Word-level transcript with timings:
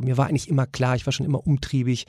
Mir 0.00 0.16
war 0.16 0.26
eigentlich 0.26 0.48
immer 0.48 0.66
klar, 0.66 0.96
ich 0.96 1.06
war 1.06 1.12
schon 1.12 1.26
immer 1.26 1.46
umtriebig. 1.46 2.06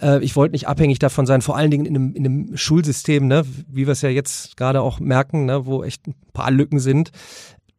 Äh, 0.00 0.22
ich 0.22 0.36
wollte 0.36 0.52
nicht 0.52 0.68
abhängig 0.68 0.98
davon 0.98 1.26
sein, 1.26 1.42
vor 1.42 1.56
allen 1.56 1.70
Dingen 1.70 1.86
in 1.86 1.96
einem, 1.96 2.14
in 2.14 2.24
einem 2.24 2.56
Schulsystem, 2.56 3.26
ne, 3.26 3.44
wie 3.68 3.86
wir 3.86 3.92
es 3.92 4.02
ja 4.02 4.08
jetzt 4.08 4.56
gerade 4.56 4.82
auch 4.82 5.00
merken, 5.00 5.44
ne, 5.46 5.66
wo 5.66 5.84
echt 5.84 6.06
ein 6.06 6.14
paar 6.32 6.50
Lücken 6.50 6.80
sind. 6.80 7.10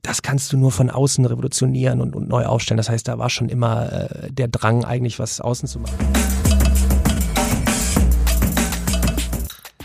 Das 0.01 0.21
kannst 0.23 0.51
du 0.51 0.57
nur 0.57 0.71
von 0.71 0.89
außen 0.89 1.25
revolutionieren 1.25 2.01
und, 2.01 2.15
und 2.15 2.27
neu 2.27 2.45
aufstellen. 2.45 2.77
Das 2.77 2.89
heißt, 2.89 3.07
da 3.07 3.19
war 3.19 3.29
schon 3.29 3.49
immer 3.49 3.91
äh, 3.91 4.31
der 4.31 4.47
Drang, 4.47 4.83
eigentlich 4.83 5.19
was 5.19 5.41
außen 5.41 5.67
zu 5.67 5.79
machen. 5.79 5.95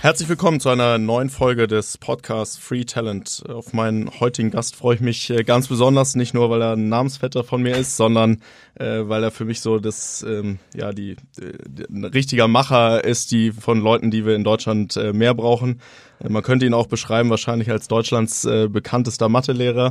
Herzlich 0.06 0.28
willkommen 0.28 0.60
zu 0.60 0.68
einer 0.68 0.98
neuen 0.98 1.30
Folge 1.30 1.66
des 1.66 1.98
Podcasts 1.98 2.56
Free 2.56 2.84
Talent. 2.84 3.42
Auf 3.48 3.72
meinen 3.72 4.20
heutigen 4.20 4.52
Gast 4.52 4.76
freue 4.76 4.94
ich 4.94 5.00
mich 5.00 5.30
äh, 5.30 5.42
ganz 5.42 5.66
besonders, 5.66 6.14
nicht 6.14 6.32
nur 6.32 6.48
weil 6.48 6.62
er 6.62 6.74
ein 6.74 6.88
Namensvetter 6.88 7.42
von 7.42 7.60
mir 7.60 7.74
ist, 7.76 7.96
sondern 7.96 8.40
äh, 8.76 9.00
weil 9.00 9.24
er 9.24 9.32
für 9.32 9.44
mich 9.44 9.60
so 9.60 9.80
das 9.80 10.22
ähm, 10.22 10.60
ja 10.76 10.92
die, 10.92 11.16
die 11.36 11.88
ein 11.90 12.04
richtiger 12.04 12.46
Macher 12.46 13.02
ist, 13.02 13.32
die 13.32 13.50
von 13.50 13.80
Leuten, 13.80 14.12
die 14.12 14.24
wir 14.24 14.36
in 14.36 14.44
Deutschland 14.44 14.96
äh, 14.96 15.12
mehr 15.12 15.34
brauchen. 15.34 15.80
Äh, 16.20 16.28
man 16.28 16.44
könnte 16.44 16.66
ihn 16.66 16.74
auch 16.74 16.86
beschreiben 16.86 17.28
wahrscheinlich 17.30 17.72
als 17.72 17.88
Deutschlands 17.88 18.44
äh, 18.44 18.68
bekanntester 18.68 19.28
Mathelehrer. 19.28 19.90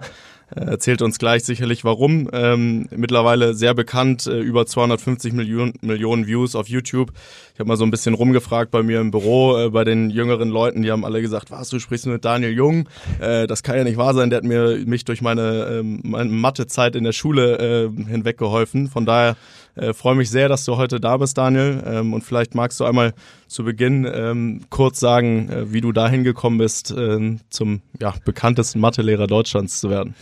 Er 0.49 0.67
erzählt 0.67 1.02
uns 1.02 1.17
gleich 1.17 1.44
sicherlich 1.44 1.84
warum. 1.84 2.30
Ähm, 2.31 2.88
mittlerweile 2.91 3.54
sehr 3.54 3.73
bekannt, 3.73 4.27
äh, 4.27 4.40
über 4.40 4.66
250 4.66 5.34
Millionen, 5.34 5.73
Millionen 5.81 6.27
Views 6.27 6.55
auf 6.55 6.68
YouTube. 6.68 7.12
Ich 7.54 7.59
habe 7.59 7.68
mal 7.68 7.77
so 7.77 7.84
ein 7.84 7.91
bisschen 7.91 8.13
rumgefragt 8.13 8.70
bei 8.70 8.84
mir 8.84 9.02
im 9.02 9.12
Büro, 9.12 9.58
äh, 9.58 9.70
bei 9.70 9.84
den 9.84 10.09
jüngeren 10.09 10.49
Leuten, 10.49 10.84
die 10.84 10.91
haben 10.91 11.05
alle 11.05 11.21
gesagt, 11.21 11.49
was, 11.52 11.70
du 11.70 11.80
sprichst 11.80 12.05
mit 12.05 12.26
Daniel 12.26 12.54
Jung? 12.54 12.88
Äh, 13.20 13.48
das 13.48 13.63
kann 13.63 13.77
ja 13.77 13.84
nicht 13.84 13.98
wahr 13.98 14.13
sein, 14.13 14.30
der 14.30 14.38
hat 14.38 14.44
mir 14.44 14.77
mich 14.85 15.05
durch 15.05 15.21
meine, 15.21 15.80
ähm, 15.80 16.02
meine 16.04 16.30
Mathezeit 16.30 16.96
in 16.96 17.04
der 17.04 17.13
Schule 17.13 17.91
äh, 17.96 18.04
hinweg 18.07 18.38
geholfen. 18.38 18.88
Von 18.88 19.05
daher 19.05 19.35
äh, 19.75 19.93
freue 19.93 20.15
mich 20.15 20.29
sehr, 20.29 20.49
dass 20.49 20.65
du 20.65 20.77
heute 20.77 20.99
da 20.99 21.17
bist, 21.17 21.38
Daniel. 21.38 21.84
Ähm, 21.85 22.13
und 22.13 22.23
vielleicht 22.23 22.55
magst 22.55 22.79
du 22.79 22.85
einmal 22.85 23.13
zu 23.48 23.63
Beginn 23.63 24.09
ähm, 24.12 24.62
kurz 24.70 24.99
sagen, 24.99 25.49
äh, 25.49 25.73
wie 25.73 25.82
du 25.82 25.91
dahin 25.91 26.23
gekommen 26.23 26.57
bist, 26.57 26.91
äh, 26.91 27.37
zum 27.49 27.82
ja, 27.99 28.13
bekanntesten 28.23 28.79
Mathelehrer 28.79 29.27
Deutschlands 29.27 29.79
zu 29.79 29.90
werden. 29.90 30.15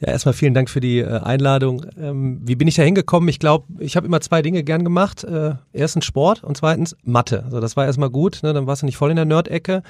Ja, 0.00 0.08
erstmal 0.08 0.34
vielen 0.34 0.54
Dank 0.54 0.68
für 0.68 0.80
die 0.80 0.98
äh, 0.98 1.20
Einladung. 1.20 1.86
Ähm, 1.96 2.40
wie 2.44 2.56
bin 2.56 2.66
ich 2.66 2.74
da 2.74 2.82
hingekommen? 2.82 3.28
Ich 3.28 3.38
glaube, 3.38 3.66
ich 3.78 3.96
habe 3.96 4.06
immer 4.06 4.20
zwei 4.20 4.42
Dinge 4.42 4.64
gern 4.64 4.82
gemacht. 4.82 5.22
Äh, 5.22 5.54
erstens 5.72 6.04
Sport 6.04 6.42
und 6.42 6.56
zweitens 6.56 6.96
Mathe. 7.04 7.44
Also 7.44 7.60
das 7.60 7.76
war 7.76 7.86
erstmal 7.86 8.10
gut, 8.10 8.40
ne? 8.42 8.52
dann 8.52 8.66
warst 8.66 8.82
du 8.82 8.86
nicht 8.86 8.96
voll 8.96 9.10
in 9.10 9.16
der 9.16 9.24
Nerd-Ecke. 9.24 9.84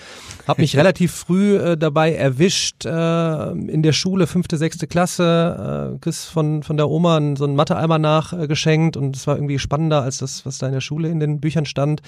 Habe 0.46 0.60
mich 0.60 0.76
relativ 0.76 1.10
früh 1.10 1.56
äh, 1.56 1.78
dabei 1.78 2.14
erwischt, 2.14 2.84
äh, 2.84 3.50
in 3.52 3.82
der 3.82 3.92
Schule, 3.92 4.26
fünfte, 4.26 4.58
sechste 4.58 4.86
Klasse, 4.86 5.94
äh, 5.94 5.98
kriegst 5.98 6.26
von, 6.26 6.62
von 6.62 6.76
der 6.76 6.90
Oma 6.90 7.18
so 7.36 7.44
einen 7.44 7.56
Mathe-Eimer 7.56 7.98
nachgeschenkt 7.98 8.98
und 8.98 9.16
es 9.16 9.26
war 9.26 9.36
irgendwie 9.36 9.58
spannender 9.58 10.02
als 10.02 10.18
das, 10.18 10.44
was 10.44 10.58
da 10.58 10.66
in 10.66 10.74
der 10.74 10.82
Schule 10.82 11.08
in 11.08 11.18
den 11.18 11.40
Büchern 11.40 11.64
stand. 11.64 12.02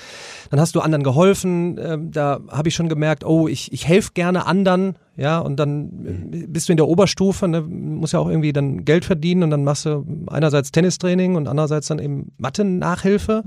Dann 0.50 0.60
hast 0.60 0.74
du 0.74 0.80
anderen 0.80 1.02
geholfen. 1.02 1.78
Äh, 1.78 1.98
da 2.02 2.40
habe 2.50 2.68
ich 2.68 2.74
schon 2.74 2.90
gemerkt, 2.90 3.24
oh, 3.24 3.48
ich, 3.48 3.72
ich 3.72 3.88
helfe 3.88 4.10
gerne 4.12 4.44
anderen, 4.44 4.96
ja, 5.16 5.38
und 5.38 5.56
dann 5.56 5.82
mhm. 5.82 6.52
bist 6.52 6.68
du 6.68 6.72
in 6.72 6.76
der 6.76 6.88
Oberstufe, 6.88 7.48
ne, 7.48 7.62
musst 7.62 8.12
ja 8.12 8.18
auch 8.18 8.28
irgendwie 8.28 8.52
dann 8.52 8.84
Geld 8.84 9.04
verdienen 9.04 9.42
und 9.42 9.50
dann 9.50 9.64
machst 9.64 9.86
du 9.86 10.04
einerseits 10.26 10.72
Tennistraining 10.72 11.36
und 11.36 11.48
andererseits 11.48 11.88
dann 11.88 11.98
eben 11.98 12.32
Mathe-Nachhilfe. 12.36 13.42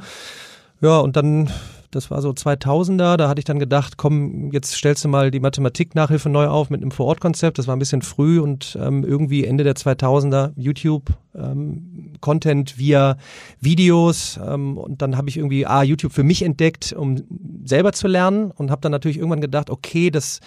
Ja, 0.82 1.00
und 1.00 1.16
dann, 1.16 1.50
das 1.92 2.12
war 2.12 2.22
so 2.22 2.30
2000er, 2.30 3.18
da 3.18 3.28
hatte 3.30 3.40
ich 3.40 3.46
dann 3.46 3.60
gedacht, 3.60 3.98
komm, 3.98 4.52
jetzt 4.52 4.74
stellst 4.74 5.04
du 5.04 5.10
mal 5.10 5.32
die 5.32 5.40
Mathematik-Nachhilfe 5.40 6.30
neu 6.30 6.48
auf 6.48 6.70
mit 6.70 6.82
einem 6.82 6.92
Vorortkonzept. 6.92 7.58
Das 7.58 7.68
war 7.68 7.76
ein 7.76 7.80
bisschen 7.80 8.02
früh 8.02 8.40
und 8.40 8.78
ähm, 8.80 9.04
irgendwie 9.04 9.46
Ende 9.46 9.64
der 9.64 9.76
2000er 9.76 10.52
YouTube 10.56 11.12
ähm, 11.36 12.14
Content 12.22 12.78
via 12.78 13.18
Videos 13.60 14.40
ähm, 14.46 14.78
und 14.78 15.02
dann 15.02 15.18
habe 15.18 15.30
ich 15.30 15.38
irgendwie 15.38 15.66
ah, 15.66 15.84
YouTube 15.84 16.12
für 16.12 16.24
mich 16.24 16.42
entdeckt, 16.42 16.94
um 16.94 17.24
selber 17.64 17.94
zu 17.94 18.08
lernen 18.08 18.52
und 18.52 18.72
habe 18.72 18.82
dann 18.82 18.92
natürlich 18.92 19.18
irgendwann 19.18 19.42
gedacht, 19.42 19.70
okay, 19.70 20.10
das 20.10 20.40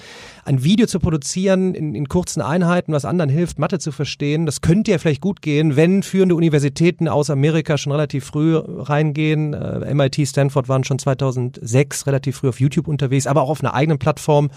ein 0.44 0.64
Video 0.64 0.86
zu 0.86 0.98
produzieren 0.98 1.74
in, 1.74 1.94
in 1.94 2.08
kurzen 2.08 2.42
Einheiten, 2.42 2.92
was 2.92 3.04
anderen 3.04 3.30
hilft, 3.30 3.58
Mathe 3.58 3.78
zu 3.78 3.92
verstehen, 3.92 4.46
das 4.46 4.60
könnte 4.60 4.90
ja 4.90 4.98
vielleicht 4.98 5.20
gut 5.20 5.42
gehen, 5.42 5.76
wenn 5.76 6.02
führende 6.02 6.34
Universitäten 6.34 7.08
aus 7.08 7.30
Amerika 7.30 7.78
schon 7.78 7.92
relativ 7.92 8.24
früh 8.24 8.56
reingehen. 8.56 9.54
Äh, 9.54 9.94
MIT, 9.94 10.26
Stanford 10.26 10.68
waren 10.68 10.84
schon 10.84 10.98
2006 11.32 12.06
relativ 12.06 12.36
früh 12.36 12.48
auf 12.48 12.60
YouTube 12.60 12.88
unterwegs, 12.88 13.26
aber 13.26 13.42
auch 13.42 13.50
auf 13.50 13.60
einer 13.60 13.74
eigenen 13.74 13.98
Plattform. 13.98 14.50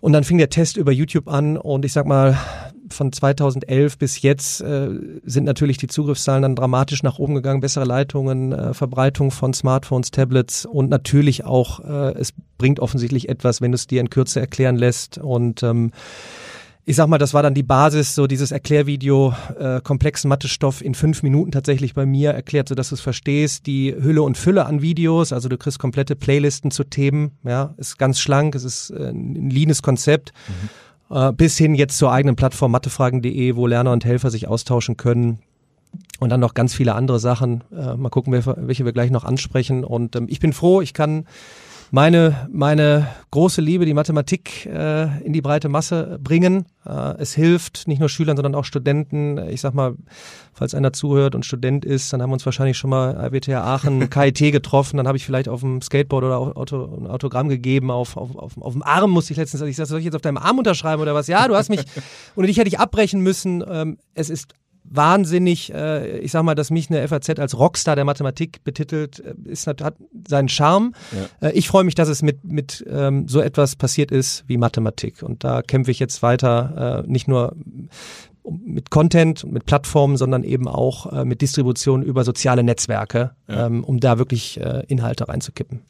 Und 0.00 0.12
dann 0.12 0.24
fing 0.24 0.38
der 0.38 0.50
Test 0.50 0.76
über 0.76 0.90
YouTube 0.90 1.28
an 1.28 1.56
und 1.56 1.84
ich 1.84 1.92
sag 1.92 2.06
mal, 2.06 2.36
von 2.90 3.12
2011 3.12 3.98
bis 3.98 4.20
jetzt 4.20 4.60
äh, 4.60 4.90
sind 5.24 5.44
natürlich 5.44 5.78
die 5.78 5.86
Zugriffszahlen 5.86 6.42
dann 6.42 6.56
dramatisch 6.56 7.04
nach 7.04 7.18
oben 7.18 7.36
gegangen, 7.36 7.60
bessere 7.60 7.84
Leitungen, 7.84 8.52
äh, 8.52 8.74
Verbreitung 8.74 9.30
von 9.30 9.54
Smartphones, 9.54 10.10
Tablets 10.10 10.66
und 10.66 10.90
natürlich 10.90 11.44
auch, 11.44 11.80
äh, 11.80 12.18
es 12.18 12.34
bringt 12.58 12.80
offensichtlich 12.80 13.28
etwas, 13.28 13.60
wenn 13.60 13.70
du 13.70 13.76
es 13.76 13.86
dir 13.86 14.00
in 14.00 14.10
Kürze 14.10 14.40
erklären 14.40 14.76
lässt 14.76 15.18
und 15.18 15.62
ähm, 15.62 15.92
ich 16.84 16.96
sag 16.96 17.06
mal, 17.06 17.18
das 17.18 17.32
war 17.32 17.42
dann 17.42 17.54
die 17.54 17.62
Basis, 17.62 18.14
so 18.14 18.26
dieses 18.26 18.50
Erklärvideo, 18.50 19.34
äh, 19.58 19.80
komplexen 19.80 20.28
Mathestoff 20.28 20.82
in 20.82 20.94
fünf 20.94 21.22
Minuten 21.22 21.52
tatsächlich 21.52 21.94
bei 21.94 22.06
mir 22.06 22.32
erklärt, 22.32 22.68
so 22.68 22.74
dass 22.74 22.88
du 22.88 22.96
es 22.96 23.00
verstehst. 23.00 23.66
Die 23.66 23.94
Hülle 23.94 24.22
und 24.22 24.36
Fülle 24.36 24.66
an 24.66 24.82
Videos, 24.82 25.32
also 25.32 25.48
du 25.48 25.56
kriegst 25.56 25.78
komplette 25.78 26.16
Playlisten 26.16 26.72
zu 26.72 26.82
Themen, 26.82 27.38
ja, 27.44 27.74
ist 27.76 27.98
ganz 27.98 28.18
schlank, 28.18 28.56
es 28.56 28.64
ist 28.64 28.90
äh, 28.90 29.10
ein 29.10 29.48
leanes 29.50 29.82
Konzept. 29.82 30.32
Mhm. 30.48 31.16
Äh, 31.16 31.32
bis 31.32 31.56
hin 31.56 31.74
jetzt 31.74 31.98
zur 31.98 32.10
eigenen 32.10 32.34
Plattform 32.34 32.72
mathefragen.de, 32.72 33.54
wo 33.54 33.66
Lerner 33.66 33.92
und 33.92 34.04
Helfer 34.04 34.30
sich 34.30 34.48
austauschen 34.48 34.96
können. 34.96 35.38
Und 36.18 36.30
dann 36.30 36.40
noch 36.40 36.54
ganz 36.54 36.74
viele 36.74 36.94
andere 36.94 37.20
Sachen. 37.20 37.62
Äh, 37.70 37.96
mal 37.96 38.08
gucken, 38.08 38.32
welche 38.32 38.84
wir 38.84 38.92
gleich 38.92 39.10
noch 39.10 39.24
ansprechen. 39.24 39.84
Und 39.84 40.16
ähm, 40.16 40.26
ich 40.28 40.40
bin 40.40 40.52
froh, 40.52 40.80
ich 40.80 40.94
kann 40.94 41.26
meine, 41.92 42.48
meine 42.50 43.06
große 43.32 43.60
Liebe, 43.60 43.84
die 43.84 43.92
Mathematik, 43.92 44.64
äh, 44.64 45.22
in 45.24 45.34
die 45.34 45.42
breite 45.42 45.68
Masse 45.68 46.18
bringen. 46.22 46.64
Äh, 46.86 47.18
es 47.18 47.34
hilft 47.34 47.86
nicht 47.86 47.98
nur 47.98 48.08
Schülern, 48.08 48.34
sondern 48.34 48.54
auch 48.54 48.64
Studenten. 48.64 49.36
Ich 49.50 49.60
sag 49.60 49.74
mal, 49.74 49.94
falls 50.54 50.74
einer 50.74 50.94
zuhört 50.94 51.34
und 51.34 51.44
Student 51.44 51.84
ist, 51.84 52.10
dann 52.10 52.22
haben 52.22 52.30
wir 52.30 52.34
uns 52.34 52.46
wahrscheinlich 52.46 52.78
schon 52.78 52.88
mal 52.88 53.14
RWTH 53.14 53.60
Aachen, 53.60 54.08
KIT 54.10 54.38
getroffen. 54.52 54.96
Dann 54.96 55.06
habe 55.06 55.18
ich 55.18 55.26
vielleicht 55.26 55.50
auf 55.50 55.60
dem 55.60 55.82
Skateboard 55.82 56.24
oder 56.24 56.38
Auto, 56.38 56.96
ein 56.98 57.06
Autogramm 57.06 57.50
gegeben. 57.50 57.90
Auf, 57.90 58.16
auf, 58.16 58.34
auf, 58.36 58.56
auf 58.58 58.72
dem 58.72 58.82
Arm 58.82 59.10
musste 59.10 59.34
ich 59.34 59.36
letztens, 59.36 59.60
ich 59.60 59.76
sag, 59.76 59.86
soll 59.86 59.98
ich 59.98 60.06
jetzt 60.06 60.16
auf 60.16 60.22
deinem 60.22 60.38
Arm 60.38 60.56
unterschreiben 60.56 61.02
oder 61.02 61.14
was? 61.14 61.26
Ja, 61.26 61.46
du 61.46 61.54
hast 61.54 61.68
mich, 61.68 61.84
ohne 62.36 62.46
dich 62.46 62.56
hätte 62.56 62.68
ich 62.68 62.80
abbrechen 62.80 63.20
müssen. 63.20 63.62
Ähm, 63.68 63.98
es 64.14 64.30
ist 64.30 64.54
wahnsinnig, 64.84 65.72
äh, 65.72 66.18
ich 66.18 66.32
sag 66.32 66.42
mal, 66.42 66.54
dass 66.54 66.70
mich 66.70 66.90
eine 66.90 67.06
FAZ 67.06 67.38
als 67.38 67.58
Rockstar 67.58 67.96
der 67.96 68.04
Mathematik 68.04 68.62
betitelt, 68.64 69.20
äh, 69.20 69.34
ist, 69.44 69.66
hat 69.66 69.94
seinen 70.28 70.48
Charme. 70.48 70.92
Ja. 71.40 71.48
Äh, 71.48 71.52
ich 71.52 71.68
freue 71.68 71.84
mich, 71.84 71.94
dass 71.94 72.08
es 72.08 72.22
mit, 72.22 72.44
mit 72.44 72.84
ähm, 72.88 73.28
so 73.28 73.40
etwas 73.40 73.76
passiert 73.76 74.10
ist 74.10 74.44
wie 74.46 74.56
Mathematik. 74.56 75.22
Und 75.22 75.44
da 75.44 75.62
kämpfe 75.62 75.90
ich 75.90 75.98
jetzt 75.98 76.22
weiter, 76.22 77.04
äh, 77.04 77.10
nicht 77.10 77.28
nur 77.28 77.54
mit 78.44 78.90
Content, 78.90 79.50
mit 79.50 79.66
Plattformen, 79.66 80.16
sondern 80.16 80.42
eben 80.42 80.66
auch 80.66 81.12
äh, 81.12 81.24
mit 81.24 81.42
Distribution 81.42 82.02
über 82.02 82.24
soziale 82.24 82.62
Netzwerke, 82.62 83.30
ja. 83.48 83.66
ähm, 83.66 83.84
um 83.84 84.00
da 84.00 84.18
wirklich 84.18 84.60
äh, 84.60 84.84
Inhalte 84.88 85.28
reinzukippen 85.28 85.82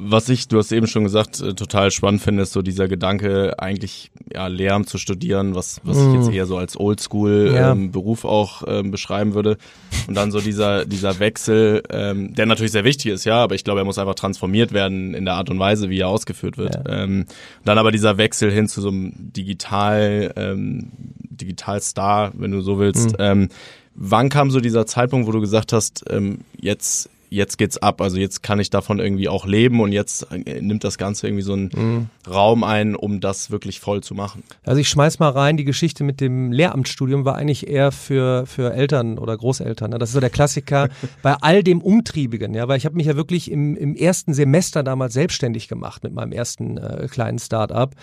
was 0.00 0.28
ich, 0.28 0.46
du 0.46 0.58
hast 0.58 0.70
eben 0.70 0.86
schon 0.86 1.02
gesagt, 1.02 1.40
äh, 1.40 1.54
total 1.54 1.90
spannend 1.90 2.22
finde, 2.22 2.44
ist 2.44 2.52
so 2.52 2.62
dieser 2.62 2.86
Gedanke, 2.86 3.58
eigentlich 3.58 4.12
ja 4.32 4.46
Lehramt 4.46 4.88
zu 4.88 4.96
studieren, 4.96 5.56
was, 5.56 5.80
was 5.82 5.96
mm. 5.96 6.08
ich 6.08 6.14
jetzt 6.14 6.32
eher 6.32 6.46
so 6.46 6.56
als 6.56 6.78
Oldschool 6.78 7.50
ja. 7.52 7.72
ähm, 7.72 7.90
Beruf 7.90 8.24
auch 8.24 8.62
ähm, 8.68 8.92
beschreiben 8.92 9.34
würde. 9.34 9.58
Und 10.06 10.14
dann 10.14 10.30
so 10.30 10.40
dieser, 10.40 10.84
dieser 10.86 11.18
Wechsel, 11.18 11.82
ähm, 11.90 12.32
der 12.32 12.46
natürlich 12.46 12.70
sehr 12.70 12.84
wichtig 12.84 13.10
ist, 13.10 13.24
ja, 13.24 13.42
aber 13.42 13.56
ich 13.56 13.64
glaube, 13.64 13.80
er 13.80 13.84
muss 13.84 13.98
einfach 13.98 14.14
transformiert 14.14 14.72
werden 14.72 15.14
in 15.14 15.24
der 15.24 15.34
Art 15.34 15.50
und 15.50 15.58
Weise, 15.58 15.90
wie 15.90 15.98
er 15.98 16.08
ausgeführt 16.08 16.58
wird. 16.58 16.76
Ja. 16.76 17.02
Ähm, 17.02 17.26
dann 17.64 17.76
aber 17.76 17.90
dieser 17.90 18.18
Wechsel 18.18 18.52
hin 18.52 18.68
zu 18.68 18.80
so 18.80 18.90
einem 18.90 19.12
Digital, 19.16 20.32
ähm, 20.36 20.92
Digital-Star, 21.28 22.32
wenn 22.36 22.52
du 22.52 22.60
so 22.60 22.78
willst. 22.78 23.18
Mm. 23.18 23.20
Ähm, 23.20 23.48
wann 23.96 24.28
kam 24.28 24.52
so 24.52 24.60
dieser 24.60 24.86
Zeitpunkt, 24.86 25.26
wo 25.26 25.32
du 25.32 25.40
gesagt 25.40 25.72
hast, 25.72 26.04
ähm, 26.08 26.38
jetzt 26.60 27.10
jetzt 27.30 27.58
geht's 27.58 27.78
ab, 27.78 28.00
also 28.00 28.18
jetzt 28.18 28.42
kann 28.42 28.60
ich 28.60 28.70
davon 28.70 28.98
irgendwie 28.98 29.28
auch 29.28 29.46
leben 29.46 29.80
und 29.80 29.92
jetzt 29.92 30.26
äh, 30.32 30.60
nimmt 30.60 30.84
das 30.84 30.98
Ganze 30.98 31.26
irgendwie 31.26 31.42
so 31.42 31.52
einen 31.52 31.70
mhm. 31.74 32.06
Raum 32.30 32.64
ein, 32.64 32.94
um 32.94 33.20
das 33.20 33.50
wirklich 33.50 33.80
voll 33.80 34.02
zu 34.02 34.14
machen. 34.14 34.42
Also 34.64 34.80
ich 34.80 34.88
schmeiß 34.88 35.18
mal 35.18 35.30
rein, 35.30 35.56
die 35.56 35.64
Geschichte 35.64 36.04
mit 36.04 36.20
dem 36.20 36.52
Lehramtsstudium 36.52 37.24
war 37.24 37.36
eigentlich 37.36 37.68
eher 37.68 37.92
für, 37.92 38.46
für 38.46 38.72
Eltern 38.72 39.18
oder 39.18 39.36
Großeltern. 39.36 39.90
Ne? 39.90 39.98
Das 39.98 40.10
ist 40.10 40.14
so 40.14 40.20
der 40.20 40.30
Klassiker 40.30 40.88
bei 41.22 41.34
all 41.34 41.62
dem 41.62 41.80
Umtriebigen, 41.80 42.54
ja, 42.54 42.68
weil 42.68 42.78
ich 42.78 42.84
habe 42.84 42.96
mich 42.96 43.06
ja 43.06 43.16
wirklich 43.16 43.50
im, 43.50 43.76
im 43.76 43.94
ersten 43.94 44.34
Semester 44.34 44.82
damals 44.82 45.14
selbstständig 45.14 45.68
gemacht 45.68 46.04
mit 46.04 46.12
meinem 46.12 46.32
ersten 46.32 46.78
äh, 46.78 47.08
kleinen 47.10 47.38
Start-up. 47.38 47.94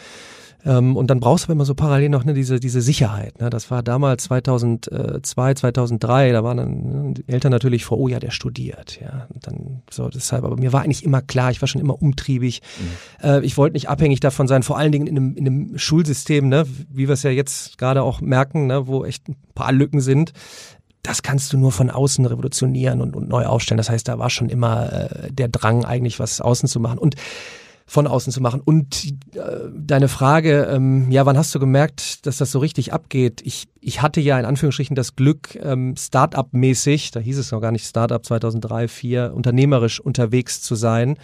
Ähm, 0.66 0.98
und 0.98 1.08
dann 1.08 1.20
brauchst 1.20 1.44
du 1.44 1.48
aber 1.48 1.54
immer 1.54 1.66
so 1.66 1.76
parallel 1.76 2.10
noch 2.10 2.26
ne, 2.26 2.34
diese, 2.34 2.60
diese 2.60 2.82
Sicherheit. 2.82 3.40
Ne? 3.40 3.50
Das 3.50 3.70
war 3.70 3.84
damals 3.84 4.24
2002, 4.24 5.54
2003, 5.54 6.32
da 6.32 6.44
waren 6.44 6.58
dann 6.58 7.14
die 7.14 7.28
Eltern 7.28 7.52
natürlich 7.52 7.86
vor, 7.86 8.00
oh 8.00 8.08
ja, 8.08 8.20
der 8.20 8.32
studiert. 8.32 9.00
Ja, 9.00 9.15
und 9.34 9.48
dann 9.48 9.82
so 9.90 10.10
deshalb. 10.10 10.44
Aber 10.44 10.58
mir 10.58 10.74
war 10.74 10.82
eigentlich 10.82 11.04
immer 11.04 11.22
klar, 11.22 11.52
ich 11.52 11.62
war 11.62 11.68
schon 11.68 11.82
immer 11.82 12.02
umtriebig. 12.02 12.62
Mhm. 12.80 13.28
Äh, 13.28 13.46
ich 13.46 13.58
wollte 13.58 13.74
nicht 13.74 13.90
abhängig 13.90 14.20
davon 14.20 14.48
sein, 14.48 14.64
vor 14.64 14.78
allen 14.78 14.92
Dingen 14.92 15.08
in 15.08 15.18
einem, 15.18 15.36
in 15.36 15.48
einem 15.48 15.78
Schulsystem, 15.78 16.48
ne, 16.48 16.66
wie 16.90 17.08
wir 17.08 17.14
es 17.14 17.24
ja 17.24 17.32
jetzt 17.32 17.78
gerade 17.78 18.04
auch 18.04 18.22
merken, 18.22 18.68
ne, 18.68 18.88
wo 18.88 19.06
echt 19.06 19.28
ein 19.28 19.36
paar 19.54 19.72
Lücken 19.72 20.02
sind 20.02 20.34
das 21.06 21.22
kannst 21.22 21.54
du 21.54 21.58
nur 21.58 21.72
von 21.72 21.92
außen 21.92 22.26
revolutionieren 22.26 23.02
und, 23.02 23.16
und 23.16 23.30
neu 23.30 23.46
aufstellen. 23.46 23.78
Das 23.78 23.90
heißt, 23.90 24.08
da 24.08 24.18
war 24.18 24.30
schon 24.30 24.50
immer 24.50 24.92
äh, 24.92 25.32
der 25.32 25.48
Drang, 25.50 25.86
eigentlich 25.86 26.20
was 26.20 26.42
außen 26.42 26.68
zu 26.68 26.80
machen. 26.80 26.98
Und 26.98 27.16
von 27.88 28.08
außen 28.08 28.34
zu 28.34 28.42
machen. 28.42 28.62
Und 28.62 29.14
äh, 29.36 29.70
deine 29.76 30.08
Frage, 30.08 30.68
ähm, 30.72 31.12
ja, 31.12 31.26
wann 31.26 31.38
hast 31.38 31.54
du 31.54 31.60
gemerkt, 31.60 32.26
dass 32.26 32.38
das 32.38 32.52
so 32.52 32.60
richtig 32.60 32.94
abgeht? 32.94 33.42
Ich, 33.44 33.68
ich 33.80 34.02
hatte 34.02 34.22
ja 34.22 34.40
in 34.40 34.46
Anführungsstrichen 34.46 34.96
das 34.96 35.16
Glück, 35.16 35.56
ähm, 35.62 35.96
Start-up-mäßig, 35.96 37.12
da 37.12 37.20
hieß 37.20 37.38
es 37.38 37.52
noch 37.52 37.62
gar 37.62 37.72
nicht 37.72 37.86
Start-up 37.86 38.26
2003, 38.26 38.88
2004, 38.88 39.34
unternehmerisch 39.36 40.00
unterwegs 40.00 40.62
zu 40.62 40.76
sein, 40.76 41.18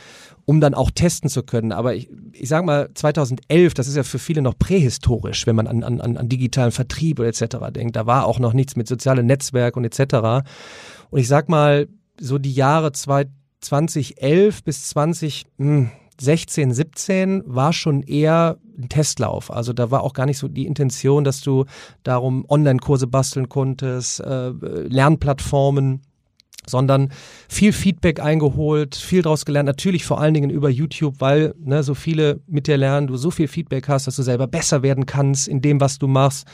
um 0.45 0.61
dann 0.61 0.73
auch 0.73 0.91
testen 0.91 1.29
zu 1.29 1.43
können. 1.43 1.71
Aber 1.71 1.95
ich, 1.95 2.09
ich 2.33 2.49
sage 2.49 2.65
mal, 2.65 2.89
2011, 2.93 3.73
das 3.73 3.87
ist 3.87 3.95
ja 3.95 4.03
für 4.03 4.19
viele 4.19 4.41
noch 4.41 4.57
prähistorisch, 4.57 5.47
wenn 5.47 5.55
man 5.55 5.67
an, 5.67 5.83
an, 5.83 6.17
an 6.17 6.29
digitalen 6.29 6.71
Vertrieb 6.71 7.19
oder 7.19 7.29
etc. 7.29 7.57
denkt. 7.71 7.95
Da 7.95 8.05
war 8.05 8.25
auch 8.25 8.39
noch 8.39 8.53
nichts 8.53 8.75
mit 8.75 8.87
sozialen 8.87 9.25
Netzwerk 9.25 9.77
und 9.77 9.85
etc. 9.85 10.45
Und 11.09 11.19
ich 11.19 11.27
sag 11.27 11.49
mal, 11.49 11.87
so 12.19 12.37
die 12.37 12.53
Jahre 12.53 12.91
2011 12.91 14.63
bis 14.63 14.89
20, 14.89 15.45
mh, 15.57 15.91
16, 16.21 16.73
17 16.73 17.43
war 17.45 17.73
schon 17.73 18.03
eher 18.03 18.57
ein 18.77 18.89
Testlauf. 18.89 19.51
Also 19.51 19.73
da 19.73 19.91
war 19.91 20.03
auch 20.03 20.13
gar 20.13 20.25
nicht 20.25 20.37
so 20.37 20.47
die 20.47 20.65
Intention, 20.65 21.23
dass 21.23 21.41
du 21.41 21.65
darum 22.03 22.45
Online-Kurse 22.47 23.07
basteln 23.07 23.49
konntest, 23.49 24.19
äh, 24.19 24.49
Lernplattformen 24.49 26.01
sondern 26.67 27.09
viel 27.49 27.73
Feedback 27.73 28.19
eingeholt, 28.19 28.95
viel 28.95 29.23
daraus 29.23 29.45
gelernt, 29.45 29.65
natürlich 29.65 30.05
vor 30.05 30.21
allen 30.21 30.33
Dingen 30.33 30.49
über 30.49 30.69
YouTube, 30.69 31.15
weil 31.19 31.55
ne, 31.59 31.83
so 31.83 31.95
viele 31.95 32.41
mit 32.47 32.67
dir 32.67 32.77
lernen, 32.77 33.07
du 33.07 33.17
so 33.17 33.31
viel 33.31 33.47
Feedback 33.47 33.87
hast, 33.87 34.07
dass 34.07 34.15
du 34.15 34.21
selber 34.21 34.47
besser 34.47 34.83
werden 34.83 35.05
kannst 35.05 35.47
in 35.47 35.61
dem, 35.61 35.81
was 35.81 35.97
du 35.97 36.07
machst, 36.07 36.47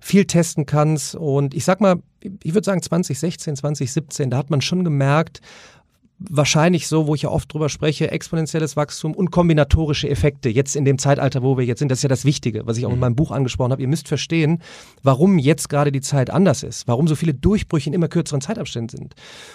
viel 0.00 0.24
testen 0.24 0.64
kannst 0.64 1.14
und 1.14 1.54
ich 1.54 1.64
sag 1.64 1.80
mal, 1.80 1.96
ich 2.42 2.54
würde 2.54 2.64
sagen 2.64 2.82
2016, 2.82 3.56
2017, 3.56 4.30
da 4.30 4.38
hat 4.38 4.50
man 4.50 4.62
schon 4.62 4.82
gemerkt, 4.82 5.40
wahrscheinlich 6.28 6.86
so, 6.86 7.06
wo 7.06 7.14
ich 7.14 7.22
ja 7.22 7.30
oft 7.30 7.52
drüber 7.52 7.68
spreche, 7.68 8.10
exponentielles 8.10 8.76
Wachstum 8.76 9.14
und 9.14 9.30
kombinatorische 9.30 10.08
Effekte. 10.08 10.50
Jetzt 10.50 10.76
in 10.76 10.84
dem 10.84 10.98
Zeitalter, 10.98 11.42
wo 11.42 11.56
wir 11.56 11.64
jetzt 11.64 11.78
sind, 11.78 11.90
das 11.90 12.00
ist 12.00 12.02
ja 12.02 12.08
das 12.08 12.26
Wichtige, 12.26 12.66
was 12.66 12.76
ich 12.76 12.84
auch 12.84 12.90
in 12.90 12.96
mhm. 12.96 13.00
meinem 13.00 13.16
Buch 13.16 13.30
angesprochen 13.30 13.72
habe. 13.72 13.80
Ihr 13.80 13.88
müsst 13.88 14.06
verstehen, 14.06 14.60
warum 15.02 15.38
jetzt 15.38 15.68
gerade 15.70 15.90
die 15.90 16.02
Zeit 16.02 16.28
anders 16.28 16.62
ist, 16.62 16.86
warum 16.86 17.08
so 17.08 17.14
viele 17.14 17.32
Durchbrüche 17.32 17.88
in 17.88 17.94
immer 17.94 18.08
kürzeren 18.08 18.42
Zeitabständen 18.42 18.98
sind. 18.98 19.14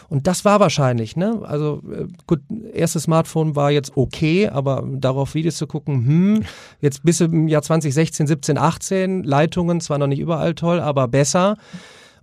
Und 0.09 0.25
das 0.25 0.43
war 0.43 0.59
wahrscheinlich, 0.59 1.15
ne? 1.15 1.41
Also 1.43 1.83
äh, 1.91 2.07
gut, 2.25 2.41
erstes 2.73 3.03
Smartphone 3.03 3.55
war 3.55 3.69
jetzt 3.69 3.95
okay, 3.95 4.47
aber 4.47 4.83
darauf 4.91 5.35
Videos 5.35 5.57
zu 5.57 5.67
gucken, 5.67 6.05
hm, 6.05 6.43
jetzt 6.81 7.03
bis 7.03 7.21
im 7.21 7.47
Jahr 7.47 7.61
2016, 7.61 8.25
17, 8.25 8.57
18, 8.57 9.23
Leitungen 9.23 9.81
zwar 9.81 9.99
noch 9.99 10.07
nicht 10.07 10.19
überall 10.19 10.55
toll, 10.55 10.79
aber 10.79 11.07
besser. 11.07 11.57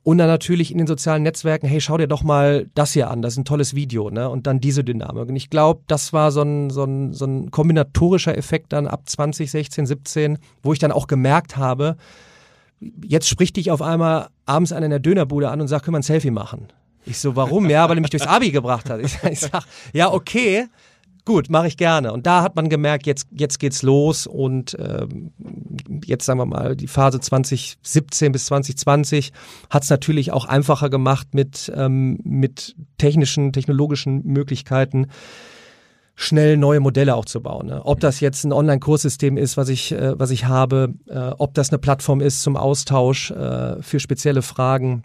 Und 0.04 0.19
dann 0.19 0.26
natürlich 0.26 0.72
in 0.72 0.78
den 0.78 0.88
sozialen 0.88 1.22
Netzwerken, 1.22 1.69
hey, 1.69 1.81
schau 1.81 1.96
dir 1.96 2.08
doch 2.08 2.25
mal 2.25 2.66
das 2.75 2.93
hier 2.93 3.08
an, 3.08 3.22
das 3.22 3.34
ist 3.34 3.38
ein 3.38 3.44
tolles 3.44 3.75
Video, 3.75 4.10
ne? 4.10 4.28
Und 4.28 4.49
dann 4.49 4.58
diese 4.58 4.82
Dynamik. 4.82 5.28
Und 5.28 5.37
ich 5.37 5.49
glaube, 5.49 5.82
das 5.87 6.12
war 6.12 6.32
so 6.32 6.43
ein, 6.43 6.70
so, 6.70 6.82
ein, 6.84 7.12
so 7.12 7.25
ein 7.25 7.52
kombinatorischer 7.52 8.37
Effekt 8.37 8.72
dann 8.72 8.88
ab 8.88 9.08
2016, 9.08 9.87
17, 9.87 10.38
wo 10.62 10.72
ich 10.72 10.81
dann 10.81 10.90
auch 10.90 11.06
gemerkt 11.06 11.56
habe, 11.56 11.96
jetzt 13.04 13.28
spricht 13.28 13.56
dich 13.56 13.70
auf 13.70 13.81
einmal 13.81 14.28
abends 14.44 14.72
einer 14.72 14.87
in 14.87 14.90
der 14.90 14.99
Dönerbude 14.99 15.50
an 15.50 15.60
und 15.60 15.69
sagt, 15.69 15.84
können 15.84 15.94
wir 15.94 16.00
ein 16.00 16.04
Selfie 16.04 16.32
machen? 16.32 16.69
Ich 17.04 17.19
so, 17.19 17.37
warum? 17.37 17.69
Ja, 17.70 17.88
weil 17.88 17.99
er 17.99 18.00
mich 18.00 18.10
durchs 18.10 18.26
Abi 18.26 18.50
gebracht 18.50 18.90
hat. 18.90 19.00
Ich, 19.00 19.22
ich 19.31 19.40
sag, 19.40 19.64
ja, 19.93 20.12
okay, 20.12 20.66
Gut, 21.24 21.50
mache 21.50 21.69
ich 21.69 21.76
gerne. 21.76 22.12
Und 22.12 22.26
da 22.26 22.42
hat 22.42 22.56
man 22.56 22.69
gemerkt, 22.69 23.06
jetzt, 23.06 23.28
jetzt 23.30 23.60
geht's 23.60 23.82
los 23.82 24.26
und 24.26 24.76
ähm, 24.80 25.30
jetzt 26.04 26.26
sagen 26.26 26.40
wir 26.40 26.46
mal, 26.46 26.74
die 26.74 26.88
Phase 26.88 27.20
2017 27.20 28.32
bis 28.32 28.46
2020 28.46 29.32
hat 29.70 29.84
es 29.84 29.90
natürlich 29.90 30.32
auch 30.32 30.46
einfacher 30.46 30.90
gemacht 30.90 31.28
mit, 31.32 31.72
ähm, 31.76 32.19
mit 32.24 32.74
technischen, 32.98 33.52
technologischen 33.52 34.24
Möglichkeiten 34.24 35.06
schnell 36.14 36.56
neue 36.56 36.80
Modelle 36.80 37.14
auch 37.14 37.25
zu 37.25 37.40
bauen. 37.40 37.68
Ne? 37.68 37.84
Ob 37.84 38.00
das 38.00 38.20
jetzt 38.20 38.44
ein 38.44 38.52
Online-Kurssystem 38.52 39.36
ist, 39.36 39.56
was 39.56 39.68
ich, 39.68 39.92
äh, 39.92 40.18
was 40.18 40.30
ich 40.30 40.46
habe, 40.46 40.94
äh, 41.08 41.30
ob 41.38 41.54
das 41.54 41.70
eine 41.70 41.78
Plattform 41.78 42.20
ist 42.20 42.42
zum 42.42 42.56
Austausch 42.56 43.30
äh, 43.30 43.80
für 43.80 44.00
spezielle 44.00 44.42
Fragen, 44.42 45.04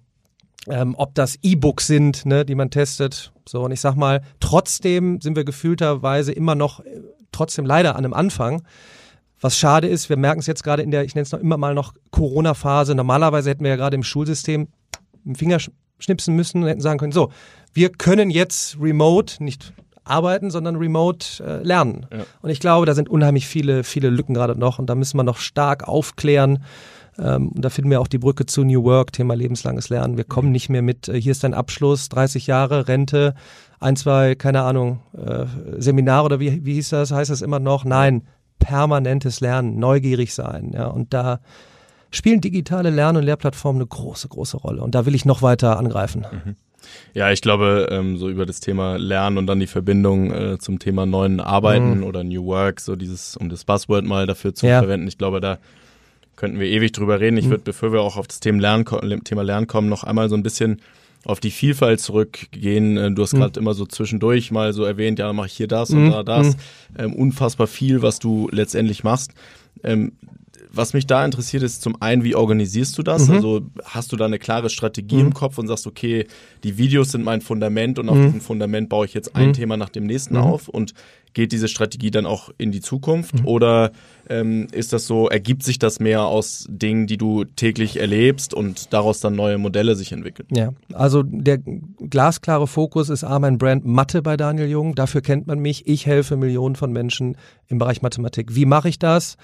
ähm, 0.69 0.95
ob 0.97 1.15
das 1.15 1.37
E-Books 1.41 1.87
sind, 1.87 2.25
ne, 2.25 2.45
die 2.45 2.55
man 2.55 2.69
testet, 2.69 3.31
so, 3.47 3.61
und 3.61 3.71
ich 3.71 3.81
sag 3.81 3.95
mal, 3.95 4.21
trotzdem 4.39 5.21
sind 5.21 5.35
wir 5.35 5.45
gefühlterweise 5.45 6.31
immer 6.31 6.55
noch, 6.55 6.81
trotzdem 7.31 7.65
leider 7.65 7.95
an 7.95 8.03
einem 8.03 8.13
Anfang. 8.13 8.63
Was 9.39 9.57
schade 9.57 9.87
ist, 9.87 10.09
wir 10.09 10.17
merken 10.17 10.39
es 10.39 10.47
jetzt 10.47 10.63
gerade 10.63 10.81
in 10.81 10.91
der, 10.91 11.03
ich 11.03 11.15
nenne 11.15 11.23
es 11.23 11.31
noch 11.31 11.39
immer 11.39 11.57
mal 11.57 11.73
noch 11.73 11.93
Corona-Phase. 12.11 12.95
Normalerweise 12.95 13.49
hätten 13.49 13.63
wir 13.63 13.71
ja 13.71 13.75
gerade 13.75 13.95
im 13.95 14.03
Schulsystem 14.03 14.67
einen 15.25 15.35
Finger 15.35 15.59
schnipsen 15.99 16.35
müssen 16.35 16.63
und 16.63 16.69
hätten 16.69 16.81
sagen 16.81 16.99
können, 16.99 17.11
so, 17.11 17.31
wir 17.73 17.89
können 17.89 18.29
jetzt 18.29 18.77
remote, 18.79 19.43
nicht 19.43 19.73
arbeiten, 20.09 20.49
sondern 20.49 20.75
remote 20.75 21.43
äh, 21.43 21.63
lernen. 21.63 22.05
Ja. 22.11 22.23
Und 22.41 22.49
ich 22.49 22.59
glaube, 22.59 22.85
da 22.85 22.93
sind 22.93 23.09
unheimlich 23.09 23.47
viele, 23.47 23.83
viele 23.83 24.09
Lücken 24.09 24.33
gerade 24.33 24.57
noch 24.57 24.79
und 24.79 24.89
da 24.89 24.95
müssen 24.95 25.17
wir 25.17 25.23
noch 25.23 25.37
stark 25.37 25.87
aufklären. 25.87 26.63
Ähm, 27.19 27.49
und 27.49 27.63
da 27.63 27.69
finden 27.69 27.89
wir 27.89 28.01
auch 28.01 28.07
die 28.07 28.17
Brücke 28.17 28.45
zu 28.45 28.63
New 28.63 28.83
Work, 28.83 29.11
Thema 29.11 29.35
lebenslanges 29.35 29.89
Lernen. 29.89 30.17
Wir 30.17 30.23
kommen 30.23 30.51
nicht 30.51 30.69
mehr 30.69 30.81
mit, 30.81 31.07
äh, 31.07 31.19
hier 31.19 31.31
ist 31.31 31.43
dein 31.43 31.53
Abschluss, 31.53 32.09
30 32.09 32.47
Jahre, 32.47 32.87
Rente, 32.87 33.33
ein, 33.79 33.95
zwei, 33.95 34.35
keine 34.35 34.61
Ahnung, 34.61 34.99
äh, 35.13 35.45
Seminare 35.77 36.25
oder 36.25 36.39
wie, 36.39 36.65
wie 36.65 36.73
hieß 36.73 36.89
das, 36.89 37.11
heißt 37.11 37.29
das 37.29 37.41
immer 37.41 37.59
noch? 37.59 37.85
Nein, 37.85 38.23
permanentes 38.59 39.39
Lernen, 39.39 39.77
neugierig 39.79 40.33
sein. 40.33 40.71
Ja, 40.73 40.87
und 40.87 41.13
da 41.13 41.39
spielen 42.11 42.41
digitale 42.41 42.89
Lern- 42.89 43.17
und 43.17 43.23
Lehrplattformen 43.23 43.81
eine 43.81 43.87
große, 43.87 44.27
große 44.27 44.57
Rolle. 44.57 44.81
Und 44.81 44.95
da 44.95 45.05
will 45.05 45.15
ich 45.15 45.25
noch 45.25 45.41
weiter 45.41 45.77
angreifen. 45.77 46.25
Mhm. 46.31 46.55
Ja, 47.13 47.31
ich 47.31 47.41
glaube, 47.41 47.87
ähm, 47.91 48.17
so 48.17 48.29
über 48.29 48.45
das 48.45 48.59
Thema 48.59 48.97
Lernen 48.97 49.37
und 49.37 49.47
dann 49.47 49.59
die 49.59 49.67
Verbindung 49.67 50.31
äh, 50.31 50.57
zum 50.59 50.79
Thema 50.79 51.05
neuen 51.05 51.39
Arbeiten 51.39 51.99
mhm. 51.99 52.03
oder 52.03 52.23
New 52.23 52.45
Work, 52.45 52.79
so 52.79 52.95
dieses, 52.95 53.35
um 53.37 53.49
das 53.49 53.65
Buzzword 53.65 54.05
mal 54.05 54.27
dafür 54.27 54.53
zu 54.53 54.67
ja. 54.67 54.79
verwenden, 54.79 55.07
ich 55.07 55.17
glaube, 55.17 55.39
da 55.41 55.57
könnten 56.35 56.59
wir 56.59 56.67
ewig 56.67 56.91
drüber 56.91 57.19
reden. 57.19 57.37
Ich 57.37 57.45
mhm. 57.45 57.51
würde, 57.51 57.63
bevor 57.63 57.91
wir 57.91 58.01
auch 58.01 58.17
auf 58.17 58.27
das 58.27 58.39
Thema 58.39 58.61
Lernen, 58.61 59.23
Thema 59.23 59.41
Lernen 59.41 59.67
kommen, 59.67 59.89
noch 59.89 60.03
einmal 60.03 60.29
so 60.29 60.35
ein 60.35 60.43
bisschen 60.43 60.81
auf 61.25 61.39
die 61.39 61.51
Vielfalt 61.51 61.99
zurückgehen. 61.99 62.97
Äh, 62.97 63.11
du 63.11 63.23
hast 63.23 63.33
mhm. 63.33 63.39
gerade 63.39 63.59
immer 63.59 63.73
so 63.73 63.85
zwischendurch 63.85 64.51
mal 64.51 64.71
so 64.73 64.85
erwähnt, 64.85 65.19
ja, 65.19 65.33
mache 65.33 65.47
ich 65.47 65.53
hier 65.53 65.67
das 65.67 65.89
mhm. 65.89 66.05
und 66.05 66.11
da 66.11 66.23
das. 66.23 66.55
Mhm. 66.55 66.61
Ähm, 66.97 67.13
unfassbar 67.13 67.67
viel, 67.67 68.01
was 68.01 68.19
du 68.19 68.47
letztendlich 68.51 69.03
machst. 69.03 69.31
Ähm, 69.83 70.13
was 70.71 70.93
mich 70.93 71.07
da 71.07 71.23
interessiert, 71.23 71.63
ist 71.63 71.81
zum 71.81 72.01
einen, 72.01 72.23
wie 72.23 72.35
organisierst 72.35 72.97
du 72.97 73.03
das? 73.03 73.27
Mhm. 73.27 73.35
Also 73.35 73.61
hast 73.83 74.11
du 74.11 74.15
da 74.15 74.25
eine 74.25 74.39
klare 74.39 74.69
Strategie 74.69 75.17
mhm. 75.17 75.27
im 75.27 75.33
Kopf 75.33 75.57
und 75.57 75.67
sagst, 75.67 75.87
okay, 75.87 76.27
die 76.63 76.77
Videos 76.77 77.11
sind 77.11 77.23
mein 77.23 77.41
Fundament 77.41 77.99
und 77.99 78.09
auf 78.09 78.17
mhm. 78.17 78.25
diesem 78.25 78.41
Fundament 78.41 78.89
baue 78.89 79.05
ich 79.05 79.13
jetzt 79.13 79.35
ein 79.35 79.49
mhm. 79.49 79.53
Thema 79.53 79.77
nach 79.77 79.89
dem 79.89 80.05
nächsten 80.05 80.35
mhm. 80.35 80.41
auf 80.41 80.67
und 80.67 80.93
geht 81.33 81.51
diese 81.51 81.67
Strategie 81.67 82.09
dann 82.09 82.25
auch 82.25 82.49
in 82.57 82.71
die 82.71 82.81
Zukunft? 82.81 83.41
Mhm. 83.41 83.45
Oder 83.45 83.91
ähm, 84.27 84.67
ist 84.71 84.91
das 84.91 85.05
so, 85.05 85.29
ergibt 85.29 85.63
sich 85.63 85.77
das 85.77 85.99
mehr 85.99 86.23
aus 86.23 86.65
Dingen, 86.67 87.05
die 87.05 87.17
du 87.17 87.43
täglich 87.43 87.99
erlebst 87.99 88.53
und 88.53 88.91
daraus 88.91 89.19
dann 89.19 89.35
neue 89.35 89.57
Modelle 89.59 89.95
sich 89.95 90.11
entwickeln? 90.11 90.47
Ja, 90.51 90.73
also 90.93 91.21
der 91.23 91.59
glasklare 91.59 92.65
Fokus 92.65 93.09
ist 93.09 93.23
A, 93.23 93.37
mein 93.37 93.59
Brand 93.59 93.85
Mathe 93.85 94.21
bei 94.21 94.35
Daniel 94.35 94.67
Jung. 94.67 94.95
Dafür 94.95 95.21
kennt 95.21 95.45
man 95.45 95.59
mich. 95.59 95.87
Ich 95.87 96.07
helfe 96.07 96.37
Millionen 96.37 96.75
von 96.75 96.91
Menschen 96.91 97.37
im 97.67 97.77
Bereich 97.77 98.01
Mathematik. 98.01 98.55
Wie 98.55 98.65
mache 98.65 98.89
ich 98.89 98.97
das? 98.97 99.37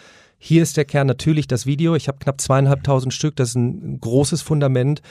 Hier 0.45 0.61
ist 0.61 0.75
der 0.75 0.83
Kern 0.83 1.07
natürlich 1.07 1.47
das 1.47 1.65
Video. 1.65 1.95
Ich 1.95 2.09
habe 2.09 2.17
knapp 2.19 2.41
zweieinhalbtausend 2.41 3.13
Stück. 3.13 3.37
Das 3.37 3.51
ist 3.51 3.55
ein 3.55 3.97
großes 4.01 4.41
Fundament 4.41 5.01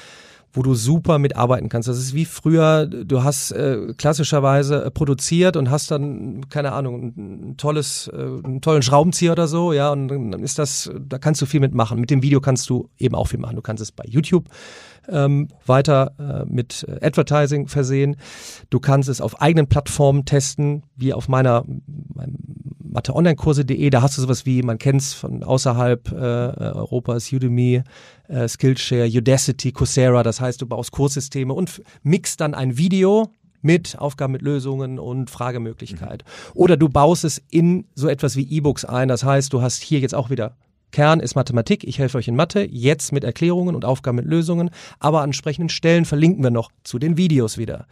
wo 0.54 0.62
du 0.62 0.74
super 0.74 1.18
mitarbeiten 1.18 1.68
kannst. 1.68 1.88
Das 1.88 1.98
ist 1.98 2.14
wie 2.14 2.24
früher, 2.26 2.86
du 2.86 3.24
hast 3.24 3.52
äh, 3.52 3.94
klassischerweise 3.96 4.84
äh, 4.84 4.90
produziert 4.90 5.56
und 5.56 5.70
hast 5.70 5.90
dann, 5.90 6.48
keine 6.50 6.72
Ahnung, 6.72 7.14
ein 7.16 7.56
tolles, 7.56 8.10
äh, 8.12 8.16
einen 8.16 8.60
tollen 8.60 8.82
Schraubenzieher 8.82 9.32
oder 9.32 9.48
so, 9.48 9.72
ja, 9.72 9.90
und 9.90 10.08
dann 10.08 10.32
ist 10.42 10.58
das, 10.58 10.90
da 11.08 11.18
kannst 11.18 11.40
du 11.40 11.46
viel 11.46 11.60
mitmachen. 11.60 11.98
Mit 12.00 12.10
dem 12.10 12.22
Video 12.22 12.40
kannst 12.40 12.68
du 12.68 12.90
eben 12.98 13.14
auch 13.14 13.28
viel 13.28 13.40
machen. 13.40 13.56
Du 13.56 13.62
kannst 13.62 13.82
es 13.82 13.92
bei 13.92 14.04
YouTube 14.06 14.48
ähm, 15.08 15.48
weiter 15.64 16.12
äh, 16.18 16.44
mit 16.44 16.86
Advertising 17.00 17.68
versehen. 17.68 18.16
Du 18.68 18.78
kannst 18.78 19.08
es 19.08 19.22
auf 19.22 19.40
eigenen 19.40 19.68
Plattformen 19.68 20.26
testen, 20.26 20.82
wie 20.96 21.14
auf 21.14 21.28
meiner 21.28 21.64
Mathe-Online-Kurse.de. 22.92 23.90
Da 23.90 24.02
hast 24.02 24.16
du 24.16 24.22
sowas 24.22 24.46
wie, 24.46 24.62
man 24.62 24.78
kennt 24.78 25.02
es 25.02 25.14
von 25.14 25.42
außerhalb 25.42 26.12
äh, 26.12 26.14
Europas, 26.14 27.32
Udemy, 27.32 27.82
äh, 28.28 28.48
Skillshare, 28.48 29.08
Udacity, 29.08 29.72
Coursera. 29.72 30.22
Das 30.22 30.40
heißt, 30.40 30.60
du 30.60 30.66
baust 30.66 30.92
Kurssysteme 30.92 31.52
und 31.52 31.82
mixt 32.02 32.40
dann 32.40 32.54
ein 32.54 32.76
Video 32.76 33.30
mit 33.62 33.98
Aufgaben 33.98 34.32
mit 34.32 34.42
Lösungen 34.42 34.98
und 34.98 35.30
Fragemöglichkeit. 35.30 36.24
Mhm. 36.24 36.50
Oder 36.54 36.76
du 36.76 36.88
baust 36.88 37.24
es 37.24 37.42
in 37.50 37.86
so 37.94 38.08
etwas 38.08 38.36
wie 38.36 38.42
E-Books 38.42 38.84
ein. 38.84 39.08
Das 39.08 39.24
heißt, 39.24 39.52
du 39.52 39.62
hast 39.62 39.82
hier 39.82 40.00
jetzt 40.00 40.14
auch 40.14 40.30
wieder 40.30 40.56
Kern 40.92 41.20
ist 41.20 41.34
Mathematik. 41.34 41.84
Ich 41.84 41.98
helfe 41.98 42.18
euch 42.18 42.28
in 42.28 42.36
Mathe, 42.36 42.68
jetzt 42.70 43.12
mit 43.12 43.24
Erklärungen 43.24 43.74
und 43.74 43.84
Aufgaben 43.84 44.16
mit 44.16 44.26
Lösungen. 44.26 44.70
Aber 45.00 45.20
an 45.20 45.30
entsprechenden 45.30 45.70
Stellen 45.70 46.04
verlinken 46.04 46.44
wir 46.44 46.50
noch 46.50 46.70
zu 46.84 46.98
den 46.98 47.16
Videos 47.16 47.58
wieder. 47.58 47.86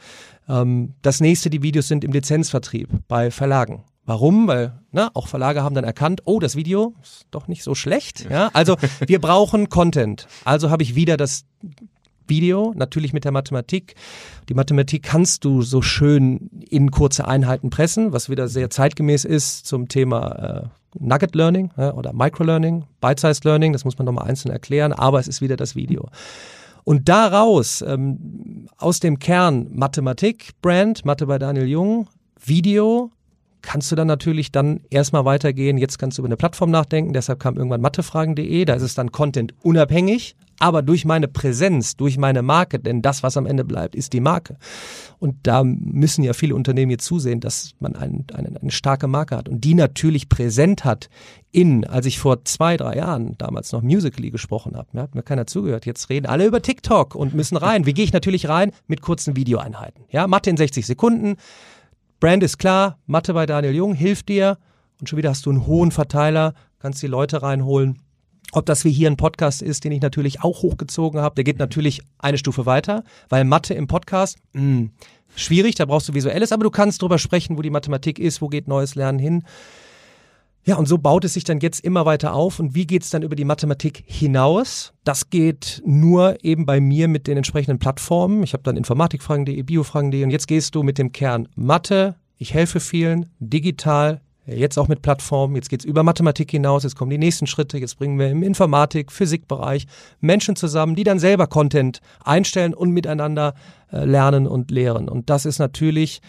Ähm, 0.48 0.94
das 1.02 1.20
nächste, 1.20 1.50
die 1.50 1.62
Videos 1.62 1.88
sind 1.88 2.04
im 2.04 2.12
Lizenzvertrieb 2.12 2.88
bei 3.08 3.30
Verlagen. 3.30 3.82
Warum? 4.10 4.48
Weil 4.48 4.72
ne, 4.90 5.08
auch 5.14 5.28
Verlage 5.28 5.62
haben 5.62 5.76
dann 5.76 5.84
erkannt, 5.84 6.22
oh, 6.24 6.40
das 6.40 6.56
Video 6.56 6.94
ist 7.00 7.26
doch 7.30 7.46
nicht 7.46 7.62
so 7.62 7.76
schlecht. 7.76 8.28
Ja, 8.28 8.50
also 8.54 8.76
wir 9.06 9.20
brauchen 9.20 9.68
Content. 9.68 10.26
Also 10.44 10.68
habe 10.68 10.82
ich 10.82 10.96
wieder 10.96 11.16
das 11.16 11.44
Video, 12.26 12.72
natürlich 12.74 13.12
mit 13.12 13.24
der 13.24 13.30
Mathematik. 13.30 13.94
Die 14.48 14.54
Mathematik 14.54 15.04
kannst 15.04 15.44
du 15.44 15.62
so 15.62 15.80
schön 15.80 16.50
in 16.68 16.90
kurze 16.90 17.28
Einheiten 17.28 17.70
pressen, 17.70 18.12
was 18.12 18.28
wieder 18.28 18.48
sehr 18.48 18.68
zeitgemäß 18.68 19.24
ist 19.24 19.64
zum 19.64 19.86
Thema 19.86 20.64
äh, 20.64 20.98
Nugget 20.98 21.36
Learning 21.36 21.70
ja, 21.76 21.94
oder 21.94 22.12
Micro 22.12 22.42
Learning, 22.42 22.86
Bite-Sized 23.00 23.44
Learning, 23.44 23.72
das 23.72 23.84
muss 23.84 23.96
man 23.96 24.06
nochmal 24.06 24.28
einzeln 24.28 24.50
erklären, 24.50 24.92
aber 24.92 25.20
es 25.20 25.28
ist 25.28 25.40
wieder 25.40 25.56
das 25.56 25.76
Video. 25.76 26.08
Und 26.82 27.08
daraus, 27.08 27.80
ähm, 27.82 28.66
aus 28.76 28.98
dem 28.98 29.20
Kern 29.20 29.68
Mathematik, 29.70 30.60
Brand, 30.62 31.04
Mathe 31.04 31.26
bei 31.26 31.38
Daniel 31.38 31.68
Jung, 31.68 32.08
Video, 32.44 33.12
kannst 33.62 33.90
du 33.90 33.96
dann 33.96 34.06
natürlich 34.06 34.52
dann 34.52 34.80
erstmal 34.90 35.24
weitergehen. 35.24 35.78
Jetzt 35.78 35.98
kannst 35.98 36.18
du 36.18 36.22
über 36.22 36.28
eine 36.28 36.36
Plattform 36.36 36.70
nachdenken. 36.70 37.12
Deshalb 37.12 37.40
kam 37.40 37.56
irgendwann 37.56 37.80
mathefragen.de. 37.80 38.64
Da 38.64 38.74
ist 38.74 38.82
es 38.82 38.94
dann 38.94 39.12
Content 39.12 39.54
unabhängig. 39.62 40.36
Aber 40.62 40.82
durch 40.82 41.06
meine 41.06 41.26
Präsenz, 41.26 41.96
durch 41.96 42.18
meine 42.18 42.42
Marke, 42.42 42.78
denn 42.78 43.00
das, 43.00 43.22
was 43.22 43.38
am 43.38 43.46
Ende 43.46 43.64
bleibt, 43.64 43.94
ist 43.94 44.12
die 44.12 44.20
Marke. 44.20 44.58
Und 45.18 45.36
da 45.44 45.64
müssen 45.64 46.22
ja 46.22 46.34
viele 46.34 46.54
Unternehmen 46.54 46.90
jetzt 46.90 47.06
zusehen, 47.06 47.40
dass 47.40 47.72
man 47.80 47.96
ein, 47.96 48.26
eine, 48.34 48.60
eine 48.60 48.70
starke 48.70 49.08
Marke 49.08 49.38
hat 49.38 49.48
und 49.48 49.64
die 49.64 49.72
natürlich 49.72 50.28
präsent 50.28 50.84
hat 50.84 51.08
in, 51.50 51.86
als 51.86 52.04
ich 52.04 52.18
vor 52.18 52.44
zwei, 52.44 52.76
drei 52.76 52.96
Jahren 52.96 53.38
damals 53.38 53.72
noch 53.72 53.80
Musically 53.80 54.30
gesprochen 54.30 54.76
habe, 54.76 55.00
hat 55.00 55.14
mir 55.14 55.22
keiner 55.22 55.46
zugehört. 55.46 55.86
Jetzt 55.86 56.10
reden 56.10 56.26
alle 56.26 56.44
über 56.44 56.60
TikTok 56.60 57.14
und 57.14 57.32
müssen 57.32 57.56
rein. 57.56 57.86
Wie 57.86 57.94
gehe 57.94 58.04
ich 58.04 58.12
natürlich 58.12 58.46
rein? 58.50 58.72
Mit 58.86 59.00
kurzen 59.00 59.36
Videoeinheiten. 59.36 60.04
Ja, 60.10 60.26
Mathe 60.26 60.50
in 60.50 60.58
60 60.58 60.86
Sekunden. 60.86 61.36
Brand 62.20 62.42
ist 62.42 62.58
klar, 62.58 62.98
Mathe 63.06 63.32
bei 63.32 63.46
Daniel 63.46 63.74
Jung 63.74 63.94
hilft 63.94 64.28
dir 64.28 64.58
und 65.00 65.08
schon 65.08 65.16
wieder 65.16 65.30
hast 65.30 65.46
du 65.46 65.50
einen 65.50 65.66
hohen 65.66 65.90
Verteiler, 65.90 66.52
kannst 66.78 67.02
die 67.02 67.06
Leute 67.06 67.42
reinholen. 67.42 68.02
Ob 68.52 68.66
das 68.66 68.84
wie 68.84 68.92
hier 68.92 69.10
ein 69.10 69.16
Podcast 69.16 69.62
ist, 69.62 69.84
den 69.84 69.92
ich 69.92 70.02
natürlich 70.02 70.42
auch 70.42 70.60
hochgezogen 70.60 71.22
habe, 71.22 71.34
der 71.36 71.44
geht 71.44 71.58
natürlich 71.58 72.02
eine 72.18 72.36
Stufe 72.36 72.66
weiter, 72.66 73.04
weil 73.30 73.44
Mathe 73.44 73.72
im 73.72 73.86
Podcast, 73.86 74.36
mh, 74.52 74.60
hm, 74.60 74.90
schwierig, 75.34 75.76
da 75.76 75.86
brauchst 75.86 76.10
du 76.10 76.14
visuelles, 76.14 76.52
aber 76.52 76.64
du 76.64 76.70
kannst 76.70 77.00
drüber 77.00 77.16
sprechen, 77.16 77.56
wo 77.56 77.62
die 77.62 77.70
Mathematik 77.70 78.18
ist, 78.18 78.42
wo 78.42 78.48
geht 78.48 78.68
neues 78.68 78.96
Lernen 78.96 79.18
hin. 79.18 79.44
Ja, 80.64 80.76
und 80.76 80.86
so 80.86 80.98
baut 80.98 81.24
es 81.24 81.34
sich 81.34 81.44
dann 81.44 81.60
jetzt 81.60 81.82
immer 81.84 82.04
weiter 82.04 82.34
auf. 82.34 82.60
Und 82.60 82.74
wie 82.74 82.86
geht's 82.86 83.10
dann 83.10 83.22
über 83.22 83.34
die 83.34 83.44
Mathematik 83.44 84.04
hinaus? 84.06 84.92
Das 85.04 85.30
geht 85.30 85.82
nur 85.86 86.44
eben 86.44 86.66
bei 86.66 86.80
mir 86.80 87.08
mit 87.08 87.26
den 87.26 87.38
entsprechenden 87.38 87.78
Plattformen. 87.78 88.42
Ich 88.42 88.52
habe 88.52 88.62
dann 88.62 88.76
Informatikfragen.de, 88.76 89.62
Biofragen.de 89.62 90.22
und 90.22 90.30
jetzt 90.30 90.48
gehst 90.48 90.74
du 90.74 90.82
mit 90.82 90.98
dem 90.98 91.12
Kern 91.12 91.48
Mathe. 91.54 92.16
Ich 92.36 92.52
helfe 92.52 92.80
vielen, 92.80 93.30
digital, 93.38 94.20
jetzt 94.46 94.78
auch 94.78 94.88
mit 94.88 95.02
Plattformen. 95.02 95.56
Jetzt 95.56 95.70
geht's 95.70 95.84
über 95.84 96.02
Mathematik 96.02 96.50
hinaus, 96.50 96.82
jetzt 96.82 96.96
kommen 96.96 97.10
die 97.10 97.18
nächsten 97.18 97.46
Schritte. 97.46 97.78
Jetzt 97.78 97.98
bringen 97.98 98.18
wir 98.18 98.28
im 98.30 98.42
Informatik, 98.42 99.12
Physikbereich 99.12 99.86
Menschen 100.20 100.56
zusammen, 100.56 100.94
die 100.94 101.04
dann 101.04 101.18
selber 101.18 101.46
Content 101.46 102.00
einstellen 102.24 102.74
und 102.74 102.90
miteinander 102.90 103.54
äh, 103.92 104.04
lernen 104.04 104.46
und 104.46 104.70
lehren. 104.70 105.08
Und 105.08 105.30
das 105.30 105.46
ist 105.46 105.58
natürlich, 105.58 106.20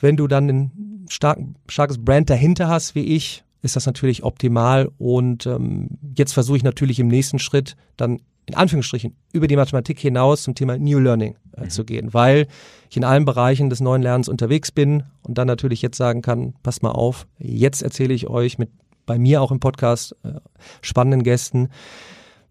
wenn 0.00 0.16
du 0.16 0.26
dann 0.26 0.48
ein 0.48 1.06
stark, 1.08 1.38
starkes 1.68 2.02
Brand 2.02 2.30
dahinter 2.30 2.68
hast, 2.68 2.94
wie 2.94 3.16
ich, 3.16 3.44
ist 3.62 3.76
das 3.76 3.86
natürlich 3.86 4.22
optimal. 4.22 4.90
Und 4.98 5.46
ähm, 5.46 5.98
jetzt 6.16 6.32
versuche 6.32 6.56
ich 6.56 6.62
natürlich 6.62 6.98
im 7.00 7.08
nächsten 7.08 7.38
Schritt 7.38 7.76
dann 7.96 8.20
in 8.46 8.56
Anführungsstrichen 8.56 9.16
über 9.32 9.46
die 9.46 9.56
Mathematik 9.56 9.98
hinaus 10.00 10.42
zum 10.42 10.54
Thema 10.54 10.76
New 10.76 10.98
Learning 10.98 11.36
äh, 11.56 11.64
mhm. 11.64 11.70
zu 11.70 11.84
gehen, 11.84 12.12
weil 12.12 12.48
ich 12.88 12.96
in 12.96 13.04
allen 13.04 13.24
Bereichen 13.24 13.70
des 13.70 13.80
neuen 13.80 14.02
Lernens 14.02 14.28
unterwegs 14.28 14.72
bin 14.72 15.04
und 15.22 15.38
dann 15.38 15.46
natürlich 15.46 15.82
jetzt 15.82 15.96
sagen 15.96 16.20
kann, 16.22 16.54
passt 16.62 16.82
mal 16.82 16.90
auf, 16.90 17.26
jetzt 17.38 17.82
erzähle 17.82 18.14
ich 18.14 18.28
euch 18.28 18.58
mit 18.58 18.70
bei 19.06 19.18
mir 19.18 19.42
auch 19.42 19.50
im 19.50 19.60
Podcast 19.60 20.16
äh, 20.22 20.34
spannenden 20.82 21.22
Gästen, 21.22 21.68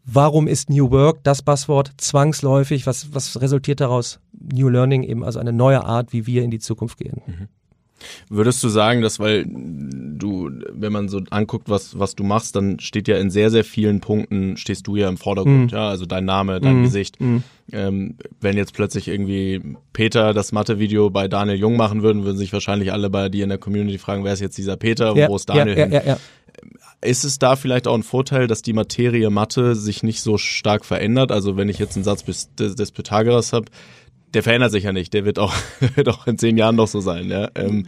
warum 0.05 0.47
ist 0.47 0.69
New 0.69 0.91
Work 0.91 1.23
das 1.23 1.41
Passwort 1.41 1.93
zwangsläufig, 1.97 2.85
was, 2.85 3.13
was 3.13 3.41
resultiert 3.41 3.79
daraus? 3.79 4.19
New 4.31 4.69
Learning 4.69 5.03
eben, 5.03 5.23
also 5.23 5.39
eine 5.39 5.53
neue 5.53 5.83
Art, 5.83 6.11
wie 6.13 6.25
wir 6.25 6.43
in 6.43 6.51
die 6.51 6.59
Zukunft 6.59 6.97
gehen. 6.97 7.21
Mhm. 7.25 7.47
Würdest 8.29 8.63
du 8.63 8.69
sagen, 8.69 9.01
dass 9.01 9.19
weil 9.19 9.45
du, 9.47 10.51
wenn 10.71 10.91
man 10.91 11.09
so 11.09 11.21
anguckt, 11.29 11.69
was, 11.69 11.97
was 11.97 12.15
du 12.15 12.23
machst, 12.23 12.55
dann 12.55 12.79
steht 12.79 13.07
ja 13.07 13.17
in 13.17 13.29
sehr, 13.29 13.49
sehr 13.49 13.63
vielen 13.63 13.99
Punkten, 13.99 14.57
stehst 14.57 14.87
du 14.87 14.95
ja 14.95 15.09
im 15.09 15.17
Vordergrund, 15.17 15.71
mm. 15.71 15.75
ja, 15.75 15.89
also 15.89 16.05
dein 16.05 16.25
Name, 16.25 16.59
dein 16.59 16.81
mm. 16.81 16.83
Gesicht. 16.83 17.19
Mm. 17.19 17.37
Ähm, 17.71 18.15
wenn 18.41 18.57
jetzt 18.57 18.73
plötzlich 18.73 19.07
irgendwie 19.07 19.61
Peter 19.93 20.33
das 20.33 20.51
Mathe-Video 20.51 21.09
bei 21.09 21.27
Daniel 21.27 21.57
Jung 21.57 21.77
machen 21.77 22.01
würden, 22.01 22.25
würden 22.25 22.37
sich 22.37 22.51
wahrscheinlich 22.53 22.91
alle 22.91 23.09
bei 23.09 23.29
dir 23.29 23.43
in 23.43 23.49
der 23.49 23.57
Community 23.57 23.97
fragen, 23.97 24.23
wer 24.23 24.33
ist 24.33 24.39
jetzt 24.39 24.57
dieser 24.57 24.77
Peter, 24.77 25.15
ja, 25.15 25.27
wo 25.27 25.35
ist 25.35 25.49
Daniel 25.49 25.77
ja, 25.77 25.83
hin? 25.83 25.93
Ja, 25.93 26.03
ja. 26.03 26.17
Ist 27.01 27.23
es 27.23 27.39
da 27.39 27.55
vielleicht 27.55 27.87
auch 27.87 27.95
ein 27.95 28.03
Vorteil, 28.03 28.47
dass 28.47 28.61
die 28.61 28.73
Materie 28.73 29.29
Mathe 29.29 29.75
sich 29.75 30.03
nicht 30.03 30.21
so 30.21 30.37
stark 30.37 30.83
verändert? 30.83 31.31
Also 31.31 31.55
wenn 31.55 31.69
ich 31.69 31.79
jetzt 31.79 31.95
einen 31.95 32.03
Satz 32.03 32.25
des, 32.25 32.75
des 32.75 32.91
Pythagoras 32.91 33.53
habe, 33.53 33.67
der 34.33 34.43
verändert 34.43 34.71
sich 34.71 34.83
ja 34.83 34.91
nicht. 34.91 35.13
Der 35.13 35.25
wird 35.25 35.39
auch, 35.39 35.53
wird 35.95 36.09
auch 36.09 36.27
in 36.27 36.37
zehn 36.37 36.57
Jahren 36.57 36.75
noch 36.75 36.87
so 36.87 36.99
sein. 36.99 37.29
Ja? 37.29 37.49
Ähm, 37.55 37.85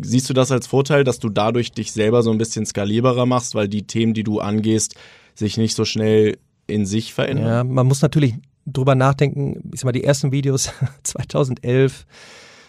siehst 0.00 0.28
du 0.28 0.34
das 0.34 0.52
als 0.52 0.66
Vorteil, 0.66 1.04
dass 1.04 1.18
du 1.18 1.28
dadurch 1.28 1.72
dich 1.72 1.92
selber 1.92 2.22
so 2.22 2.30
ein 2.30 2.38
bisschen 2.38 2.66
skalierbarer 2.66 3.26
machst, 3.26 3.54
weil 3.54 3.68
die 3.68 3.86
Themen, 3.86 4.14
die 4.14 4.24
du 4.24 4.40
angehst, 4.40 4.94
sich 5.34 5.56
nicht 5.56 5.74
so 5.74 5.84
schnell 5.84 6.38
in 6.66 6.86
sich 6.86 7.14
verändern? 7.14 7.46
Ja, 7.46 7.64
man 7.64 7.86
muss 7.86 8.02
natürlich 8.02 8.34
drüber 8.66 8.94
nachdenken. 8.94 9.70
Ich 9.72 9.80
sag 9.80 9.86
mal, 9.86 9.92
die 9.92 10.04
ersten 10.04 10.32
Videos 10.32 10.72
2011 11.02 12.06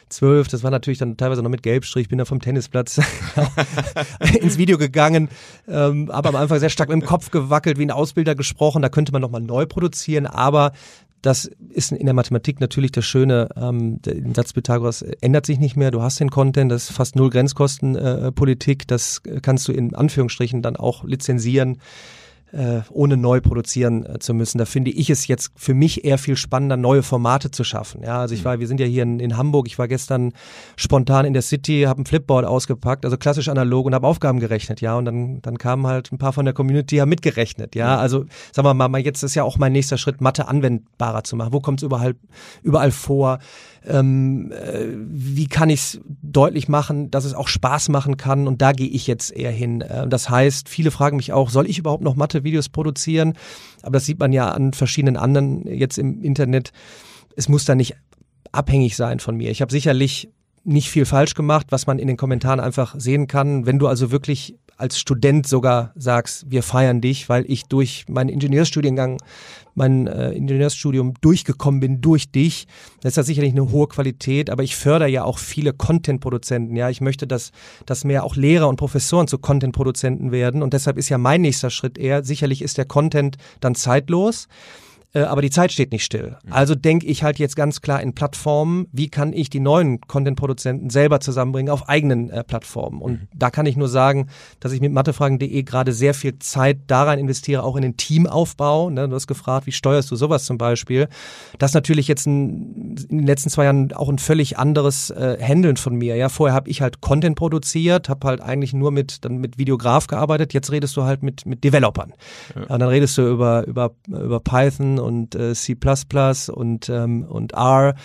12, 0.09 0.47
das 0.47 0.63
war 0.63 0.71
natürlich 0.71 0.97
dann 0.97 1.17
teilweise 1.17 1.41
noch 1.41 1.49
mit 1.49 1.63
Gelbstrich, 1.63 2.09
bin 2.09 2.17
da 2.17 2.25
vom 2.25 2.41
Tennisplatz 2.41 2.99
ins 4.41 4.57
Video 4.57 4.77
gegangen, 4.77 5.29
ähm, 5.67 6.09
aber 6.09 6.29
am 6.29 6.35
Anfang 6.35 6.59
sehr 6.59 6.69
stark 6.69 6.89
mit 6.89 7.01
dem 7.01 7.05
Kopf 7.05 7.31
gewackelt, 7.31 7.77
wie 7.77 7.83
ein 7.83 7.91
Ausbilder 7.91 8.35
gesprochen, 8.35 8.81
da 8.81 8.89
könnte 8.89 9.11
man 9.11 9.21
nochmal 9.21 9.41
neu 9.41 9.65
produzieren, 9.65 10.25
aber 10.25 10.71
das 11.21 11.49
ist 11.69 11.91
in 11.91 12.05
der 12.05 12.13
Mathematik 12.13 12.59
natürlich 12.59 12.91
das 12.91 13.05
Schöne. 13.05 13.49
Ähm, 13.55 14.01
der 14.01 14.15
Satz 14.33 14.53
Pythagoras 14.53 15.01
ändert 15.01 15.45
sich 15.45 15.59
nicht 15.59 15.75
mehr. 15.75 15.91
Du 15.91 16.01
hast 16.01 16.19
den 16.19 16.29
Content, 16.29 16.71
das 16.71 16.89
ist 16.89 16.95
fast 16.95 17.15
null 17.15 17.29
Grenzkostenpolitik. 17.29 18.83
Äh, 18.83 18.85
das 18.87 19.21
kannst 19.41 19.67
du 19.67 19.71
in 19.71 19.95
Anführungsstrichen 19.95 20.61
dann 20.61 20.75
auch 20.75 21.03
lizenzieren 21.03 21.79
äh, 22.51 22.81
ohne 22.91 23.17
neu 23.17 23.41
produzieren 23.41 24.05
äh, 24.05 24.19
zu 24.19 24.33
müssen. 24.33 24.57
Da 24.57 24.65
finde 24.65 24.91
ich 24.91 25.09
es 25.09 25.27
jetzt 25.27 25.51
für 25.55 25.73
mich 25.73 26.05
eher 26.05 26.17
viel 26.17 26.35
spannender, 26.35 26.77
neue 26.77 27.03
Formate 27.03 27.51
zu 27.51 27.63
schaffen. 27.63 28.01
Ja, 28.03 28.19
also 28.19 28.33
ich 28.33 28.41
mhm. 28.41 28.45
war, 28.45 28.59
wir 28.59 28.67
sind 28.67 28.79
ja 28.79 28.85
hier 28.85 29.03
in, 29.03 29.19
in 29.19 29.37
Hamburg. 29.37 29.67
Ich 29.67 29.77
war 29.77 29.87
gestern 29.87 30.33
spontan 30.75 31.25
in 31.25 31.33
der 31.33 31.41
City, 31.41 31.83
habe 31.87 32.01
ein 32.01 32.05
Flipboard 32.05 32.45
ausgepackt, 32.45 33.05
also 33.05 33.17
klassisch 33.17 33.49
analog 33.49 33.85
und 33.85 33.93
habe 33.93 34.07
Aufgaben 34.07 34.39
gerechnet. 34.39 34.81
Ja, 34.81 34.95
und 34.95 35.05
dann 35.05 35.41
dann 35.41 35.57
kamen 35.57 35.87
halt 35.87 36.11
ein 36.11 36.17
paar 36.17 36.33
von 36.33 36.45
der 36.45 36.53
Community 36.53 36.97
haben 36.97 37.09
mitgerechnet. 37.09 37.75
Ja, 37.75 37.97
also 37.97 38.25
sagen 38.51 38.67
wir 38.67 38.73
mal, 38.73 38.99
jetzt 38.99 39.23
ist 39.23 39.35
ja 39.35 39.43
auch 39.43 39.57
mein 39.57 39.71
nächster 39.71 39.97
Schritt, 39.97 40.21
Mathe 40.21 40.47
anwendbarer 40.47 41.23
zu 41.23 41.35
machen. 41.35 41.53
Wo 41.53 41.59
kommt 41.59 41.79
es 41.79 41.83
überall 41.83 42.15
überall 42.63 42.91
vor? 42.91 43.39
Ähm, 43.85 44.51
äh, 44.51 44.87
wie 44.95 45.47
kann 45.47 45.69
ich 45.69 45.79
es 45.79 46.01
deutlich 46.21 46.67
machen, 46.67 47.11
dass 47.11 47.25
es 47.25 47.33
auch 47.33 47.47
Spaß 47.47 47.89
machen 47.89 48.17
kann 48.17 48.47
und 48.47 48.61
da 48.61 48.71
gehe 48.71 48.87
ich 48.87 49.07
jetzt 49.07 49.31
eher 49.31 49.51
hin. 49.51 49.81
Äh, 49.81 50.07
das 50.07 50.29
heißt, 50.29 50.69
viele 50.69 50.91
fragen 50.91 51.17
mich 51.17 51.33
auch, 51.33 51.49
soll 51.49 51.69
ich 51.69 51.79
überhaupt 51.79 52.03
noch 52.03 52.15
Mathe-Videos 52.15 52.69
produzieren? 52.69 53.33
Aber 53.81 53.93
das 53.93 54.05
sieht 54.05 54.19
man 54.19 54.33
ja 54.33 54.49
an 54.51 54.73
verschiedenen 54.73 55.17
anderen 55.17 55.65
jetzt 55.65 55.97
im 55.97 56.21
Internet. 56.21 56.71
Es 57.35 57.47
muss 57.47 57.65
da 57.65 57.75
nicht 57.75 57.95
abhängig 58.51 58.95
sein 58.95 59.19
von 59.19 59.37
mir. 59.37 59.51
Ich 59.51 59.61
habe 59.61 59.71
sicherlich 59.71 60.29
nicht 60.69 60.89
viel 60.89 61.05
falsch 61.05 61.33
gemacht, 61.33 61.67
was 61.69 61.87
man 61.87 61.99
in 61.99 62.07
den 62.07 62.17
Kommentaren 62.17 62.59
einfach 62.59 62.95
sehen 62.97 63.27
kann. 63.27 63.65
Wenn 63.65 63.79
du 63.79 63.87
also 63.87 64.11
wirklich 64.11 64.55
als 64.77 64.97
Student 64.97 65.45
sogar 65.45 65.91
sagst, 65.95 66.45
wir 66.49 66.63
feiern 66.63 67.01
dich, 67.01 67.27
weil 67.27 67.43
ich 67.47 67.65
durch 67.65 68.05
meinen 68.07 68.29
Ingenieursstudiengang, 68.29 69.17
mein 69.75 70.07
äh, 70.07 70.31
Ingenieursstudium 70.31 71.13
durchgekommen 71.21 71.79
bin 71.79 72.01
durch 72.01 72.31
dich. 72.31 72.67
Das 73.01 73.11
ist 73.11 73.17
ja 73.17 73.23
sicherlich 73.23 73.51
eine 73.51 73.71
hohe 73.71 73.87
Qualität, 73.87 74.49
aber 74.49 74.63
ich 74.63 74.75
fördere 74.75 75.09
ja 75.09 75.23
auch 75.23 75.37
viele 75.37 75.73
Content-Produzenten. 75.73 76.75
Ja, 76.75 76.89
ich 76.89 77.01
möchte, 77.01 77.27
dass, 77.27 77.51
dass 77.85 78.05
mehr 78.05 78.23
auch 78.23 78.35
Lehrer 78.35 78.69
und 78.69 78.77
Professoren 78.77 79.27
zu 79.27 79.37
Content-Produzenten 79.37 80.31
werden 80.31 80.63
und 80.63 80.73
deshalb 80.73 80.97
ist 80.97 81.09
ja 81.09 81.17
mein 81.17 81.41
nächster 81.41 81.69
Schritt 81.69 81.97
eher, 81.97 82.23
sicherlich 82.23 82.61
ist 82.61 82.77
der 82.77 82.85
Content 82.85 83.37
dann 83.59 83.75
zeitlos. 83.75 84.47
Äh, 85.13 85.21
aber 85.21 85.41
die 85.41 85.49
Zeit 85.49 85.71
steht 85.71 85.91
nicht 85.91 86.03
still. 86.03 86.37
Mhm. 86.43 86.53
Also 86.53 86.75
denke 86.75 87.07
ich 87.07 87.23
halt 87.23 87.39
jetzt 87.39 87.55
ganz 87.55 87.81
klar 87.81 88.01
in 88.01 88.13
Plattformen, 88.13 88.87
wie 88.91 89.09
kann 89.09 89.33
ich 89.33 89.49
die 89.49 89.59
neuen 89.59 90.01
Content-Produzenten 90.01 90.89
selber 90.89 91.19
zusammenbringen 91.19 91.71
auf 91.71 91.89
eigenen 91.89 92.29
äh, 92.29 92.43
Plattformen. 92.43 93.01
Und 93.01 93.13
mhm. 93.13 93.27
da 93.33 93.49
kann 93.49 93.65
ich 93.65 93.75
nur 93.75 93.89
sagen, 93.89 94.27
dass 94.59 94.71
ich 94.71 94.81
mit 94.81 94.91
mathefragen.de 94.91 95.63
gerade 95.63 95.93
sehr 95.93 96.13
viel 96.13 96.37
Zeit 96.39 96.79
daran 96.87 97.17
investiere, 97.17 97.63
auch 97.63 97.75
in 97.75 97.81
den 97.81 97.97
Teamaufbau. 97.97 98.91
Ne? 98.91 99.09
Du 99.09 99.15
hast 99.15 99.27
gefragt, 99.27 99.65
wie 99.65 99.71
steuerst 99.71 100.11
du 100.11 100.15
sowas 100.15 100.45
zum 100.45 100.59
Beispiel? 100.59 101.07
Das 101.57 101.71
ist 101.71 101.75
natürlich 101.75 102.07
jetzt 102.07 102.27
ein, 102.27 102.95
in 103.09 103.17
den 103.19 103.27
letzten 103.27 103.49
zwei 103.49 103.63
Jahren 103.63 103.91
auch 103.93 104.09
ein 104.09 104.19
völlig 104.19 104.59
anderes 104.59 105.09
äh, 105.09 105.37
Handeln 105.41 105.77
von 105.77 105.95
mir. 105.95 106.15
Ja, 106.17 106.29
vorher 106.29 106.53
habe 106.53 106.69
ich 106.69 106.81
halt 106.81 107.01
Content 107.01 107.35
produziert, 107.35 108.09
habe 108.09 108.27
halt 108.27 108.41
eigentlich 108.41 108.73
nur 108.73 108.91
mit 108.91 109.25
dann 109.25 109.37
mit 109.37 109.57
Videograf 109.57 110.05
gearbeitet. 110.05 110.53
Jetzt 110.53 110.71
redest 110.71 110.95
du 110.97 111.03
halt 111.03 111.23
mit 111.23 111.47
mit 111.47 111.63
Developern. 111.63 112.13
Ja. 112.55 112.61
Und 112.61 112.79
dann 112.79 112.89
redest 112.89 113.17
du 113.17 113.27
über 113.27 113.65
über 113.65 113.91
über 114.07 114.39
Python 114.39 114.98
und 114.99 115.35
äh, 115.35 115.53
C++ 115.53 115.75
und, 116.51 116.89
ähm, 116.89 117.23
und 117.23 117.53
R 117.53 117.95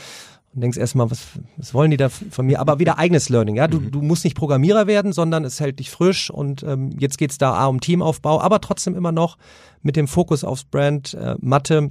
und 0.54 0.60
denkst 0.60 0.78
erstmal, 0.78 1.10
was, 1.10 1.26
was 1.56 1.74
wollen 1.74 1.90
die 1.90 1.96
da 1.96 2.08
von 2.08 2.46
mir? 2.46 2.60
Aber 2.60 2.78
wieder 2.78 2.98
eigenes 2.98 3.28
Learning, 3.28 3.56
ja. 3.56 3.66
Du, 3.66 3.80
mhm. 3.80 3.90
du 3.90 4.02
musst 4.02 4.24
nicht 4.24 4.36
Programmierer 4.36 4.86
werden, 4.86 5.12
sondern 5.12 5.44
es 5.44 5.60
hält 5.60 5.80
dich 5.80 5.90
frisch 5.90 6.30
und 6.30 6.62
ähm, 6.62 6.90
jetzt 6.98 7.18
geht's 7.18 7.38
da 7.38 7.54
A 7.54 7.66
um 7.66 7.80
Teamaufbau, 7.80 8.40
aber 8.40 8.60
trotzdem 8.60 8.94
immer 8.94 9.12
noch 9.12 9.36
mit 9.82 9.96
dem 9.96 10.06
Fokus 10.06 10.44
aufs 10.44 10.64
Brand, 10.64 11.14
äh, 11.14 11.34
Mathe 11.40 11.90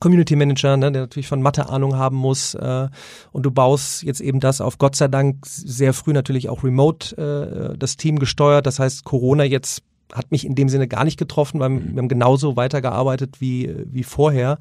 Community 0.00 0.36
Manager, 0.36 0.76
ne, 0.76 0.92
der 0.92 1.02
natürlich 1.02 1.26
von 1.26 1.42
Mathe 1.42 1.68
Ahnung 1.68 1.96
haben 1.96 2.16
muss 2.16 2.54
äh, 2.54 2.88
und 3.32 3.42
du 3.42 3.50
baust 3.50 4.02
jetzt 4.02 4.20
eben 4.20 4.38
das 4.38 4.60
auf 4.60 4.78
Gott 4.78 4.94
sei 4.94 5.08
Dank 5.08 5.44
sehr 5.44 5.92
früh 5.92 6.12
natürlich 6.12 6.48
auch 6.48 6.62
remote 6.62 7.16
äh, 7.16 7.76
das 7.76 7.96
Team 7.96 8.18
gesteuert. 8.18 8.66
Das 8.66 8.78
heißt, 8.78 9.04
Corona 9.04 9.44
jetzt 9.44 9.82
hat 10.12 10.30
mich 10.30 10.44
in 10.44 10.54
dem 10.54 10.68
Sinne 10.68 10.88
gar 10.88 11.04
nicht 11.04 11.18
getroffen, 11.18 11.60
weil 11.60 11.70
wir 11.70 11.98
haben 11.98 12.08
genauso 12.08 12.56
weitergearbeitet 12.56 13.40
wie, 13.40 13.74
wie 13.86 14.04
vorher. 14.04 14.58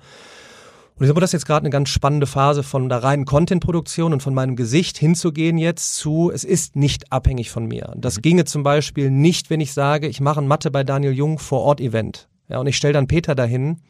Und 0.96 1.04
ich 1.04 1.08
glaube, 1.08 1.22
das 1.22 1.30
ist 1.30 1.34
jetzt 1.34 1.46
gerade 1.46 1.64
eine 1.64 1.70
ganz 1.70 1.90
spannende 1.90 2.26
Phase 2.26 2.64
von 2.64 2.90
der 2.90 3.04
reinen 3.04 3.26
Content-Produktion 3.26 4.14
und 4.14 4.24
von 4.24 4.34
meinem 4.34 4.56
Gesicht 4.56 4.98
hinzugehen 4.98 5.58
jetzt 5.58 5.96
zu, 5.96 6.32
es 6.34 6.44
ist 6.44 6.76
nicht 6.76 7.12
abhängig 7.12 7.52
von 7.52 7.66
mir. 7.66 7.94
Das 7.98 8.18
mhm. 8.18 8.22
ginge 8.24 8.46
zum 8.46 8.64
Beispiel 8.64 9.12
nicht, 9.12 9.50
wenn 9.50 9.62
ich 9.62 9.74
sage, 9.74 10.08
ich 10.08 10.22
mache 10.22 10.42
ein 10.42 10.48
Mathe 10.48 10.72
bei 10.72 10.84
Daniel 10.84 11.14
Jung 11.14 11.38
vor 11.38 11.62
Ort 11.62 11.82
Event. 11.82 12.28
Ja, 12.50 12.60
und 12.60 12.68
ich 12.68 12.78
stelle 12.78 12.94
dann 12.94 13.08
Peter 13.08 13.36
dahin 13.36 13.82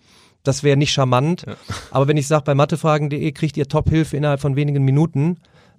das 0.48 0.64
wäre 0.64 0.78
nicht 0.78 0.92
charmant. 0.92 1.44
Ja. 1.46 1.56
Aber 1.92 2.08
wenn 2.08 2.18
ich 2.18 2.28
sage, 2.28 2.44
bei 2.46 2.56
mathefragen.de 2.56 3.32
kriegt 3.32 3.58
ihr 3.58 3.68
Top-Hilfe 3.68 4.18
innerhalb 4.18 4.40
von 4.40 4.56
wenigen 4.56 4.84
Minuten, 4.84 5.38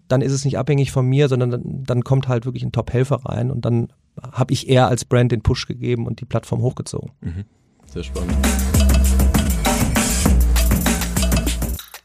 dann 0.08 0.20
ist 0.20 0.32
es 0.32 0.44
nicht 0.44 0.58
abhängig 0.58 0.90
von 0.90 1.06
mir, 1.06 1.28
sondern 1.28 1.50
dann, 1.50 1.84
dann 1.84 2.04
kommt 2.04 2.28
halt 2.28 2.44
wirklich 2.44 2.62
ein 2.62 2.72
Top-Helfer 2.72 3.24
rein 3.24 3.50
und 3.50 3.64
dann 3.64 3.88
habe 4.32 4.52
ich 4.52 4.68
eher 4.68 4.88
als 4.88 5.04
Brand 5.04 5.32
den 5.32 5.42
Push 5.42 5.66
gegeben 5.66 6.06
und 6.06 6.20
die 6.20 6.24
Plattform 6.24 6.62
hochgezogen. 6.62 7.10
Mhm. 7.20 7.44
Sehr 7.86 8.04
spannend. 8.04 8.36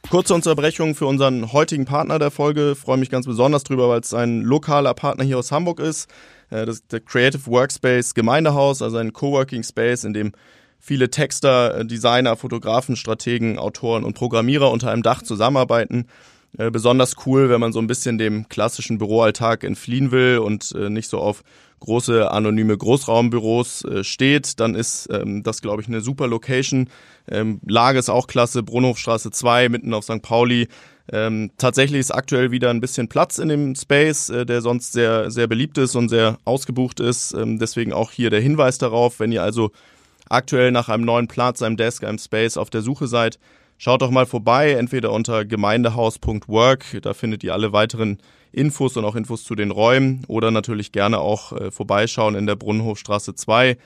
Kurze 0.10 0.36
Unterbrechung 0.36 0.93
für 0.93 1.08
unseren 1.08 1.53
heutigen 1.53 1.86
Partner 1.86 2.20
der 2.20 2.29
Folge. 2.29 2.74
Ich 2.74 2.77
freue 2.77 2.98
mich 2.98 3.10
ganz 3.10 3.25
besonders 3.25 3.63
drüber, 3.63 3.89
weil 3.89 4.00
es 4.00 4.13
ein 4.13 4.41
lokaler 4.41 4.93
Partner 4.93 5.24
hier 5.24 5.39
aus 5.39 5.51
Hamburg 5.51 5.79
ist. 5.79 6.08
Äh, 6.51 6.67
das 6.67 6.75
ist 6.75 6.91
der 6.91 7.00
Creative 7.00 7.48
Workspace 7.48 8.13
Gemeindehaus, 8.13 8.84
also 8.84 8.98
ein 8.98 9.12
Coworking 9.12 9.63
Space, 9.63 10.03
in 10.03 10.13
dem 10.13 10.34
viele 10.77 11.10
Texter, 11.10 11.79
äh, 11.79 11.86
Designer, 11.86 12.36
Fotografen, 12.36 12.96
Strategen, 12.96 13.58
Autoren 13.58 14.03
und 14.03 14.13
Programmierer 14.13 14.70
unter 14.70 14.91
einem 14.91 15.01
Dach 15.01 15.24
zusammenarbeiten. 15.24 16.05
Äh, 16.57 16.72
besonders 16.72 17.15
cool, 17.25 17.50
wenn 17.50 17.60
man 17.60 17.74
so 17.74 17.79
ein 17.79 17.88
bisschen 17.88 18.17
dem 18.17 18.48
klassischen 18.50 18.98
Büroalltag 18.98 19.63
entfliehen 19.63 20.12
will 20.12 20.38
und 20.38 20.74
äh, 20.75 20.89
nicht 20.89 21.10
so 21.10 21.19
auf 21.19 21.43
große 21.79 22.31
anonyme 22.31 22.77
Großraumbüros 22.77 23.86
steht, 24.03 24.62
dann 24.62 24.74
ist 24.74 25.10
ähm, 25.12 25.43
das, 25.43 25.62
glaube 25.62 25.81
ich, 25.81 25.89
eine 25.89 26.00
super 26.00 26.27
Location. 26.27 26.88
Ähm, 27.29 27.60
Lage 27.65 28.00
ist 28.00 28.10
auch 28.10 28.27
klasse, 28.27 28.63
Brunhofstraße 28.63 29.31
2, 29.31 29.67
mitten 29.67 29.93
auf 29.93 30.05
St. 30.05 30.22
Pauli. 30.22 30.69
Ähm, 31.12 31.51
tatsächlich 31.57 32.00
ist 32.00 32.12
aktuell 32.12 32.51
wieder 32.51 32.69
ein 32.69 32.79
bisschen 32.79 33.10
Platz 33.10 33.38
in 33.38 33.50
dem 33.50 33.75
Space, 33.75 34.29
äh, 34.29 34.45
der 34.45 34.62
sonst 34.62 34.93
sehr, 34.93 35.31
sehr 35.31 35.48
beliebt 35.48 35.77
ist 35.77 35.95
und 35.95 36.10
sehr 36.10 36.38
ausgebucht 36.45 37.00
ist. 37.00 37.33
Ähm, 37.33 37.60
deswegen 37.60 37.91
auch 37.91 38.12
hier 38.12 38.29
der 38.29 38.39
Hinweis 38.39 38.77
darauf, 38.77 39.19
wenn 39.19 39.31
ihr 39.31 39.43
also 39.43 39.72
aktuell 40.29 40.72
nach 40.72 40.88
einem 40.88 41.03
neuen 41.03 41.27
Platz, 41.27 41.62
einem 41.62 41.75
Desk, 41.75 42.03
einem 42.03 42.17
Space 42.17 42.55
auf 42.55 42.69
der 42.69 42.81
Suche 42.81 43.07
seid, 43.07 43.38
schaut 43.83 44.01
doch 44.01 44.11
mal 44.11 44.25
vorbei, 44.25 44.71
entweder 44.71 45.11
unter 45.11 45.43
gemeindehaus.work, 45.43 47.01
da 47.01 47.13
findet 47.13 47.43
ihr 47.43 47.51
alle 47.51 47.73
weiteren 47.73 48.17
Infos 48.53 48.95
und 48.95 49.03
auch 49.03 49.17
Infos 49.17 49.43
zu 49.43 49.55
den 49.55 49.71
Räumen 49.71 50.23
oder 50.29 50.51
natürlich 50.51 50.93
gerne 50.93 51.19
auch 51.19 51.51
äh, 51.51 51.69
vorbeischauen 51.69 52.35
in 52.35 52.47
der 52.47 52.55
Brunnenhofstraße 52.55 53.35
2. 53.35 53.77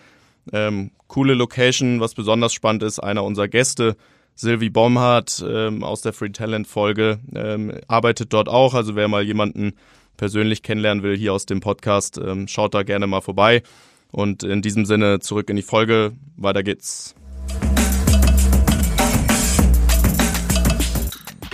Ähm, 0.53 0.91
coole 1.07 1.33
Location, 1.33 1.99
was 1.99 2.13
besonders 2.13 2.53
spannend 2.53 2.83
ist, 2.83 2.99
einer 2.99 3.23
unserer 3.23 3.47
Gäste, 3.47 3.95
Sylvie 4.35 4.69
Bomhardt 4.69 5.43
ähm, 5.49 5.83
aus 5.83 6.01
der 6.01 6.13
Free 6.13 6.29
Talent 6.29 6.67
Folge, 6.67 7.17
ähm, 7.35 7.73
arbeitet 7.87 8.33
dort 8.33 8.49
auch. 8.49 8.75
Also 8.75 8.95
wer 8.95 9.07
mal 9.07 9.23
jemanden 9.23 9.73
persönlich 10.15 10.61
kennenlernen 10.61 11.01
will 11.01 11.17
hier 11.17 11.33
aus 11.33 11.47
dem 11.47 11.59
Podcast, 11.59 12.19
ähm, 12.23 12.47
schaut 12.47 12.75
da 12.75 12.83
gerne 12.83 13.07
mal 13.07 13.21
vorbei. 13.21 13.63
Und 14.11 14.43
in 14.43 14.61
diesem 14.61 14.85
Sinne 14.85 15.21
zurück 15.21 15.49
in 15.49 15.55
die 15.55 15.63
Folge. 15.63 16.11
Weiter 16.35 16.61
geht's. 16.61 17.15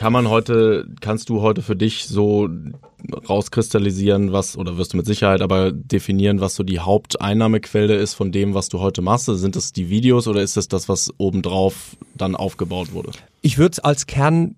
Kann 0.03 0.11
man 0.11 0.27
heute, 0.27 0.85
kannst 0.99 1.29
du 1.29 1.39
heute 1.39 1.61
für 1.61 1.77
dich 1.77 2.09
so 2.09 2.49
rauskristallisieren, 3.29 4.33
was, 4.33 4.57
oder 4.57 4.77
wirst 4.77 4.91
du 4.91 4.97
mit 4.97 5.05
Sicherheit 5.05 5.39
aber 5.39 5.71
definieren, 5.71 6.41
was 6.41 6.55
so 6.55 6.63
die 6.63 6.79
Haupteinnahmequelle 6.79 7.95
ist 7.95 8.13
von 8.13 8.33
dem, 8.33 8.53
was 8.53 8.67
du 8.67 8.81
heute 8.81 9.01
machst? 9.01 9.27
Sind 9.27 9.55
das 9.55 9.71
die 9.71 9.89
Videos 9.89 10.27
oder 10.27 10.41
ist 10.41 10.57
das 10.57 10.67
das, 10.67 10.89
was 10.89 11.09
obendrauf 11.19 11.95
dann 12.17 12.35
aufgebaut 12.35 12.91
wurde? 12.91 13.11
Ich 13.43 13.57
würde 13.57 13.71
es 13.71 13.79
als 13.79 14.05
Kern 14.05 14.57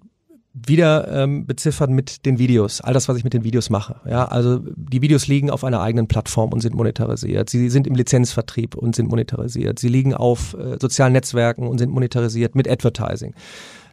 wieder 0.52 1.12
ähm, 1.12 1.46
beziffern 1.46 1.94
mit 1.94 2.26
den 2.26 2.40
Videos, 2.40 2.82
all 2.82 2.96
das, 2.96 3.08
was 3.08 3.16
ich 3.16 3.24
mit 3.24 3.36
den 3.36 3.44
Videos 3.44 3.70
mache. 3.70 3.98
Ja, 4.10 4.26
also 4.26 4.64
die 4.76 5.04
Videos 5.04 5.28
liegen 5.28 5.52
auf 5.52 5.64
einer 5.64 5.80
eigenen 5.80 6.08
Plattform 6.08 6.54
und 6.54 6.62
sind 6.62 6.74
monetarisiert. 6.74 7.52
Sie 7.52 7.70
sind 7.70 7.86
im 7.86 7.94
Lizenzvertrieb 7.94 8.74
und 8.74 8.96
sind 8.96 9.10
monetarisiert. 9.10 9.78
Sie 9.78 9.90
liegen 9.90 10.16
auf 10.16 10.56
äh, 10.56 10.80
sozialen 10.82 11.14
Netzwerken 11.14 11.68
und 11.68 11.78
sind 11.78 11.92
monetarisiert 11.92 12.56
mit 12.56 12.68
Advertising. 12.68 13.36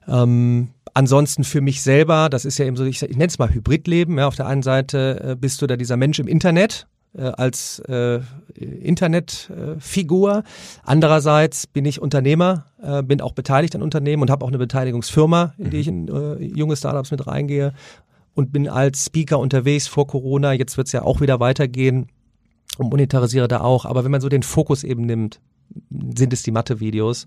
Ähm, 0.08 0.68
ansonsten 0.94 1.44
für 1.44 1.60
mich 1.60 1.82
selber, 1.82 2.28
das 2.28 2.44
ist 2.44 2.58
ja 2.58 2.66
eben 2.66 2.76
so, 2.76 2.84
ich, 2.84 3.02
ich 3.02 3.16
nenne 3.16 3.26
es 3.26 3.38
mal 3.38 3.52
Hybridleben. 3.52 4.18
Ja, 4.18 4.28
auf 4.28 4.36
der 4.36 4.46
einen 4.46 4.62
Seite 4.62 5.22
äh, 5.22 5.36
bist 5.36 5.62
du 5.62 5.66
da 5.66 5.76
dieser 5.76 5.96
Mensch 5.96 6.18
im 6.18 6.28
Internet, 6.28 6.86
äh, 7.14 7.24
als 7.24 7.80
äh, 7.80 8.20
Internetfigur. 8.54 10.44
Andererseits 10.82 11.66
bin 11.66 11.84
ich 11.84 12.00
Unternehmer, 12.00 12.66
äh, 12.82 13.02
bin 13.02 13.20
auch 13.20 13.32
beteiligt 13.32 13.74
an 13.74 13.82
Unternehmen 13.82 14.22
und 14.22 14.30
habe 14.30 14.44
auch 14.44 14.48
eine 14.48 14.58
Beteiligungsfirma, 14.58 15.54
in 15.58 15.70
die 15.70 15.78
ich 15.78 15.88
in 15.88 16.08
äh, 16.08 16.42
junge 16.42 16.76
Startups 16.76 17.10
mit 17.10 17.26
reingehe 17.26 17.72
und 18.34 18.52
bin 18.52 18.68
als 18.68 19.06
Speaker 19.06 19.38
unterwegs 19.38 19.86
vor 19.88 20.06
Corona. 20.06 20.52
Jetzt 20.52 20.76
wird 20.76 20.86
es 20.86 20.92
ja 20.92 21.02
auch 21.02 21.20
wieder 21.20 21.40
weitergehen 21.40 22.06
und 22.78 22.90
monetarisiere 22.90 23.48
da 23.48 23.60
auch. 23.60 23.84
Aber 23.84 24.04
wenn 24.04 24.10
man 24.10 24.20
so 24.20 24.28
den 24.28 24.42
Fokus 24.42 24.84
eben 24.84 25.04
nimmt, 25.04 25.40
sind 26.16 26.32
es 26.32 26.42
die 26.42 26.50
Mathe-Videos. 26.50 27.26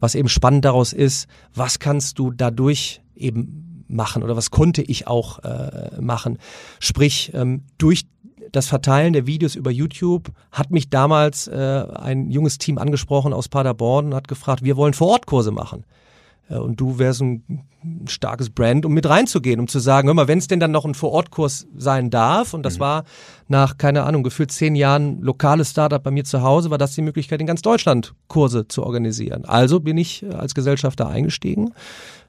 Was 0.00 0.14
eben 0.14 0.28
spannend 0.28 0.64
daraus 0.64 0.92
ist, 0.92 1.28
was 1.54 1.78
kannst 1.78 2.18
du 2.18 2.30
dadurch 2.30 3.02
eben 3.14 3.84
machen 3.88 4.22
oder 4.22 4.36
was 4.36 4.50
konnte 4.50 4.82
ich 4.82 5.06
auch 5.06 5.38
äh, 5.40 6.00
machen? 6.00 6.38
Sprich, 6.80 7.32
ähm, 7.34 7.64
durch 7.78 8.06
das 8.52 8.68
Verteilen 8.68 9.12
der 9.12 9.26
Videos 9.26 9.56
über 9.56 9.70
YouTube 9.70 10.30
hat 10.52 10.70
mich 10.70 10.90
damals 10.90 11.48
äh, 11.48 11.86
ein 11.94 12.30
junges 12.30 12.58
Team 12.58 12.78
angesprochen 12.78 13.32
aus 13.32 13.48
Paderborn 13.48 14.06
und 14.06 14.14
hat 14.14 14.28
gefragt, 14.28 14.62
wir 14.62 14.76
wollen 14.76 14.94
Vorortkurse 14.94 15.50
machen. 15.50 15.84
Äh, 16.48 16.56
und 16.56 16.80
du 16.80 16.98
wärst 16.98 17.22
ein 17.22 17.64
starkes 18.06 18.50
Brand, 18.50 18.86
um 18.86 18.92
mit 18.92 19.08
reinzugehen, 19.08 19.60
um 19.60 19.68
zu 19.68 19.78
sagen, 19.78 20.08
hör 20.08 20.14
mal, 20.14 20.28
wenn 20.28 20.38
es 20.38 20.48
denn 20.48 20.60
dann 20.60 20.70
noch 20.70 20.84
ein 20.84 20.94
Vorortkurs 20.94 21.66
sein 21.76 22.10
darf, 22.10 22.54
und 22.54 22.62
das 22.62 22.76
mhm. 22.76 22.80
war 22.80 23.04
nach, 23.48 23.76
keine 23.76 24.04
Ahnung, 24.04 24.22
gefühlt 24.22 24.52
zehn 24.52 24.74
Jahren 24.74 25.20
lokales 25.20 25.70
Startup 25.70 26.02
bei 26.02 26.10
mir 26.10 26.24
zu 26.24 26.42
Hause, 26.42 26.70
war 26.70 26.78
das 26.78 26.94
die 26.94 27.02
Möglichkeit, 27.02 27.40
in 27.40 27.46
ganz 27.46 27.60
Deutschland 27.60 28.14
Kurse 28.28 28.68
zu 28.68 28.84
organisieren. 28.84 29.44
Also 29.44 29.80
bin 29.80 29.98
ich 29.98 30.22
äh, 30.22 30.30
als 30.30 30.54
Gesellschafter 30.54 31.08
eingestiegen 31.08 31.72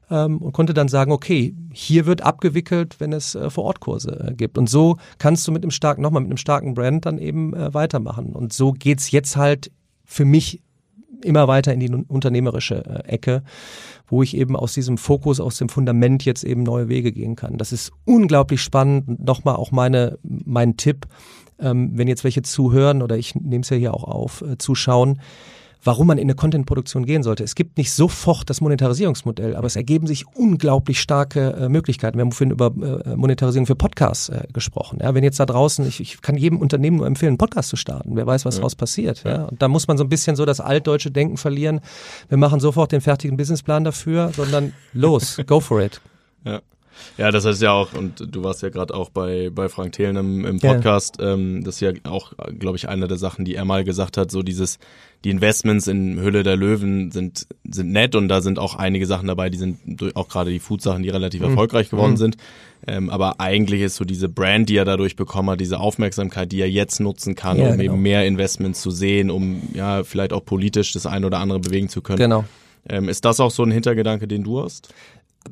ähm, 0.09 0.37
und 0.37 0.51
konnte 0.51 0.73
dann 0.73 0.87
sagen, 0.87 1.11
okay, 1.11 1.55
hier 1.73 2.05
wird 2.05 2.21
abgewickelt, 2.21 2.99
wenn 2.99 3.13
es 3.13 3.35
äh, 3.35 3.49
Vorortkurse 3.49 4.27
äh, 4.29 4.33
gibt. 4.33 4.57
Und 4.57 4.69
so 4.69 4.97
kannst 5.17 5.47
du 5.47 5.51
mit 5.51 5.63
einem 5.63 5.71
starken, 5.71 6.01
nochmal 6.01 6.21
mit 6.21 6.31
einem 6.31 6.37
starken 6.37 6.73
Brand 6.73 7.05
dann 7.05 7.17
eben 7.17 7.53
äh, 7.53 7.73
weitermachen. 7.73 8.33
Und 8.33 8.53
so 8.53 8.71
geht's 8.71 9.11
jetzt 9.11 9.35
halt 9.37 9.71
für 10.03 10.25
mich 10.25 10.61
immer 11.23 11.47
weiter 11.47 11.73
in 11.73 11.79
die 11.79 11.89
unternehmerische 11.89 12.85
äh, 12.85 13.07
Ecke, 13.07 13.43
wo 14.07 14.21
ich 14.21 14.35
eben 14.37 14.55
aus 14.55 14.73
diesem 14.73 14.97
Fokus, 14.97 15.39
aus 15.39 15.57
dem 15.57 15.69
Fundament 15.69 16.23
jetzt 16.25 16.43
eben 16.43 16.63
neue 16.63 16.87
Wege 16.87 17.11
gehen 17.11 17.35
kann. 17.35 17.57
Das 17.57 17.71
ist 17.71 17.91
unglaublich 18.05 18.61
spannend. 18.61 19.25
Nochmal 19.25 19.55
auch 19.55 19.71
meine, 19.71 20.19
mein 20.23 20.77
Tipp, 20.77 21.07
ähm, 21.59 21.91
wenn 21.93 22.07
jetzt 22.07 22.23
welche 22.23 22.43
zuhören 22.43 23.01
oder 23.01 23.17
ich 23.17 23.35
nehme 23.35 23.61
es 23.61 23.69
ja 23.69 23.77
hier 23.77 23.93
auch 23.93 24.03
auf, 24.03 24.41
äh, 24.41 24.57
zuschauen, 24.57 25.19
warum 25.85 26.07
man 26.07 26.17
in 26.17 26.25
eine 26.25 26.35
Content-Produktion 26.35 27.05
gehen 27.05 27.23
sollte. 27.23 27.43
Es 27.43 27.55
gibt 27.55 27.77
nicht 27.77 27.93
sofort 27.93 28.49
das 28.49 28.59
Monetarisierungsmodell, 28.59 29.55
aber 29.55 29.67
es 29.67 29.75
ergeben 29.75 30.07
sich 30.07 30.25
unglaublich 30.35 30.99
starke 30.99 31.53
äh, 31.53 31.69
Möglichkeiten. 31.69 32.17
Wir 32.17 32.23
haben 32.23 32.31
vorhin 32.31 32.51
über 32.51 32.67
äh, 33.05 33.15
Monetarisierung 33.15 33.67
für 33.67 33.75
Podcasts 33.75 34.29
äh, 34.29 34.47
gesprochen. 34.51 34.99
Ja, 35.01 35.13
wenn 35.13 35.23
jetzt 35.23 35.39
da 35.39 35.45
draußen, 35.45 35.87
ich, 35.87 36.01
ich 36.01 36.21
kann 36.21 36.35
jedem 36.35 36.59
Unternehmen 36.59 36.97
nur 36.97 37.07
empfehlen, 37.07 37.31
einen 37.31 37.37
Podcast 37.37 37.69
zu 37.69 37.75
starten. 37.75 38.15
Wer 38.15 38.25
weiß, 38.25 38.45
was 38.45 38.55
ja. 38.55 38.61
daraus 38.61 38.75
passiert. 38.75 39.23
Ja. 39.23 39.31
ja. 39.31 39.43
Und 39.43 39.61
da 39.61 39.67
muss 39.67 39.87
man 39.87 39.97
so 39.97 40.03
ein 40.03 40.09
bisschen 40.09 40.35
so 40.35 40.45
das 40.45 40.59
altdeutsche 40.59 41.11
Denken 41.11 41.37
verlieren. 41.37 41.81
Wir 42.29 42.37
machen 42.37 42.59
sofort 42.59 42.91
den 42.91 43.01
fertigen 43.01 43.37
Businessplan 43.37 43.83
dafür, 43.83 44.31
sondern 44.35 44.73
los, 44.93 45.39
go 45.45 45.59
for 45.59 45.81
it. 45.81 46.01
Ja. 46.43 46.61
Ja, 47.17 47.31
das 47.31 47.45
heißt 47.45 47.61
ja 47.61 47.71
auch, 47.71 47.93
und 47.93 48.23
du 48.29 48.43
warst 48.43 48.61
ja 48.61 48.69
gerade 48.69 48.93
auch 48.93 49.09
bei, 49.09 49.49
bei 49.49 49.69
Frank 49.69 49.93
Thelen 49.93 50.15
im, 50.15 50.45
im 50.45 50.59
Podcast, 50.59 51.17
ja. 51.19 51.33
ähm, 51.33 51.63
das 51.63 51.75
ist 51.75 51.81
ja 51.81 51.91
auch, 52.03 52.33
glaube 52.59 52.77
ich, 52.77 52.89
eine 52.89 53.07
der 53.07 53.17
Sachen, 53.17 53.45
die 53.45 53.55
er 53.55 53.65
mal 53.65 53.83
gesagt 53.83 54.17
hat, 54.17 54.31
so 54.31 54.43
dieses, 54.43 54.79
die 55.23 55.29
Investments 55.29 55.87
in 55.87 56.19
Hülle 56.19 56.43
der 56.43 56.55
Löwen 56.55 57.11
sind, 57.11 57.47
sind 57.63 57.91
nett 57.91 58.15
und 58.15 58.27
da 58.27 58.41
sind 58.41 58.59
auch 58.59 58.75
einige 58.75 59.05
Sachen 59.05 59.27
dabei, 59.27 59.49
die 59.49 59.57
sind 59.57 59.79
auch 60.15 60.27
gerade 60.27 60.51
die 60.51 60.59
Food-Sachen, 60.59 61.03
die 61.03 61.09
relativ 61.09 61.41
mhm. 61.41 61.49
erfolgreich 61.49 61.89
geworden 61.89 62.11
mhm. 62.11 62.17
sind. 62.17 62.37
Ähm, 62.87 63.09
aber 63.09 63.39
eigentlich 63.39 63.81
ist 63.81 63.95
so 63.95 64.05
diese 64.05 64.29
Brand, 64.29 64.69
die 64.69 64.77
er 64.77 64.85
dadurch 64.85 65.15
bekommen 65.15 65.49
hat, 65.49 65.59
diese 65.59 65.79
Aufmerksamkeit, 65.79 66.51
die 66.51 66.61
er 66.61 66.69
jetzt 66.69 66.99
nutzen 66.99 67.33
kann, 67.35 67.57
ja, 67.57 67.69
um 67.69 67.77
genau. 67.77 67.93
eben 67.93 68.01
mehr 68.01 68.25
Investments 68.25 68.81
zu 68.81 68.91
sehen, 68.91 69.31
um 69.31 69.61
ja 69.73 70.03
vielleicht 70.03 70.33
auch 70.33 70.45
politisch 70.45 70.93
das 70.93 71.05
eine 71.05 71.25
oder 71.25 71.39
andere 71.39 71.59
bewegen 71.59 71.89
zu 71.89 72.01
können. 72.01 72.19
Genau. 72.19 72.45
Ähm, 72.87 73.09
ist 73.09 73.25
das 73.25 73.39
auch 73.39 73.49
so 73.49 73.63
ein 73.63 73.71
Hintergedanke, 73.71 74.27
den 74.27 74.43
du 74.43 74.61
hast? 74.61 74.93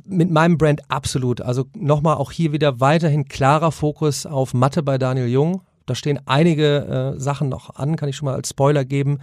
Mit 0.06 0.30
meinem 0.32 0.58
Brand 0.58 0.82
absolut. 0.90 1.42
Also 1.42 1.66
nochmal 1.76 2.18
auch 2.18 2.32
hier 2.32 2.52
wieder 2.52 2.80
weiterhin 2.80 3.28
klarer 3.28 3.72
Fokus 3.72 4.26
auf 4.26 4.54
Mathe 4.54 4.84
bei 4.84 4.98
Daniel 4.98 5.28
Jung, 5.28 5.62
Da 5.86 5.96
stehen 5.96 6.20
einige 6.26 7.14
äh, 7.16 7.20
Sachen 7.20 7.50
noch 7.50 7.76
an, 7.76 7.96
kann 7.96 8.10
ich 8.10 8.16
schon 8.16 8.28
mal 8.28 8.36
als 8.36 8.50
Spoiler 8.50 8.86
geben, 8.86 9.20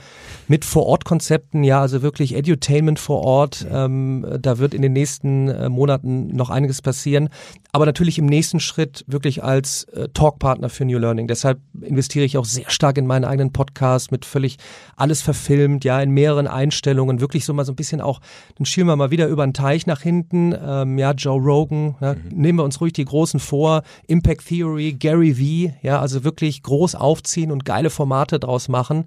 mit 0.49 0.64
Vor-Ort-Konzepten, 0.64 1.64
ja, 1.64 1.81
also 1.81 2.03
wirklich 2.03 2.35
Edutainment 2.35 2.99
vor 2.99 3.23
Ort. 3.23 3.66
Ähm, 3.70 4.27
da 4.40 4.59
wird 4.59 4.75
in 4.75 4.83
den 4.83 4.92
nächsten 4.92 5.49
äh, 5.49 5.68
Monaten 5.68 6.29
noch 6.29 6.51
einiges 6.51 6.83
passieren. 6.83 7.29
Aber 7.73 7.87
natürlich 7.87 8.18
im 8.18 8.27
nächsten 8.27 8.61
Schritt 8.61 9.05
wirklich 9.07 9.44
als 9.44 9.85
äh, 9.85 10.09
Talkpartner 10.12 10.68
für 10.68 10.85
New 10.85 10.99
Learning. 10.99 11.29
Deshalb 11.29 11.61
investiere 11.81 12.25
ich 12.25 12.37
auch 12.37 12.44
sehr 12.44 12.68
stark 12.68 12.99
in 12.99 13.07
meinen 13.07 13.25
eigenen 13.25 13.53
Podcast 13.53 14.11
mit 14.11 14.25
völlig 14.25 14.57
alles 14.96 15.23
verfilmt, 15.23 15.85
ja, 15.85 16.01
in 16.01 16.11
mehreren 16.11 16.46
Einstellungen, 16.46 17.20
wirklich 17.20 17.44
so 17.44 17.55
mal 17.55 17.64
so 17.64 17.73
ein 17.73 17.77
bisschen 17.77 18.01
auch, 18.01 18.20
dann 18.57 18.66
schielen 18.66 18.88
wir 18.88 18.96
mal 18.96 19.11
wieder 19.11 19.29
über 19.29 19.46
den 19.46 19.55
Teich 19.55 19.87
nach 19.87 20.01
hinten, 20.01 20.55
ähm, 20.61 20.99
ja, 20.99 21.12
Joe 21.12 21.40
Rogan, 21.40 21.94
ja, 22.01 22.14
mhm. 22.14 22.20
nehmen 22.33 22.59
wir 22.59 22.64
uns 22.64 22.81
ruhig 22.81 22.92
die 22.92 23.05
Großen 23.05 23.38
vor, 23.38 23.83
Impact 24.09 24.49
Theory, 24.49 24.92
Gary 24.92 25.38
Vee, 25.38 25.75
ja, 25.83 26.01
also 26.01 26.25
wirklich 26.25 26.50
groß 26.63 26.95
aufziehen 26.95 27.53
und 27.53 27.65
geile 27.65 27.91
Formate 27.91 28.39
draus 28.39 28.69
machen 28.69 29.07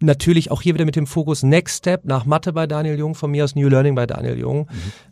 natürlich 0.00 0.50
auch 0.50 0.62
hier 0.62 0.74
wieder 0.74 0.84
mit 0.84 0.96
dem 0.96 1.06
Fokus 1.06 1.42
Next 1.42 1.78
Step 1.78 2.04
nach 2.04 2.24
Mathe 2.24 2.52
bei 2.52 2.66
Daniel 2.66 2.98
Jung, 2.98 3.14
von 3.14 3.30
mir 3.30 3.44
aus 3.44 3.54
New 3.54 3.68
Learning 3.68 3.94
bei 3.94 4.06
Daniel 4.06 4.38
Jung. 4.38 4.68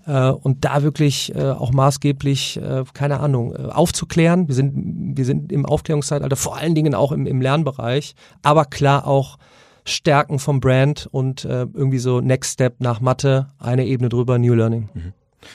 Mhm. 0.07 0.12
Äh, 0.12 0.31
und 0.31 0.65
da 0.65 0.83
wirklich 0.83 1.35
äh, 1.35 1.51
auch 1.51 1.73
maßgeblich, 1.73 2.59
äh, 2.59 2.85
keine 2.93 3.21
Ahnung, 3.21 3.55
äh, 3.55 3.69
aufzuklären. 3.71 4.49
Wir 4.49 4.55
sind, 4.55 5.17
wir 5.17 5.25
sind 5.25 5.53
im 5.53 5.67
Aufklärungszeitalter, 5.67 6.37
vor 6.37 6.57
allen 6.57 6.75
Dingen 6.75 6.95
auch 6.95 7.12
im, 7.12 7.27
im 7.27 7.41
Lernbereich, 7.41 8.15
aber 8.43 8.65
klar 8.65 9.07
auch 9.07 9.38
Stärken 9.85 10.38
vom 10.38 10.61
Brand 10.61 11.09
und 11.11 11.45
äh, 11.45 11.67
irgendwie 11.75 11.99
so 11.99 12.21
Next 12.21 12.53
Step 12.55 12.77
nach 12.79 13.01
Mathe, 13.01 13.49
eine 13.59 13.85
Ebene 13.85 14.09
drüber, 14.09 14.38
New 14.38 14.55
Learning. 14.55 14.88
Mhm. 14.95 15.12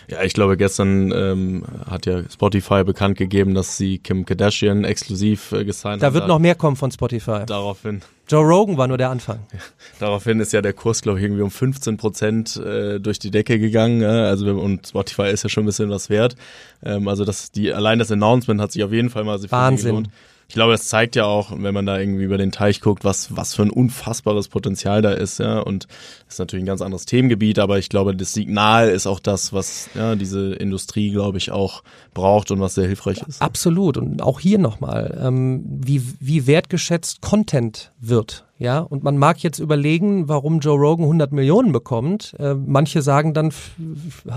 Ja, 0.10 0.24
ich 0.24 0.34
glaube, 0.34 0.58
gestern 0.58 1.12
ähm, 1.12 1.64
hat 1.90 2.06
ja 2.06 2.24
Spotify 2.30 2.84
bekannt 2.84 3.18
gegeben, 3.18 3.54
dass 3.54 3.78
sie 3.78 4.00
Kim 4.00 4.26
Kardashian 4.26 4.84
exklusiv 4.84 5.52
äh, 5.52 5.66
gesigned 5.66 6.04
Da 6.04 6.14
wird 6.14 6.28
noch 6.28 6.40
mehr 6.40 6.56
kommen 6.56 6.76
von 6.76 6.92
Spotify. 6.92 7.44
Daraufhin. 7.46 8.02
Joe 8.30 8.44
Rogan 8.44 8.78
war 8.78 8.88
nur 8.88 8.98
der 8.98 9.10
Anfang. 9.10 9.40
Ja, 9.54 9.60
daraufhin 10.00 10.40
ist 10.40 10.52
ja 10.52 10.62
der 10.62 10.74
Kurs, 10.74 11.02
glaube 11.02 11.20
ich, 11.20 11.26
irgendwie 11.26 11.44
um 11.44 11.52
15 11.52 11.98
Prozent 11.98 12.58
äh, 12.58 13.00
durch 13.00 13.20
die 13.20 13.32
Decke 13.32 13.58
gegangen. 13.58 14.02
Äh, 14.02 14.06
also 14.06 14.46
und 14.48 14.88
Spotify 14.88 15.30
ist 15.30 15.44
ja 15.44 15.50
schon 15.50 15.64
ein 15.64 15.68
bisschen 15.68 15.90
was 15.90 16.10
wert. 16.10 16.36
Ähm, 16.84 17.08
also 17.08 17.24
das, 17.24 17.52
die, 17.52 17.74
allein 17.74 18.00
das 18.00 18.12
Announcement 18.12 18.60
hat 18.60 18.72
sich 18.72 18.84
auf 18.84 18.92
jeden 18.92 19.10
Fall 19.10 19.24
mal 19.24 19.40
sehr 19.40 19.52
Wahnsinn. 19.52 19.90
Gelohnt 19.90 20.10
ich 20.48 20.54
glaube, 20.54 20.72
das 20.72 20.88
zeigt 20.88 21.18
ja 21.18 21.26
auch, 21.26 21.52
wenn 21.56 21.74
man 21.74 21.86
da 21.86 22.00
irgendwie 22.00 22.24
über 22.24 22.38
den 22.38 22.54
Teich 22.54 22.80
guckt, 22.80 23.04
was, 23.04 23.36
was 23.36 23.54
für 23.54 23.64
ein 23.64 23.70
unfassbares 23.70 24.48
Potenzial 24.48 25.02
da 25.02 25.12
ist, 25.12 25.40
ja. 25.40 25.60
Und 25.60 25.88
das 26.26 26.36
ist 26.36 26.40
natürlich 26.40 26.64
ein 26.64 26.68
ganz 26.68 26.82
anderes 26.82 27.06
Themengebiet, 27.06 27.60
aber 27.60 27.78
ich 27.80 27.90
glaube, 27.90 28.16
das 28.16 28.32
Signal 28.34 28.90
ist 28.90 29.08
auch 29.08 29.20
das, 29.20 29.52
was 29.52 29.90
ja, 29.94 30.16
diese 30.16 30.54
Industrie, 30.54 31.12
glaube 31.12 31.38
ich, 31.38 31.52
auch 31.52 31.84
braucht 32.14 32.52
und 32.52 32.62
was 32.62 32.76
sehr 32.76 32.88
hilfreich 32.88 33.22
ist. 33.28 33.42
Absolut. 33.42 33.98
Und 33.98 34.22
auch 34.22 34.40
hier 34.40 34.58
nochmal, 34.58 35.20
ähm, 35.22 35.64
wie, 35.66 36.02
wie 36.22 36.48
wertgeschätzt 36.48 37.22
Content 37.22 37.92
wird. 38.00 38.47
Ja, 38.60 38.80
und 38.80 39.04
man 39.04 39.18
mag 39.18 39.44
jetzt 39.44 39.60
überlegen, 39.60 40.28
warum 40.28 40.60
Joe 40.60 40.78
Rogan 40.78 41.04
100 41.04 41.32
Millionen 41.32 41.72
bekommt. 41.72 42.36
Äh, 42.40 42.56
manche 42.56 43.04
sagen 43.04 43.34
dann, 43.34 43.54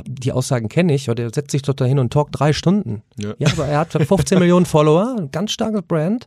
die 0.06 0.32
Aussagen 0.32 0.68
kenne 0.68 0.94
ich, 0.94 1.08
oder 1.08 1.24
er 1.24 1.30
setzt 1.34 1.52
sich 1.52 1.62
dort 1.62 1.80
dahin 1.80 1.98
und 1.98 2.12
talkt 2.12 2.38
drei 2.38 2.52
Stunden. 2.52 3.02
Ja, 3.16 3.32
ja 3.38 3.48
aber 3.52 3.66
er 3.66 3.78
hat 3.78 3.92
15 3.92 4.38
Millionen 4.38 4.66
Follower, 4.66 5.16
ein 5.18 5.30
ganz 5.30 5.52
starkes 5.52 5.82
Brand. 5.82 6.26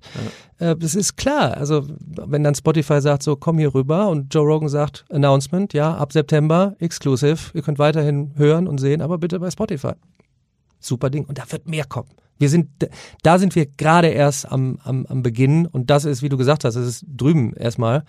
Ja. 0.60 0.71
Äh, 0.71 0.75
das 0.75 0.95
ist 0.95 1.17
klar. 1.17 1.56
Also, 1.56 1.86
wenn 1.99 2.43
dann 2.43 2.56
Spotify 2.56 2.99
sagt, 2.99 3.21
so 3.21 3.36
komm 3.36 3.60
hier 3.60 3.75
rüber 3.75 4.08
und 4.08 4.34
Joe 4.34 4.45
Rogan 4.45 4.69
sagt, 4.69 5.06
Announcement, 5.12 5.73
ja, 5.73 5.93
ab 5.95 6.13
September, 6.13 6.75
exclusive, 6.79 7.51
ihr 7.53 7.62
könnt 7.62 7.77
weiterhin 7.77 8.32
hören 8.36 8.67
und 8.67 8.79
sehen, 8.79 9.01
aber 9.01 9.19
bitte 9.19 9.39
bei 9.39 9.51
Spotify. 9.51 9.93
Super 10.79 11.12
Ding. 11.12 11.25
Und 11.25 11.38
da 11.38 11.43
wird 11.49 11.67
mehr 11.67 11.86
kommen. 11.86 12.10
Wir 12.39 12.50
sind, 12.50 12.69
da 13.22 13.39
sind 13.39 13.56
wir 13.56 13.65
gerade 13.65 14.08
erst 14.08 14.52
am, 14.52 14.80
am, 14.84 15.06
am 15.06 15.24
Beginn 15.24 15.65
und 15.65 15.89
das 15.89 16.06
ist, 16.06 16.22
wie 16.22 16.30
du 16.30 16.38
gesagt 16.38 16.63
hast, 16.63 16.76
das 16.76 16.88
ist 16.88 17.06
drüben 17.08 17.54
erstmal. 17.54 18.04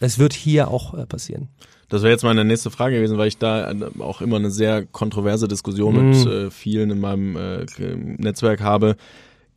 Es 0.00 0.18
wird 0.18 0.32
hier 0.32 0.68
auch 0.68 0.94
äh, 0.94 1.06
passieren. 1.06 1.48
Das 1.88 2.02
wäre 2.02 2.12
jetzt 2.12 2.22
meine 2.22 2.44
nächste 2.44 2.70
Frage 2.70 2.96
gewesen, 2.96 3.18
weil 3.18 3.28
ich 3.28 3.38
da 3.38 3.70
äh, 3.70 3.76
auch 4.00 4.20
immer 4.20 4.36
eine 4.36 4.50
sehr 4.50 4.84
kontroverse 4.84 5.48
Diskussion 5.48 5.94
mm. 5.94 6.10
mit 6.10 6.26
äh, 6.26 6.50
vielen 6.50 6.90
in 6.90 7.00
meinem 7.00 7.36
äh, 7.36 7.66
Netzwerk 7.96 8.60
habe. 8.60 8.96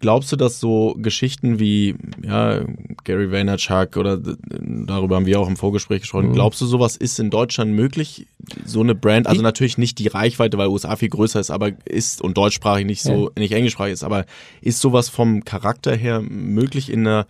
Glaubst 0.01 0.31
du, 0.31 0.35
dass 0.35 0.59
so 0.59 0.95
Geschichten 0.97 1.59
wie 1.59 1.95
ja, 2.23 2.61
Gary 3.03 3.31
Vaynerchuk 3.31 3.97
oder 3.97 4.17
darüber 4.17 5.15
haben 5.15 5.25
wir 5.25 5.39
auch 5.39 5.47
im 5.47 5.57
Vorgespräch 5.57 6.01
gesprochen, 6.01 6.29
mhm. 6.29 6.33
glaubst 6.33 6.59
du, 6.59 6.65
sowas 6.65 6.97
ist 6.97 7.19
in 7.19 7.29
Deutschland 7.29 7.73
möglich? 7.73 8.27
So 8.65 8.81
eine 8.81 8.95
Brand, 8.95 9.27
also 9.27 9.41
natürlich 9.41 9.77
nicht 9.77 9.99
die 9.99 10.07
Reichweite, 10.07 10.57
weil 10.57 10.67
USA 10.67 10.95
viel 10.95 11.09
größer 11.09 11.39
ist, 11.39 11.51
aber 11.51 11.71
ist 11.85 12.21
und 12.21 12.35
deutschsprachig 12.35 12.85
nicht 12.85 13.03
so, 13.03 13.25
ja. 13.25 13.39
nicht 13.39 13.53
englischsprachig 13.53 13.93
ist, 13.93 14.03
aber 14.03 14.25
ist 14.61 14.81
sowas 14.81 15.07
vom 15.07 15.45
Charakter 15.45 15.95
her 15.95 16.21
möglich 16.21 16.91
in 16.91 17.07
einer 17.07 17.27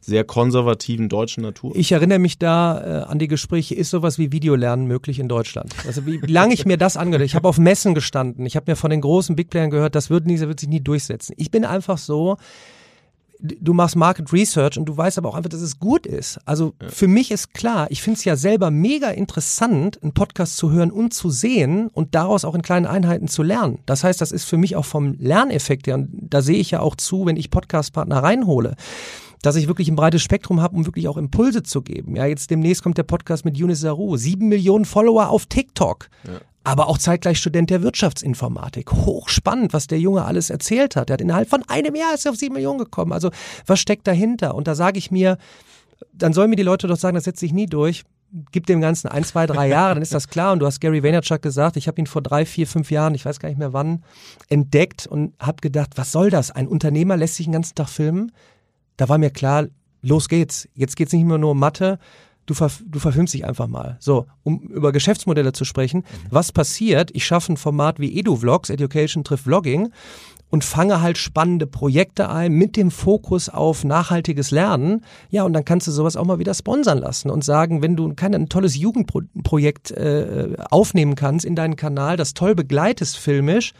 sehr 0.00 0.24
konservativen 0.24 1.08
deutschen 1.08 1.42
Natur? 1.42 1.72
Ich 1.74 1.92
erinnere 1.92 2.18
mich 2.18 2.38
da 2.38 3.02
äh, 3.02 3.04
an 3.04 3.18
die 3.18 3.28
Gespräche, 3.28 3.74
ist 3.74 3.90
sowas 3.90 4.18
wie 4.18 4.32
Videolernen 4.32 4.86
möglich 4.86 5.18
in 5.18 5.28
Deutschland? 5.28 5.72
Also 5.86 6.06
wie 6.06 6.18
lange 6.26 6.54
ich 6.54 6.66
mir 6.66 6.76
das 6.76 6.96
angehört 6.96 7.24
Ich 7.24 7.34
habe 7.34 7.48
auf 7.48 7.58
Messen 7.58 7.94
gestanden, 7.94 8.46
ich 8.46 8.56
habe 8.56 8.70
mir 8.70 8.76
von 8.76 8.90
den 8.90 9.00
großen 9.00 9.36
Big 9.36 9.50
Playern 9.50 9.70
gehört, 9.70 9.94
das 9.94 10.10
wird, 10.10 10.26
nie, 10.26 10.36
das 10.36 10.48
wird 10.48 10.60
sich 10.60 10.68
nie 10.68 10.80
durchsetzen. 10.80 11.34
Ich 11.36 11.50
bin 11.50 11.64
einfach 11.64 11.98
so, 11.98 12.36
du 13.42 13.72
machst 13.72 13.96
Market 13.96 14.32
Research 14.32 14.78
und 14.78 14.86
du 14.86 14.96
weißt 14.96 15.18
aber 15.18 15.28
auch 15.28 15.34
einfach, 15.34 15.50
dass 15.50 15.60
es 15.60 15.78
gut 15.78 16.06
ist. 16.06 16.38
Also 16.44 16.74
ja. 16.80 16.88
für 16.88 17.08
mich 17.08 17.30
ist 17.30 17.54
klar, 17.54 17.86
ich 17.90 18.02
finde 18.02 18.18
es 18.18 18.24
ja 18.24 18.36
selber 18.36 18.70
mega 18.70 19.08
interessant, 19.08 20.02
einen 20.02 20.12
Podcast 20.12 20.56
zu 20.56 20.70
hören 20.70 20.90
und 20.90 21.14
zu 21.14 21.30
sehen 21.30 21.88
und 21.88 22.14
daraus 22.14 22.44
auch 22.44 22.54
in 22.54 22.62
kleinen 22.62 22.86
Einheiten 22.86 23.28
zu 23.28 23.42
lernen. 23.42 23.78
Das 23.86 24.04
heißt, 24.04 24.20
das 24.20 24.32
ist 24.32 24.44
für 24.44 24.56
mich 24.56 24.76
auch 24.76 24.84
vom 24.84 25.14
Lerneffekt 25.18 25.86
her, 25.86 25.94
und 25.94 26.08
da 26.12 26.42
sehe 26.42 26.58
ich 26.58 26.70
ja 26.70 26.80
auch 26.80 26.96
zu, 26.96 27.26
wenn 27.26 27.36
ich 27.36 27.50
Podcastpartner 27.50 28.22
reinhole 28.22 28.76
dass 29.42 29.56
ich 29.56 29.68
wirklich 29.68 29.88
ein 29.88 29.96
breites 29.96 30.22
Spektrum 30.22 30.60
habe, 30.60 30.76
um 30.76 30.86
wirklich 30.86 31.08
auch 31.08 31.16
Impulse 31.16 31.62
zu 31.62 31.82
geben. 31.82 32.16
Ja, 32.16 32.26
jetzt 32.26 32.50
demnächst 32.50 32.82
kommt 32.82 32.98
der 32.98 33.04
Podcast 33.04 33.44
mit 33.44 33.56
Yunus 33.56 33.80
Saru. 33.80 34.16
Sieben 34.16 34.48
Millionen 34.48 34.84
Follower 34.84 35.28
auf 35.28 35.46
TikTok. 35.46 36.08
Ja. 36.26 36.40
Aber 36.62 36.88
auch 36.88 36.98
zeitgleich 36.98 37.38
Student 37.38 37.70
der 37.70 37.82
Wirtschaftsinformatik. 37.82 38.92
Hochspannend, 38.92 39.72
was 39.72 39.86
der 39.86 39.98
Junge 39.98 40.26
alles 40.26 40.50
erzählt 40.50 40.94
hat. 40.94 41.08
Er 41.08 41.14
hat 41.14 41.20
innerhalb 41.22 41.48
von 41.48 41.62
einem 41.68 41.94
Jahr 41.94 42.12
ist 42.12 42.26
er 42.26 42.32
auf 42.32 42.36
sieben 42.36 42.54
Millionen 42.54 42.78
gekommen. 42.78 43.12
Also 43.12 43.30
was 43.64 43.80
steckt 43.80 44.06
dahinter? 44.06 44.54
Und 44.54 44.68
da 44.68 44.74
sage 44.74 44.98
ich 44.98 45.10
mir, 45.10 45.38
dann 46.12 46.34
sollen 46.34 46.50
mir 46.50 46.56
die 46.56 46.62
Leute 46.62 46.86
doch 46.86 46.98
sagen, 46.98 47.14
das 47.14 47.24
setzt 47.24 47.40
sich 47.40 47.54
nie 47.54 47.66
durch. 47.66 48.04
Gib 48.52 48.66
dem 48.66 48.80
Ganzen 48.82 49.08
ein, 49.08 49.24
zwei, 49.24 49.46
drei 49.46 49.68
Jahre, 49.68 49.94
dann 49.94 50.02
ist 50.02 50.12
das 50.12 50.28
klar. 50.28 50.52
Und 50.52 50.58
du 50.58 50.66
hast 50.66 50.80
Gary 50.80 51.02
Vaynerchuk 51.02 51.40
gesagt, 51.40 51.78
ich 51.78 51.88
habe 51.88 51.98
ihn 51.98 52.06
vor 52.06 52.20
drei, 52.20 52.44
vier, 52.44 52.66
fünf 52.66 52.90
Jahren, 52.90 53.14
ich 53.14 53.24
weiß 53.24 53.40
gar 53.40 53.48
nicht 53.48 53.58
mehr 53.58 53.72
wann, 53.72 54.04
entdeckt 54.50 55.06
und 55.06 55.32
habe 55.40 55.62
gedacht, 55.62 55.92
was 55.96 56.12
soll 56.12 56.28
das? 56.28 56.50
Ein 56.50 56.68
Unternehmer 56.68 57.16
lässt 57.16 57.36
sich 57.36 57.46
den 57.46 57.52
ganzen 57.52 57.74
Tag 57.74 57.88
filmen 57.88 58.32
da 59.00 59.08
war 59.08 59.16
mir 59.16 59.30
klar, 59.30 59.66
los 60.02 60.28
geht's. 60.28 60.68
Jetzt 60.74 60.94
geht's 60.94 61.12
nicht 61.12 61.24
mehr 61.24 61.38
nur 61.38 61.52
um 61.52 61.58
Mathe, 61.58 61.98
du, 62.44 62.52
ver, 62.52 62.70
du 62.84 62.98
verfilmst 62.98 63.32
dich 63.32 63.46
einfach 63.46 63.66
mal. 63.66 63.96
So, 63.98 64.26
um 64.42 64.60
über 64.60 64.92
Geschäftsmodelle 64.92 65.52
zu 65.52 65.64
sprechen. 65.64 66.00
Mhm. 66.00 66.26
Was 66.30 66.52
passiert? 66.52 67.10
Ich 67.14 67.24
schaffe 67.24 67.54
ein 67.54 67.56
Format 67.56 67.98
wie 67.98 68.18
EduVlogs, 68.18 68.68
Education 68.68 69.24
trifft 69.24 69.44
Vlogging 69.44 69.90
und 70.50 70.64
fange 70.64 71.00
halt 71.00 71.16
spannende 71.16 71.66
Projekte 71.66 72.28
ein 72.28 72.52
mit 72.52 72.76
dem 72.76 72.90
Fokus 72.90 73.48
auf 73.48 73.84
nachhaltiges 73.84 74.50
Lernen. 74.50 75.02
Ja, 75.30 75.44
und 75.44 75.54
dann 75.54 75.64
kannst 75.64 75.86
du 75.86 75.92
sowas 75.92 76.16
auch 76.16 76.26
mal 76.26 76.38
wieder 76.38 76.52
sponsern 76.52 76.98
lassen 76.98 77.30
und 77.30 77.42
sagen, 77.42 77.82
wenn 77.82 77.96
du 77.96 78.12
kein 78.14 78.34
ein 78.34 78.50
tolles 78.50 78.76
Jugendprojekt 78.76 79.92
äh, 79.92 80.56
aufnehmen 80.70 81.14
kannst 81.14 81.46
in 81.46 81.56
deinen 81.56 81.76
Kanal, 81.76 82.18
das 82.18 82.34
toll 82.34 82.54
begleitest 82.54 83.16
filmisch, 83.16 83.72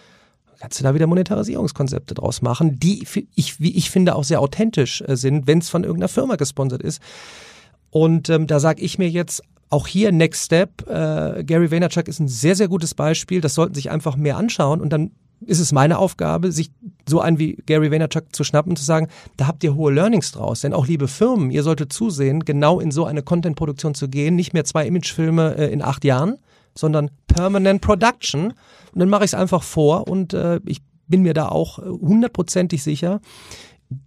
kannst 0.61 0.79
du 0.79 0.85
da 0.85 0.95
wieder 0.95 1.07
Monetarisierungskonzepte 1.07 2.15
draus 2.15 2.43
machen, 2.43 2.79
die, 2.79 3.05
ich, 3.35 3.61
wie 3.61 3.77
ich 3.77 3.91
finde, 3.91 4.15
auch 4.15 4.25
sehr 4.25 4.41
authentisch 4.41 5.03
äh, 5.07 5.17
sind, 5.17 5.47
wenn 5.47 5.59
es 5.59 5.71
von 5.71 5.85
irgendeiner 5.85 6.09
Firma 6.09 6.37
gesponsert 6.37 6.83
ist. 6.83 7.01
Und 7.91 8.29
ähm, 8.29 8.47
da 8.47 8.61
sage 8.61 8.83
ich 8.83 8.99
mir 8.99 9.09
jetzt, 9.09 9.43
auch 9.71 9.87
hier 9.87 10.13
Next 10.13 10.47
Step, 10.47 10.89
äh, 10.89 11.45
Gary 11.45 11.71
Vaynerchuk 11.71 12.09
ist 12.09 12.19
ein 12.19 12.29
sehr, 12.29 12.57
sehr 12.57 12.69
gutes 12.69 12.95
Beispiel. 12.95 13.41
Das 13.41 13.55
sollten 13.55 13.75
sich 13.75 13.91
einfach 13.91 14.17
mehr 14.17 14.37
anschauen 14.37 14.81
und 14.81 14.93
dann 14.93 15.13
ist 15.47 15.61
es 15.61 15.73
meine 15.73 15.99
Aufgabe, 15.99 16.53
sich 16.53 16.71
so 17.09 17.21
einen 17.21 17.39
wie 17.39 17.57
Gary 17.65 17.91
Vaynerchuk 17.91 18.35
zu 18.35 18.45
schnappen 18.45 18.73
und 18.73 18.77
zu 18.77 18.85
sagen, 18.85 19.09
da 19.39 19.47
habt 19.47 19.65
ihr 19.65 19.75
hohe 19.75 19.93
Learnings 19.93 20.33
draus. 20.33 20.61
Denn 20.61 20.75
auch 20.75 20.87
liebe 20.87 21.09
Firmen, 21.09 21.51
ihr 21.51 21.63
solltet 21.63 21.93
zusehen, 21.93 22.45
genau 22.45 22.81
in 22.81 22.91
so 22.91 23.07
eine 23.07 23.23
Content-Produktion 23.23 23.95
zu 23.95 24.09
gehen, 24.09 24.37
nicht 24.37 24.53
mehr 24.53 24.65
zwei 24.65 24.87
Imagefilme 24.87 25.57
äh, 25.57 25.73
in 25.73 25.83
acht 25.83 26.05
Jahren, 26.05 26.37
sondern 26.75 27.11
Permanent 27.27 27.81
Production. 27.81 28.53
Und 28.93 29.01
dann 29.01 29.09
mache 29.09 29.25
ich 29.25 29.31
es 29.31 29.35
einfach 29.35 29.63
vor 29.63 30.09
und 30.09 30.35
äh, 30.35 30.61
ich 30.67 30.81
bin 31.07 31.23
mir 31.23 31.35
da 31.35 31.49
auch 31.49 31.79
hundertprozentig 31.79 32.83
sicher, 32.83 33.21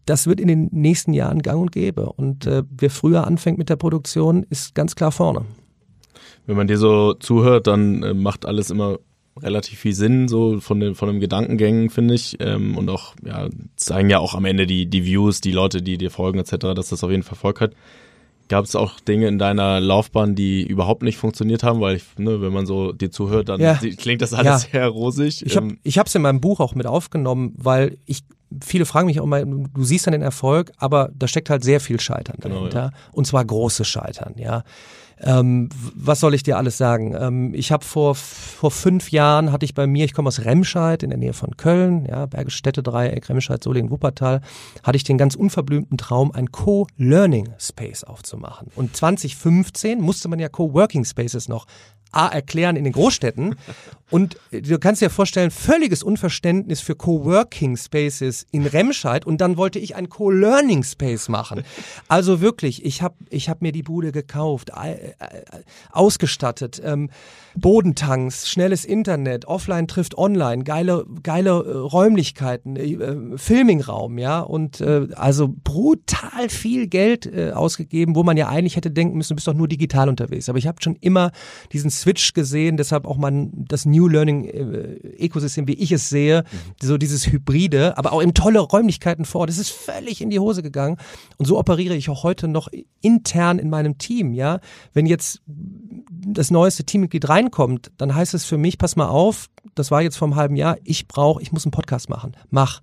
das 0.06 0.28
wird 0.28 0.40
in 0.40 0.48
den 0.48 0.70
nächsten 0.72 1.14
Jahren 1.14 1.42
gang 1.42 1.62
und 1.62 1.72
gäbe. 1.72 2.12
Und 2.14 2.46
äh, 2.46 2.64
wer 2.70 2.90
früher 2.90 3.28
anfängt 3.28 3.58
mit 3.58 3.70
der 3.70 3.76
Produktion, 3.76 4.46
ist 4.50 4.76
ganz 4.76 4.96
klar 4.96 5.12
vorne. 5.12 5.46
Wenn 6.46 6.56
man 6.56 6.68
dir 6.68 6.78
so 6.78 7.14
zuhört, 7.14 7.68
dann 7.68 8.04
äh, 8.04 8.14
macht 8.14 8.46
alles 8.46 8.70
immer 8.70 9.00
relativ 9.42 9.80
viel 9.80 9.94
Sinn, 9.94 10.28
so 10.28 10.60
von 10.60 10.80
den, 10.80 10.96
von 10.96 11.10
den 11.10 11.20
Gedankengängen, 11.20 11.90
finde 11.90 12.14
ich. 12.14 12.38
Ähm, 12.40 12.78
und 12.78 12.90
auch, 12.90 13.16
ja, 13.26 13.50
zeigen 13.76 14.10
ja 14.10 14.20
auch 14.20 14.36
am 14.36 14.46
Ende 14.46 14.68
die, 14.68 14.86
die 14.86 15.06
Views, 15.06 15.42
die 15.42 15.52
Leute, 15.52 15.82
die 15.82 15.98
dir 15.98 16.12
folgen, 16.12 16.40
etc., 16.40 16.74
dass 16.76 16.90
das 16.90 17.04
auf 17.04 17.12
jeden 17.12 17.24
Fall 17.24 17.34
Erfolg 17.34 17.62
hat. 17.62 17.74
Gab 18.54 18.66
es 18.66 18.76
auch 18.76 19.00
Dinge 19.00 19.28
in 19.28 19.40
deiner 19.40 19.80
Laufbahn, 19.80 20.36
die 20.36 20.62
überhaupt 20.62 21.02
nicht 21.02 21.18
funktioniert 21.18 21.64
haben? 21.64 21.82
Weil, 21.82 21.96
ich, 21.96 22.04
ne, 22.20 22.40
wenn 22.40 22.54
man 22.54 22.68
so 22.68 22.92
dir 22.92 23.10
zuhört, 23.10 23.50
dann 23.50 23.60
ja. 23.60 23.80
klingt 23.98 24.22
das 24.22 24.32
alles 24.32 24.46
ja. 24.46 24.58
sehr 24.72 24.88
rosig. 24.90 25.44
Ich 25.44 25.58
habe 25.58 25.70
ähm, 25.70 26.04
es 26.06 26.14
in 26.14 26.22
meinem 26.22 26.40
Buch 26.40 26.60
auch 26.60 26.76
mit 26.76 26.86
aufgenommen, 26.86 27.56
weil 27.58 27.98
ich 28.06 28.22
viele 28.64 28.86
fragen 28.86 29.08
mich 29.08 29.20
auch 29.20 29.26
mal, 29.26 29.44
du 29.44 29.84
siehst 29.84 30.06
dann 30.06 30.12
den 30.12 30.22
Erfolg, 30.22 30.72
aber 30.78 31.10
da 31.16 31.28
steckt 31.28 31.50
halt 31.50 31.64
sehr 31.64 31.80
viel 31.80 32.00
Scheitern 32.00 32.38
Genau, 32.40 32.58
dahinter. 32.58 32.80
ja. 32.80 32.92
Und 33.12 33.26
zwar 33.26 33.44
große 33.44 33.86
Scheitern, 33.86 34.36
ja. 34.38 34.64
Ähm, 35.24 35.70
was 35.96 36.20
soll 36.20 36.34
ich 36.34 36.44
dir 36.44 36.58
alles 36.58 36.78
sagen? 36.78 37.16
Ähm, 37.18 37.54
ich 37.54 37.72
habe 37.72 37.86
vor, 37.86 38.16
vor 38.16 38.72
fünf 38.72 39.12
Jahren 39.12 39.52
hatte 39.52 39.66
ich 39.66 39.74
bei 39.74 39.88
mir, 39.88 40.06
ich 40.06 40.14
komme 40.14 40.28
aus 40.28 40.44
Remscheid 40.44 41.02
in 41.02 41.10
der 41.10 41.20
Nähe 41.20 41.34
von 41.34 41.56
Köln, 41.58 42.06
ja, 42.06 42.26
Bergische 42.26 42.58
Städte-Dreieck, 42.58 43.30
Remscheid, 43.30 43.64
Solingen, 43.64 43.90
Wuppertal, 43.90 44.42
hatte 44.84 44.98
ich 44.98 45.04
den 45.04 45.18
ganz 45.18 45.36
unverblümten 45.36 45.98
Traum, 45.98 46.32
ein 46.32 46.52
Co-Learning 46.52 47.54
Space 47.58 48.04
aufzumachen. 48.04 48.70
Und 48.76 48.96
2015 48.96 50.02
musste 50.02 50.28
man 50.28 50.40
ja 50.40 50.50
Co-Working 50.50 51.06
Spaces 51.06 51.48
noch 51.48 51.66
A 52.14 52.28
erklären 52.28 52.76
in 52.76 52.84
den 52.84 52.94
Großstädten 52.94 53.56
und 54.10 54.38
du 54.52 54.80
kannst 54.80 55.02
dir 55.02 55.10
vorstellen, 55.10 55.52
völliges 55.52 56.04
Unverständnis 56.04 56.82
für 56.82 56.96
Coworking 56.96 57.78
Spaces 57.78 58.46
in 58.52 58.66
Remscheid 58.66 59.26
und 59.26 59.42
dann 59.42 59.58
wollte 59.58 59.80
ich 59.80 59.96
ein 59.96 60.10
Co-Learning 60.10 60.84
Space 60.84 61.30
machen. 61.30 61.64
Also 62.08 62.42
wirklich, 62.42 62.86
ich 62.86 63.02
habe 63.02 63.16
ich 63.30 63.50
hab 63.50 63.62
mir 63.62 63.72
die 63.72 63.84
Bude 63.84 64.12
gekauft, 64.12 64.72
äh, 64.72 64.94
äh, 64.94 65.14
ausgestattet, 65.92 66.82
ähm, 66.84 67.10
Bodentanks, 67.56 68.50
schnelles 68.50 68.86
Internet, 68.86 69.46
offline 69.46 69.88
trifft 69.88 70.18
online, 70.18 70.64
geile 70.64 71.06
geile 71.22 71.50
äh, 71.50 71.78
Räumlichkeiten, 71.78 72.76
äh, 72.76 73.38
Filmingraum, 73.38 74.18
ja 74.18 74.40
und 74.42 74.82
äh, 74.82 75.08
also 75.16 75.54
brutal 75.64 76.50
viel 76.50 76.88
Geld 76.88 77.26
äh, 77.26 77.52
ausgegeben, 77.52 78.16
wo 78.16 78.24
man 78.24 78.38
ja 78.38 78.48
eigentlich 78.48 78.76
hätte 78.76 78.92
denken 78.92 79.18
müssen, 79.18 79.34
du 79.34 79.36
bist 79.36 79.48
doch 79.48 79.54
nur 79.54 79.68
digital 79.68 80.10
unterwegs. 80.10 80.50
Aber 80.50 80.58
ich 80.58 80.68
habe 80.68 80.82
schon 80.82 80.96
immer 80.98 81.32
diesen 81.72 81.90
Switch 82.04 82.34
gesehen, 82.34 82.76
deshalb 82.78 83.06
auch 83.06 83.18
mein 83.18 83.52
das 83.54 83.86
New 83.86 84.08
Learning 84.08 84.46
äh, 84.46 85.26
Ökosystem, 85.26 85.68
wie 85.68 85.74
ich 85.74 85.92
es 85.92 86.10
sehe, 86.10 86.44
so 86.82 86.98
dieses 86.98 87.28
Hybride, 87.28 87.98
aber 87.98 88.12
auch 88.12 88.20
in 88.20 88.34
tolle 88.34 88.60
Räumlichkeiten 88.60 89.26
vor 89.26 89.42
Ort. 89.42 89.50
Es 89.50 89.58
ist 89.58 89.72
völlig 89.72 90.22
in 90.22 90.30
die 90.30 90.40
Hose 90.40 90.62
gegangen 90.62 90.98
und 91.38 91.46
so 91.46 91.58
operiere 91.58 91.96
ich 91.96 92.10
auch 92.10 92.24
heute 92.24 92.48
noch 92.48 92.68
intern 93.02 93.58
in 93.58 93.70
meinem 93.70 93.98
Team. 93.98 94.34
Ja, 94.34 94.60
wenn 94.94 95.06
jetzt 95.06 95.42
das 95.48 96.52
neueste 96.52 96.84
Teammitglied 96.84 97.30
reinkommt, 97.30 97.92
dann 97.98 98.14
heißt 98.14 98.34
es 98.34 98.44
für 98.44 98.58
mich, 98.58 98.78
pass 98.78 98.96
mal 98.96 99.08
auf, 99.08 99.50
das 99.76 99.90
war 99.90 100.02
jetzt 100.02 100.18
vor 100.18 100.28
einem 100.28 100.36
halben 100.36 100.56
Jahr, 100.56 100.78
ich 100.84 101.08
brauche, 101.08 101.42
ich 101.42 101.52
muss 101.52 101.66
einen 101.66 101.72
Podcast 101.72 102.10
machen. 102.10 102.34
Mach. 102.50 102.82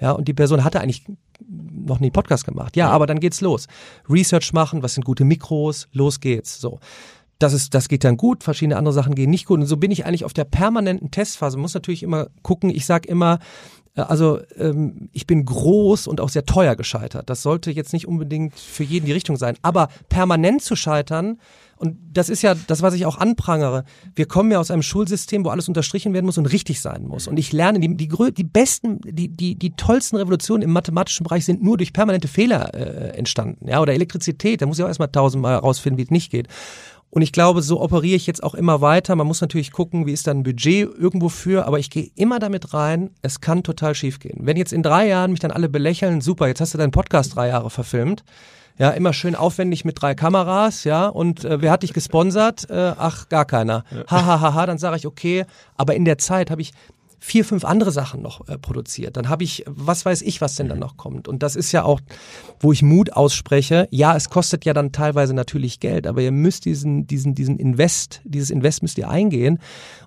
Ja, 0.00 0.12
und 0.12 0.28
die 0.28 0.34
Person 0.34 0.64
hatte 0.64 0.80
eigentlich 0.80 1.04
noch 1.48 2.00
nie 2.00 2.10
Podcast 2.10 2.46
gemacht. 2.46 2.76
Ja, 2.76 2.88
aber 2.88 3.06
dann 3.06 3.20
geht's 3.20 3.40
los. 3.40 3.66
Research 4.08 4.52
machen, 4.52 4.82
was 4.82 4.94
sind 4.94 5.04
gute 5.04 5.24
Mikros, 5.24 5.88
los 5.92 6.20
geht's. 6.20 6.58
So. 6.58 6.80
Das 7.40 7.52
ist, 7.54 7.74
das 7.74 7.88
geht 7.88 8.04
dann 8.04 8.16
gut, 8.16 8.44
verschiedene 8.44 8.76
andere 8.76 8.94
Sachen 8.94 9.16
gehen 9.16 9.30
nicht 9.30 9.46
gut. 9.46 9.58
Und 9.58 9.66
so 9.66 9.76
bin 9.76 9.90
ich 9.90 10.06
eigentlich 10.06 10.24
auf 10.24 10.34
der 10.34 10.44
permanenten 10.44 11.10
Testphase. 11.10 11.58
Muss 11.58 11.74
natürlich 11.74 12.04
immer 12.04 12.28
gucken, 12.42 12.70
ich 12.70 12.86
sag 12.86 13.06
immer, 13.06 13.40
äh, 13.96 14.02
also 14.02 14.40
ähm, 14.56 15.08
ich 15.12 15.26
bin 15.26 15.44
groß 15.44 16.06
und 16.06 16.20
auch 16.20 16.28
sehr 16.28 16.44
teuer 16.44 16.76
gescheitert. 16.76 17.30
Das 17.30 17.42
sollte 17.42 17.70
jetzt 17.70 17.92
nicht 17.92 18.06
unbedingt 18.06 18.54
für 18.54 18.84
jeden 18.84 19.06
die 19.06 19.12
Richtung 19.12 19.36
sein. 19.36 19.56
Aber 19.62 19.88
permanent 20.08 20.62
zu 20.62 20.76
scheitern, 20.76 21.38
und 21.76 21.96
das 22.12 22.28
ist 22.28 22.42
ja 22.42 22.54
das, 22.54 22.82
was 22.82 22.92
ich 22.92 23.06
auch 23.06 23.16
anprangere. 23.16 23.84
Wir 24.14 24.26
kommen 24.26 24.50
ja 24.50 24.60
aus 24.60 24.70
einem 24.70 24.82
Schulsystem, 24.82 25.46
wo 25.46 25.48
alles 25.48 25.66
unterstrichen 25.66 26.12
werden 26.12 26.26
muss 26.26 26.36
und 26.36 26.44
richtig 26.44 26.82
sein 26.82 27.04
muss. 27.04 27.26
Und 27.26 27.38
ich 27.38 27.54
lerne, 27.54 27.80
die, 27.80 27.96
die, 27.96 28.08
die 28.34 28.44
besten, 28.44 29.00
die, 29.02 29.28
die, 29.28 29.54
die 29.54 29.70
tollsten 29.70 30.16
Revolutionen 30.16 30.62
im 30.62 30.72
mathematischen 30.72 31.24
Bereich 31.24 31.46
sind 31.46 31.62
nur 31.62 31.78
durch 31.78 31.94
permanente 31.94 32.28
Fehler 32.28 32.74
äh, 32.74 33.16
entstanden. 33.16 33.66
Ja, 33.66 33.80
oder 33.80 33.94
Elektrizität, 33.94 34.60
da 34.60 34.66
muss 34.66 34.78
ich 34.78 34.84
auch 34.84 34.88
erstmal 34.88 35.08
tausendmal 35.08 35.54
herausfinden, 35.54 35.96
wie 35.96 36.02
es 36.02 36.10
nicht 36.10 36.30
geht. 36.30 36.48
Und 37.10 37.22
ich 37.22 37.32
glaube, 37.32 37.60
so 37.60 37.80
operiere 37.80 38.16
ich 38.16 38.26
jetzt 38.26 38.42
auch 38.42 38.54
immer 38.54 38.80
weiter. 38.80 39.16
Man 39.16 39.26
muss 39.26 39.40
natürlich 39.40 39.72
gucken, 39.72 40.06
wie 40.06 40.12
ist 40.12 40.28
dann 40.28 40.38
ein 40.38 40.42
Budget 40.44 40.88
irgendwo 40.96 41.28
für, 41.28 41.66
aber 41.66 41.80
ich 41.80 41.90
gehe 41.90 42.10
immer 42.14 42.38
damit 42.38 42.72
rein, 42.72 43.10
es 43.20 43.40
kann 43.40 43.64
total 43.64 43.96
schief 43.96 44.20
gehen. 44.20 44.38
Wenn 44.42 44.56
jetzt 44.56 44.72
in 44.72 44.82
drei 44.82 45.08
Jahren 45.08 45.32
mich 45.32 45.40
dann 45.40 45.50
alle 45.50 45.68
belächeln, 45.68 46.20
super, 46.20 46.46
jetzt 46.46 46.60
hast 46.60 46.72
du 46.72 46.78
deinen 46.78 46.92
Podcast 46.92 47.34
drei 47.34 47.48
Jahre 47.48 47.70
verfilmt. 47.70 48.22
Ja, 48.78 48.90
immer 48.90 49.12
schön 49.12 49.34
aufwendig 49.34 49.84
mit 49.84 50.00
drei 50.00 50.14
Kameras, 50.14 50.84
ja, 50.84 51.08
und 51.08 51.44
äh, 51.44 51.60
wer 51.60 51.70
hat 51.70 51.82
dich 51.82 51.92
gesponsert? 51.92 52.70
Äh, 52.70 52.94
ach, 52.96 53.28
gar 53.28 53.44
keiner. 53.44 53.84
Ha, 54.10 54.24
ha, 54.24 54.40
ha, 54.40 54.54
ha, 54.54 54.64
dann 54.64 54.78
sage 54.78 54.96
ich, 54.96 55.06
okay, 55.06 55.44
aber 55.76 55.96
in 55.96 56.06
der 56.06 56.16
Zeit 56.16 56.50
habe 56.50 56.62
ich 56.62 56.72
vier, 57.22 57.44
fünf 57.44 57.66
andere 57.66 57.92
Sachen 57.92 58.22
noch 58.22 58.48
äh, 58.48 58.56
produziert. 58.56 59.16
Dann 59.18 59.28
habe 59.28 59.44
ich, 59.44 59.62
was 59.66 60.06
weiß 60.06 60.22
ich, 60.22 60.40
was 60.40 60.56
denn 60.56 60.68
dann 60.68 60.78
noch 60.78 60.96
kommt. 60.96 61.28
Und 61.28 61.42
das 61.42 61.54
ist 61.54 61.70
ja 61.70 61.84
auch, 61.84 62.00
wo 62.58 62.72
ich 62.72 62.82
Mut 62.82 63.12
ausspreche. 63.12 63.86
Ja, 63.90 64.16
es 64.16 64.30
kostet 64.30 64.64
ja 64.64 64.72
dann 64.72 64.90
teilweise 64.90 65.34
natürlich 65.34 65.80
Geld, 65.80 66.06
aber 66.06 66.22
ihr 66.22 66.32
müsst 66.32 66.64
diesen, 66.64 67.06
diesen, 67.06 67.34
diesen 67.34 67.58
Invest, 67.58 68.22
dieses 68.24 68.48
Invest 68.48 68.82
müsst 68.82 68.96
ihr 68.96 69.10
eingehen. 69.10 69.58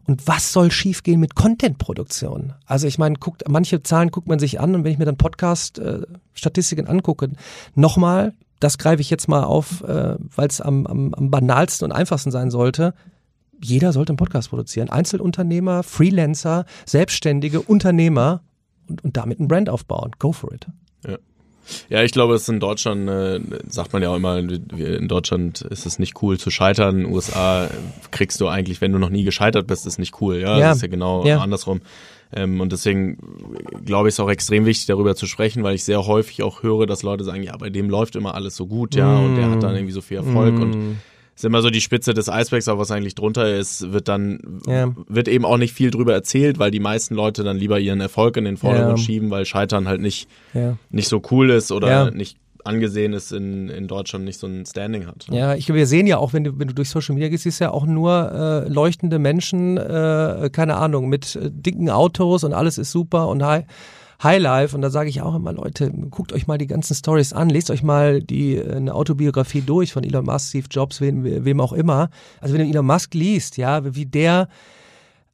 Und 0.08 0.28
was 0.28 0.52
soll 0.52 0.72
schiefgehen 0.72 1.20
mit 1.20 1.36
Content-Produktion? 1.36 2.54
Also 2.66 2.88
ich 2.88 2.98
meine, 2.98 3.16
guckt, 3.16 3.44
manche 3.48 3.84
Zahlen 3.84 4.10
guckt 4.10 4.28
man 4.28 4.40
sich 4.40 4.60
an 4.60 4.74
und 4.74 4.84
wenn 4.84 4.92
ich 4.92 4.98
mir 4.98 5.06
dann 5.06 5.18
Podcast-Statistiken 5.18 6.88
angucke, 6.88 7.30
nochmal, 7.76 8.34
das 8.60 8.80
greife 8.80 9.02
ich 9.02 9.12
jetzt 9.12 9.28
mal 9.28 9.44
auf, 9.44 9.84
äh, 9.84 10.16
weil 10.36 10.48
es 10.48 10.62
am, 10.62 10.88
am, 10.88 11.14
am 11.14 11.30
banalsten 11.30 11.86
und 11.86 11.92
einfachsten 11.92 12.32
sein 12.32 12.50
sollte 12.50 12.96
jeder 13.64 13.92
sollte 13.94 14.12
einen 14.12 14.18
Podcast 14.18 14.50
produzieren. 14.50 14.90
Einzelunternehmer, 14.90 15.84
Freelancer, 15.84 16.66
Selbstständige, 16.86 17.62
Unternehmer 17.62 18.42
und, 18.90 19.04
und 19.04 19.18
damit 19.18 19.40
ein 19.40 19.48
Brand 19.48 19.70
aufbauen. 19.70 20.12
Go 20.20 20.32
for 20.32 20.54
it. 20.54 20.68
Ja, 21.88 22.04
ich 22.04 22.12
glaube, 22.12 22.34
es 22.36 22.42
ist 22.42 22.50
in 22.50 22.60
Deutschland, 22.60 23.08
äh, 23.10 23.40
sagt 23.70 23.94
man 23.94 24.02
ja 24.02 24.10
auch 24.10 24.18
immer, 24.18 24.38
in 24.38 25.08
Deutschland 25.08 25.62
ist 25.62 25.86
es 25.86 25.98
nicht 25.98 26.22
cool 26.22 26.38
zu 26.38 26.52
scheitern. 26.52 26.98
In 26.98 27.04
den 27.06 27.14
USA 27.14 27.70
kriegst 28.12 28.42
du 28.42 28.50
eigentlich, 28.50 28.82
wenn 28.82 28.92
du 28.92 29.00
noch 29.00 29.10
nie 29.10 29.24
gescheitert 29.24 29.66
bist, 29.66 29.88
ist 29.88 29.98
nicht 29.98 30.20
cool. 30.20 30.40
Ja, 30.42 30.58
Ja. 30.60 30.68
das 30.68 30.78
ist 30.78 30.82
ja 30.82 30.88
genau 30.90 31.26
Ja. 31.26 31.38
andersrum. 31.40 31.80
Ähm, 32.34 32.60
und 32.60 32.74
deswegen 32.74 33.18
glaube 33.86 34.10
ich, 34.10 34.16
ist 34.16 34.20
auch 34.20 34.30
extrem 34.30 34.66
wichtig, 34.66 34.88
darüber 34.88 35.16
zu 35.16 35.26
sprechen, 35.26 35.64
weil 35.64 35.76
ich 35.76 35.86
sehr 35.86 36.06
häufig 36.06 36.44
auch 36.44 36.64
höre, 36.64 36.86
dass 36.86 37.02
Leute 37.02 37.24
sagen, 37.24 37.44
ja, 37.44 37.56
bei 37.56 37.70
dem 37.70 37.90
läuft 37.90 38.18
immer 38.18 38.36
alles 38.36 38.58
so 38.58 38.68
gut, 38.68 38.94
ja, 38.96 39.20
und 39.20 39.38
der 39.38 39.50
hat 39.50 39.64
dann 39.64 39.74
irgendwie 39.74 39.94
so 39.94 40.02
viel 40.02 40.18
Erfolg 40.18 40.60
und 40.60 40.98
ist 41.44 41.48
immer 41.48 41.62
so 41.62 41.70
die 41.70 41.82
Spitze 41.82 42.14
des 42.14 42.30
Eisbergs, 42.30 42.68
aber 42.68 42.80
was 42.80 42.92
eigentlich 42.92 43.16
drunter 43.16 43.54
ist, 43.58 43.92
wird 43.92 44.08
dann, 44.08 44.62
Ja. 44.68 44.94
wird 45.08 45.28
eben 45.28 45.46
auch 45.46 45.58
nicht 45.58 45.74
viel 45.74 45.92
drüber 45.92 46.14
erzählt, 46.14 46.58
weil 46.60 46.72
die 46.72 46.80
meisten 46.80 47.16
Leute 47.16 47.44
dann 47.44 47.58
lieber 47.58 47.80
ihren 47.80 48.00
Erfolg 48.00 48.38
in 48.38 48.46
den 48.46 48.58
Vordergrund 48.58 48.98
Ja. 49.00 49.04
schieben, 49.06 49.30
weil 49.30 49.46
Scheitern 49.46 49.88
halt 49.88 50.02
nicht, 50.02 50.30
Ja. 50.54 50.78
nicht 50.90 51.08
so 51.10 51.22
cool 51.32 51.50
ist 51.50 51.72
oder 51.72 52.12
nicht 52.12 52.38
angesehen 52.66 53.12
ist 53.12 53.34
in, 53.34 53.68
in 53.68 53.88
Deutschland, 53.90 54.24
nicht 54.24 54.40
so 54.40 54.48
ein 54.48 54.66
Standing 54.66 55.06
hat. 55.06 55.26
Ja, 55.30 55.54
ich, 55.54 55.68
wir 55.74 55.86
sehen 55.86 56.08
ja 56.08 56.18
auch, 56.18 56.32
wenn 56.32 56.46
du, 56.46 56.58
wenn 56.60 56.70
du 56.70 56.74
durch 56.74 56.90
Social 56.90 57.14
Media 57.14 57.28
gehst, 57.28 57.44
siehst 57.44 57.60
du 57.60 57.66
ja 57.66 57.72
auch 57.72 57.86
nur 57.86 58.32
äh, 58.32 58.70
leuchtende 58.70 59.20
Menschen, 59.20 59.76
äh, 59.78 60.50
keine 60.50 60.76
Ahnung, 60.78 61.10
mit 61.10 61.36
äh, 61.36 61.50
dicken 61.52 61.90
Autos 61.90 62.46
und 62.46 62.54
alles 62.54 62.78
ist 62.78 62.92
super 62.94 63.28
und 63.28 63.44
high. 63.44 63.66
Highlife 64.24 64.76
und 64.76 64.82
da 64.82 64.90
sage 64.90 65.10
ich 65.10 65.22
auch 65.22 65.36
immer, 65.36 65.54
Leute, 65.54 65.92
guckt 66.10 66.34
euch 66.34 66.48
mal 66.48 66.58
die 66.58 66.68
ganzen 66.68 66.96
Stories 66.96 67.34
an, 67.34 67.50
lest 67.50 67.70
euch 67.70 67.84
mal 67.84 68.22
die 68.22 68.56
äh, 68.56 68.76
eine 68.76 68.94
Autobiografie 68.94 69.62
durch 69.62 69.94
von 69.94 70.04
Elon 70.04 70.26
Musk, 70.26 70.50
Steve 70.50 70.68
Jobs, 70.70 71.02
wem, 71.02 71.24
wem 71.24 71.60
auch 71.60 71.74
immer. 71.74 72.10
Also 72.42 72.54
wenn 72.54 72.62
du 72.62 72.70
Elon 72.70 72.86
Musk 72.86 73.14
liest, 73.14 73.58
ja, 73.58 73.96
wie 73.96 74.06
der 74.06 74.48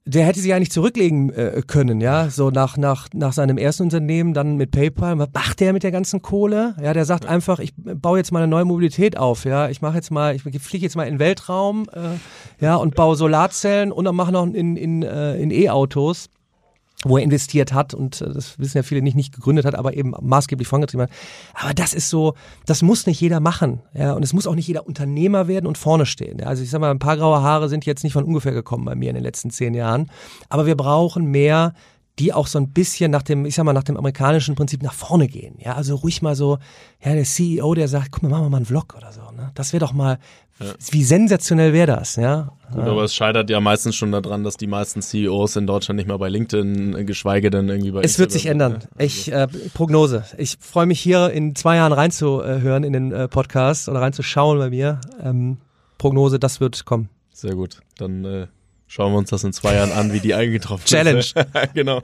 der 0.06 0.26
hätte 0.26 0.40
sich 0.40 0.54
eigentlich 0.54 0.72
zurücklegen 0.72 1.30
äh, 1.32 1.62
können, 1.68 2.02
ja, 2.02 2.30
so 2.30 2.50
nach, 2.50 2.78
nach, 2.78 3.10
nach 3.14 3.34
seinem 3.34 3.58
ersten 3.58 3.84
Unternehmen, 3.84 4.34
dann 4.34 4.56
mit 4.56 4.72
PayPal. 4.72 5.20
Was 5.20 5.30
macht 5.34 5.60
der 5.60 5.72
mit 5.72 5.84
der 5.84 5.92
ganzen 5.92 6.24
Kohle? 6.24 6.76
Ja, 6.82 6.94
der 6.94 7.06
sagt 7.06 7.28
einfach, 7.28 7.60
ich 7.60 7.74
baue 7.76 8.18
jetzt 8.18 8.32
mal 8.32 8.40
eine 8.40 8.48
neue 8.48 8.66
Mobilität 8.66 9.18
auf, 9.18 9.46
ja, 9.46 9.70
ich 9.70 9.82
mache 9.82 9.96
jetzt 9.96 10.10
mal, 10.10 10.36
ich 10.36 10.42
fliege 10.42 10.84
jetzt 10.84 10.96
mal 10.96 11.04
in 11.04 11.16
den 11.16 11.20
Weltraum, 11.20 11.86
äh, 11.94 12.64
ja, 12.64 12.76
und 12.76 12.96
baue 12.96 13.16
Solarzellen 13.16 13.92
und 13.92 14.06
dann 14.06 14.16
mache 14.16 14.32
noch 14.32 14.48
in, 14.48 14.76
in, 14.76 15.04
äh, 15.04 15.36
in 15.36 15.52
E-Autos 15.52 16.30
wo 17.06 17.18
er 17.18 17.24
investiert 17.24 17.74
hat 17.74 17.94
und 17.94 18.22
äh, 18.22 18.34
das 18.34 18.60
wissen 18.60 18.78
ja 18.78 18.84
viele 18.84 19.02
nicht, 19.02 19.16
nicht 19.16 19.34
gegründet 19.34 19.66
hat, 19.66 19.76
aber 19.76 19.94
eben 19.94 20.14
maßgeblich 20.20 20.68
vorangetrieben 20.68 21.08
hat. 21.08 21.12
Aber 21.54 21.74
das 21.74 21.94
ist 21.94 22.10
so, 22.10 22.34
das 22.66 22.82
muss 22.82 23.06
nicht 23.06 23.22
jeder 23.22 23.40
machen. 23.40 23.82
Ja, 23.94 24.14
und 24.14 24.24
es 24.24 24.34
muss 24.34 24.48
auch 24.48 24.56
nicht 24.56 24.68
jeder 24.68 24.86
Unternehmer 24.86 25.48
werden 25.48 25.66
und 25.66 25.78
vorne 25.78 26.06
stehen. 26.06 26.40
Ja, 26.40 26.48
also 26.48 26.62
ich 26.62 26.70
sag 26.70 26.82
mal, 26.82 26.92
ein 26.92 27.00
paar 27.00 27.18
graue 27.18 27.42
Haare 27.42 27.70
sind 27.70 27.86
jetzt 27.86 28.04
nicht 28.04 28.14
von 28.14 28.26
ungefähr 28.26 28.52
gekommen 28.52 28.86
bei 28.86 28.96
mir 28.96 29.10
in 29.10 29.16
den 29.16 29.24
letzten 29.24 29.50
zehn 29.50 29.74
Jahren. 29.74 30.12
Aber 30.50 30.66
wir 30.66 30.76
brauchen 30.76 31.26
mehr, 31.26 31.74
die 32.20 32.34
auch 32.34 32.48
so 32.48 32.60
ein 32.60 32.70
bisschen 32.70 33.12
nach 33.12 33.24
dem, 33.24 33.46
ich 33.46 33.56
sag 33.56 33.64
mal, 33.64 33.74
nach 33.74 33.84
dem 33.84 33.98
amerikanischen 33.98 34.56
Prinzip 34.56 34.84
nach 34.84 34.94
vorne 34.94 35.28
gehen. 35.28 35.56
Ja, 35.60 35.76
also 35.76 35.96
ruhig 35.96 36.22
mal 36.22 36.36
so, 36.36 36.58
ja, 37.04 37.14
der 37.14 37.24
CEO, 37.24 37.74
der 37.74 37.88
sagt, 37.88 38.12
guck 38.12 38.24
mal, 38.24 38.30
machen 38.30 38.46
wir 38.46 38.50
mal 38.50 38.58
einen 38.58 38.66
Vlog 38.66 38.96
oder 38.96 39.12
so. 39.12 39.22
Ne? 39.36 39.52
Das 39.56 39.74
wäre 39.74 39.80
doch 39.80 39.94
mal, 39.94 40.20
wie 40.92 41.04
sensationell 41.04 41.72
wäre 41.72 41.88
das, 41.88 42.18
ja? 42.18 42.52
Gut, 42.72 42.84
aber 42.84 43.04
es 43.04 43.16
scheitert 43.16 43.50
ja 43.50 43.62
meistens 43.62 43.96
schon 43.96 44.12
daran, 44.12 44.44
dass 44.44 44.58
die 44.58 44.68
meisten 44.68 45.02
CEOs 45.02 45.56
in 45.56 45.66
Deutschland 45.66 45.98
nicht 45.98 46.08
mehr 46.08 46.18
bei 46.18 46.28
LinkedIn, 46.28 46.96
äh, 46.96 47.06
geschweige 47.06 47.50
denn 47.50 47.70
irgendwie 47.70 47.92
bei 47.92 48.02
Es 48.02 48.20
wird 48.20 48.32
sich 48.32 48.46
Instagram 48.46 48.74
ändern. 48.74 48.82
sind, 48.82 49.00
ne? 49.00 49.06
Ich 49.06 49.32
äh, 49.32 49.48
Prognose. 49.74 50.26
Ich 50.38 50.58
freue 50.60 50.86
mich 50.86 51.00
hier 51.00 51.32
in 51.32 51.56
zwei 51.56 51.78
Jahren 51.78 51.94
reinzuhören 51.94 52.84
in 52.84 52.94
den 52.94 53.12
äh, 53.14 53.28
Podcast 53.30 53.88
oder 53.88 54.02
reinzuschauen 54.02 54.60
bei 54.60 54.70
mir. 54.70 55.00
Ähm, 55.24 55.58
Prognose, 55.98 56.40
das 56.40 56.60
wird 56.60 56.86
kommen. 56.86 57.10
Sehr 57.32 57.56
gut. 57.56 57.80
Dann 57.98 58.26
äh, 58.26 58.48
schauen 58.90 59.14
wir 59.14 59.20
uns 59.20 59.30
das 59.30 59.46
in 59.46 59.54
zwei 59.54 59.76
Jahren 59.76 59.94
an, 59.94 60.12
wie 60.12 60.20
die 60.20 60.34
eingetroffen 60.34 60.86
Challenge. 60.86 61.20
ist. 61.20 61.36
genau. 61.74 62.02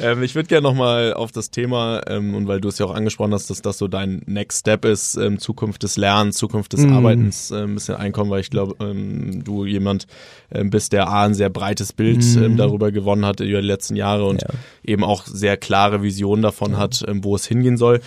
Ähm, 0.00 0.22
ich 0.22 0.36
würde 0.36 0.48
gerne 0.48 0.62
nochmal 0.62 1.12
auf 1.12 1.32
das 1.32 1.50
Thema, 1.50 2.02
ähm, 2.06 2.34
und 2.34 2.46
weil 2.46 2.60
du 2.60 2.68
es 2.68 2.78
ja 2.78 2.86
auch 2.86 2.94
angesprochen 2.94 3.34
hast, 3.34 3.50
dass 3.50 3.62
das 3.62 3.78
so 3.78 3.88
dein 3.88 4.22
Next 4.26 4.60
Step 4.60 4.84
ist, 4.84 5.16
ähm, 5.16 5.40
Zukunft 5.40 5.82
des 5.82 5.96
Lernens, 5.96 6.36
Zukunft 6.36 6.72
des 6.72 6.86
mm. 6.86 6.92
Arbeitens, 6.92 7.50
äh, 7.50 7.62
ein 7.62 7.74
bisschen 7.74 7.96
einkommen, 7.96 8.30
weil 8.30 8.40
ich 8.40 8.50
glaube, 8.50 8.76
ähm, 8.84 9.42
du 9.42 9.64
jemand 9.64 10.06
ähm, 10.52 10.70
bist, 10.70 10.92
der 10.92 11.08
A, 11.08 11.24
ein 11.24 11.34
sehr 11.34 11.50
breites 11.50 11.92
Bild 11.92 12.24
mm. 12.24 12.56
darüber 12.56 12.92
gewonnen 12.92 13.26
hat 13.26 13.40
über 13.40 13.60
die 13.60 13.66
letzten 13.66 13.96
Jahre 13.96 14.26
und 14.26 14.42
ja. 14.42 14.48
eben 14.84 15.02
auch 15.02 15.26
sehr 15.26 15.56
klare 15.56 16.02
Visionen 16.02 16.42
davon 16.42 16.72
ja. 16.72 16.78
hat, 16.78 17.04
wo 17.08 17.34
es 17.34 17.46
hingehen 17.46 17.76
soll. 17.76 18.00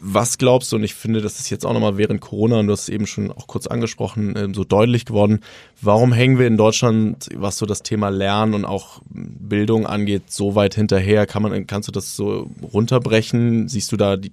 Was 0.00 0.38
glaubst 0.38 0.72
du, 0.72 0.76
und 0.76 0.84
ich 0.84 0.94
finde, 0.94 1.20
das 1.20 1.38
ist 1.38 1.50
jetzt 1.50 1.64
auch 1.64 1.72
nochmal 1.72 1.96
während 1.96 2.20
Corona, 2.20 2.60
und 2.60 2.66
du 2.66 2.72
hast 2.72 2.82
es 2.82 2.88
eben 2.88 3.06
schon 3.06 3.32
auch 3.32 3.46
kurz 3.46 3.66
angesprochen, 3.66 4.34
ähm, 4.36 4.54
so 4.54 4.64
deutlich 4.64 5.04
geworden, 5.04 5.40
warum 5.80 6.12
hängen 6.12 6.38
wir 6.38 6.46
in 6.46 6.56
Deutschland, 6.56 7.28
was 7.34 7.58
so 7.58 7.66
das 7.66 7.82
Thema 7.82 8.08
Lernen 8.08 8.54
und 8.54 8.64
auch 8.64 9.00
Bildung 9.10 9.86
angeht, 9.86 10.30
so 10.30 10.54
weit 10.54 10.74
hinterher? 10.74 11.26
Kann 11.26 11.42
man, 11.42 11.66
kannst 11.66 11.88
du 11.88 11.92
das 11.92 12.14
so 12.14 12.50
runterbrechen? 12.62 13.68
Siehst 13.68 13.90
du 13.92 13.96
da 13.96 14.16
die 14.16 14.32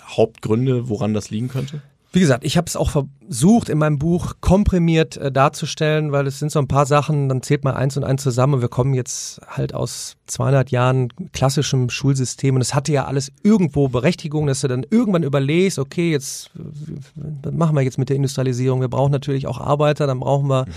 Hauptgründe, 0.00 0.88
woran 0.88 1.14
das 1.14 1.30
liegen 1.30 1.48
könnte? 1.48 1.82
Wie 2.10 2.20
gesagt, 2.20 2.44
ich 2.44 2.56
habe 2.56 2.66
es 2.66 2.74
auch 2.74 2.90
versucht 2.90 3.68
in 3.68 3.76
meinem 3.76 3.98
Buch 3.98 4.36
komprimiert 4.40 5.18
äh, 5.18 5.30
darzustellen, 5.30 6.10
weil 6.10 6.26
es 6.26 6.38
sind 6.38 6.50
so 6.50 6.58
ein 6.58 6.68
paar 6.68 6.86
Sachen, 6.86 7.28
dann 7.28 7.42
zählt 7.42 7.64
man 7.64 7.74
eins 7.74 7.98
und 7.98 8.04
eins 8.04 8.22
zusammen 8.22 8.54
und 8.54 8.60
wir 8.62 8.68
kommen 8.68 8.94
jetzt 8.94 9.40
halt 9.46 9.74
aus 9.74 10.16
200 10.26 10.70
Jahren 10.70 11.08
klassischem 11.32 11.90
Schulsystem 11.90 12.54
und 12.54 12.62
es 12.62 12.74
hatte 12.74 12.92
ja 12.92 13.04
alles 13.04 13.30
irgendwo 13.42 13.88
Berechtigung, 13.88 14.46
dass 14.46 14.60
du 14.60 14.68
dann 14.68 14.86
irgendwann 14.88 15.22
überlegst, 15.22 15.78
okay, 15.78 16.10
jetzt 16.10 16.50
was 17.14 17.52
machen 17.52 17.76
wir 17.76 17.82
jetzt 17.82 17.98
mit 17.98 18.08
der 18.08 18.16
Industrialisierung? 18.16 18.80
Wir 18.80 18.88
brauchen 18.88 19.12
natürlich 19.12 19.46
auch 19.46 19.60
Arbeiter, 19.60 20.06
dann 20.06 20.20
brauchen 20.20 20.48
wir 20.48 20.64
mhm 20.64 20.72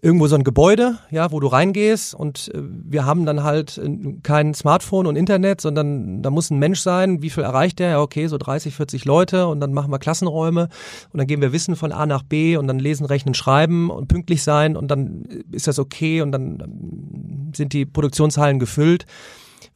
irgendwo 0.00 0.26
so 0.26 0.36
ein 0.36 0.44
Gebäude, 0.44 0.98
ja, 1.10 1.32
wo 1.32 1.40
du 1.40 1.46
reingehst 1.46 2.14
und 2.14 2.50
äh, 2.54 2.60
wir 2.62 3.04
haben 3.04 3.26
dann 3.26 3.42
halt 3.42 3.78
äh, 3.78 4.14
kein 4.22 4.54
Smartphone 4.54 5.06
und 5.06 5.16
Internet, 5.16 5.60
sondern 5.60 6.22
da 6.22 6.30
muss 6.30 6.50
ein 6.50 6.58
Mensch 6.58 6.80
sein. 6.80 7.22
Wie 7.22 7.30
viel 7.30 7.42
erreicht 7.42 7.78
der? 7.78 7.90
Ja, 7.90 8.00
okay, 8.00 8.26
so 8.26 8.38
30, 8.38 8.74
40 8.74 9.04
Leute 9.04 9.46
und 9.46 9.60
dann 9.60 9.72
machen 9.72 9.90
wir 9.90 9.98
Klassenräume 9.98 10.68
und 11.12 11.18
dann 11.18 11.26
geben 11.26 11.42
wir 11.42 11.52
Wissen 11.52 11.76
von 11.76 11.92
A 11.92 12.06
nach 12.06 12.22
B 12.22 12.56
und 12.56 12.66
dann 12.68 12.78
lesen, 12.78 13.06
rechnen, 13.06 13.34
schreiben 13.34 13.90
und 13.90 14.08
pünktlich 14.08 14.42
sein 14.42 14.76
und 14.76 14.88
dann 14.88 15.24
ist 15.50 15.66
das 15.66 15.78
okay 15.78 16.22
und 16.22 16.32
dann 16.32 17.50
sind 17.54 17.72
die 17.72 17.86
Produktionshallen 17.86 18.58
gefüllt. 18.58 19.06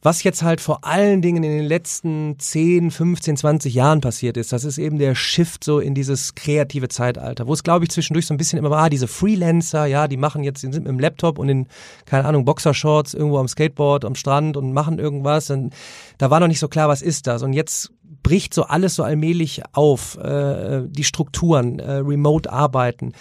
Was 0.03 0.23
jetzt 0.23 0.43
halt 0.43 0.59
vor 0.59 0.83
allen 0.83 1.21
Dingen 1.21 1.43
in 1.43 1.57
den 1.57 1.65
letzten 1.65 2.37
10, 2.37 2.91
15, 2.91 3.37
20 3.37 3.73
Jahren 3.73 4.01
passiert 4.01 4.35
ist, 4.35 4.51
das 4.51 4.65
ist 4.65 4.77
eben 4.77 4.99
der 4.99 5.15
Shift 5.15 5.63
so 5.63 5.79
in 5.79 5.95
dieses 5.95 6.35
kreative 6.35 6.89
Zeitalter, 6.89 7.47
wo 7.47 7.53
es 7.53 7.63
glaube 7.63 7.85
ich 7.85 7.91
zwischendurch 7.91 8.25
so 8.25 8.33
ein 8.33 8.37
bisschen 8.37 8.59
immer 8.59 8.69
war, 8.69 8.89
diese 8.89 9.07
Freelancer, 9.07 9.85
ja, 9.85 10.09
die 10.09 10.17
machen 10.17 10.43
jetzt, 10.43 10.61
die 10.61 10.73
sind 10.73 10.83
mit 10.83 10.91
dem 10.91 10.99
Laptop 10.99 11.39
und 11.39 11.47
in, 11.47 11.67
keine 12.05 12.25
Ahnung, 12.25 12.43
Boxershorts 12.43 13.13
irgendwo 13.13 13.37
am 13.37 13.47
Skateboard, 13.47 14.03
am 14.03 14.15
Strand 14.15 14.57
und 14.57 14.73
machen 14.73 14.99
irgendwas. 14.99 15.49
Und 15.49 15.73
da 16.17 16.29
war 16.29 16.41
noch 16.41 16.47
nicht 16.47 16.59
so 16.59 16.67
klar, 16.67 16.89
was 16.89 17.01
ist 17.01 17.25
das. 17.25 17.41
Und 17.41 17.53
jetzt 17.53 17.91
bricht 18.03 18.53
so 18.53 18.63
alles 18.63 18.95
so 18.95 19.03
allmählich 19.03 19.61
auf, 19.73 20.17
äh, 20.17 20.83
die 20.87 21.03
Strukturen, 21.03 21.79
äh, 21.79 21.91
Remote 21.95 22.51
arbeiten 22.51 23.13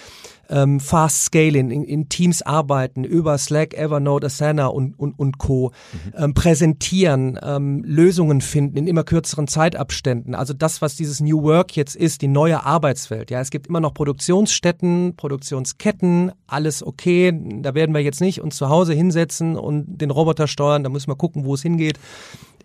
ähm, 0.53 0.81
Fast 0.81 1.25
Scaling, 1.25 1.71
in, 1.71 1.85
in, 1.85 2.09
Teams 2.09 2.42
arbeiten, 2.42 3.05
über 3.05 3.38
Slack, 3.38 3.75
Evernote, 3.75 4.27
Asana 4.27 4.66
und, 4.66 4.99
und, 4.99 5.18
und 5.18 5.38
Co. 5.38 5.73
Mhm. 5.92 6.12
Ähm, 6.16 6.35
präsentieren, 6.35 7.38
ähm, 7.42 7.83
Lösungen 7.85 8.40
finden 8.42 8.77
in 8.77 8.87
immer 8.87 9.03
kürzeren 9.03 9.49
Zeitabständen. 9.49 10.35
Also 10.35 10.53
das, 10.53 10.83
was 10.83 10.95
dieses 10.95 11.21
New 11.21 11.42
Work 11.42 11.75
jetzt 11.75 11.97
ist, 11.97 12.21
die 12.21 12.29
neue 12.29 12.64
Arbeitswelt. 12.64 13.31
Ja, 13.31 13.40
es 13.40 13.51
gibt 13.51 13.68
immer 13.68 13.81
noch 13.81 13.95
Produktionsstätten, 13.95 15.14
Produktionsketten, 15.16 16.33
alles 16.47 16.87
okay. 16.87 17.33
Da 17.61 17.75
werden 17.75 17.95
wir 17.95 18.03
jetzt 18.03 18.21
nicht 18.21 18.42
uns 18.42 18.57
zu 18.57 18.68
Hause 18.68 18.92
hinsetzen 18.92 19.57
und 19.57 19.99
den 19.99 20.11
Roboter 20.11 20.47
steuern. 20.47 20.85
Da 20.85 20.90
müssen 20.90 21.09
wir 21.09 21.16
gucken, 21.16 21.47
wo 21.47 21.55
es 21.55 21.62
hingeht. 21.62 21.99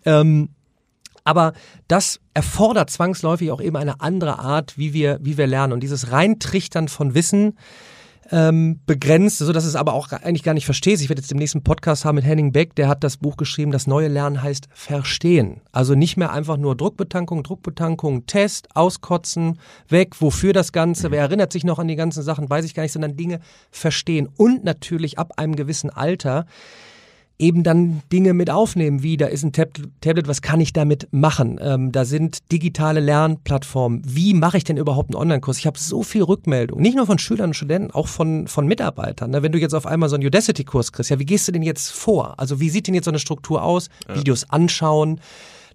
Ähm, 0.04 0.50
aber 1.28 1.52
das 1.88 2.20
erfordert 2.32 2.88
zwangsläufig 2.88 3.50
auch 3.50 3.60
eben 3.60 3.76
eine 3.76 4.00
andere 4.00 4.38
Art, 4.38 4.78
wie 4.78 4.94
wir, 4.94 5.18
wie 5.20 5.36
wir 5.36 5.46
lernen. 5.46 5.74
Und 5.74 5.80
dieses 5.80 6.10
Reintrichtern 6.10 6.88
von 6.88 7.14
Wissen 7.14 7.58
ähm, 8.30 8.80
begrenzt, 8.86 9.38
so 9.38 9.52
dass 9.52 9.66
es 9.66 9.76
aber 9.76 9.92
auch 9.92 10.10
eigentlich 10.10 10.42
gar 10.42 10.54
nicht 10.54 10.64
verstehst. 10.64 11.02
Ich 11.02 11.10
werde 11.10 11.20
jetzt 11.20 11.30
den 11.30 11.36
nächsten 11.36 11.62
Podcast 11.62 12.06
haben 12.06 12.14
mit 12.14 12.24
Henning 12.24 12.52
Beck, 12.52 12.74
der 12.76 12.88
hat 12.88 13.04
das 13.04 13.18
Buch 13.18 13.36
geschrieben, 13.36 13.72
das 13.72 13.86
neue 13.86 14.08
Lernen 14.08 14.42
heißt 14.42 14.68
Verstehen. 14.72 15.60
Also 15.70 15.94
nicht 15.94 16.16
mehr 16.16 16.32
einfach 16.32 16.56
nur 16.56 16.74
Druckbetankung, 16.74 17.42
Druckbetankung, 17.42 18.24
Test, 18.24 18.68
auskotzen, 18.74 19.58
weg, 19.88 20.14
wofür 20.20 20.54
das 20.54 20.72
Ganze, 20.72 21.10
wer 21.10 21.20
erinnert 21.20 21.52
sich 21.52 21.64
noch 21.64 21.78
an 21.78 21.88
die 21.88 21.96
ganzen 21.96 22.22
Sachen, 22.22 22.48
weiß 22.48 22.64
ich 22.64 22.74
gar 22.74 22.84
nicht, 22.84 22.92
sondern 22.92 23.16
Dinge 23.16 23.40
verstehen. 23.70 24.30
Und 24.34 24.64
natürlich 24.64 25.18
ab 25.18 25.34
einem 25.36 25.56
gewissen 25.56 25.90
Alter 25.90 26.46
eben 27.38 27.62
dann 27.62 28.02
Dinge 28.12 28.34
mit 28.34 28.50
aufnehmen, 28.50 29.02
wie 29.02 29.16
da 29.16 29.26
ist 29.26 29.44
ein 29.44 29.52
Tab 29.52 29.70
Tablet, 30.00 30.26
was 30.26 30.42
kann 30.42 30.60
ich 30.60 30.72
damit 30.72 31.08
machen? 31.12 31.58
Ähm, 31.62 31.92
da 31.92 32.04
sind 32.04 32.50
digitale 32.50 33.00
Lernplattformen. 33.00 34.02
Wie 34.04 34.34
mache 34.34 34.56
ich 34.56 34.64
denn 34.64 34.76
überhaupt 34.76 35.10
einen 35.10 35.20
Online-Kurs? 35.20 35.58
Ich 35.58 35.66
habe 35.66 35.78
so 35.78 36.02
viel 36.02 36.22
Rückmeldung, 36.22 36.80
nicht 36.80 36.96
nur 36.96 37.06
von 37.06 37.18
Schülern 37.18 37.50
und 37.50 37.54
Studenten, 37.54 37.92
auch 37.92 38.08
von, 38.08 38.48
von 38.48 38.66
Mitarbeitern. 38.66 39.30
Ne? 39.30 39.42
Wenn 39.42 39.52
du 39.52 39.58
jetzt 39.58 39.74
auf 39.74 39.86
einmal 39.86 40.08
so 40.08 40.16
einen 40.16 40.26
Udacity-Kurs 40.26 40.92
kriegst, 40.92 41.10
ja, 41.10 41.18
wie 41.18 41.26
gehst 41.26 41.46
du 41.46 41.52
denn 41.52 41.62
jetzt 41.62 41.90
vor? 41.90 42.34
Also 42.38 42.60
wie 42.60 42.70
sieht 42.70 42.88
denn 42.88 42.94
jetzt 42.94 43.04
so 43.04 43.10
eine 43.10 43.20
Struktur 43.20 43.62
aus? 43.62 43.88
Ja. 44.08 44.16
Videos 44.16 44.50
anschauen, 44.50 45.20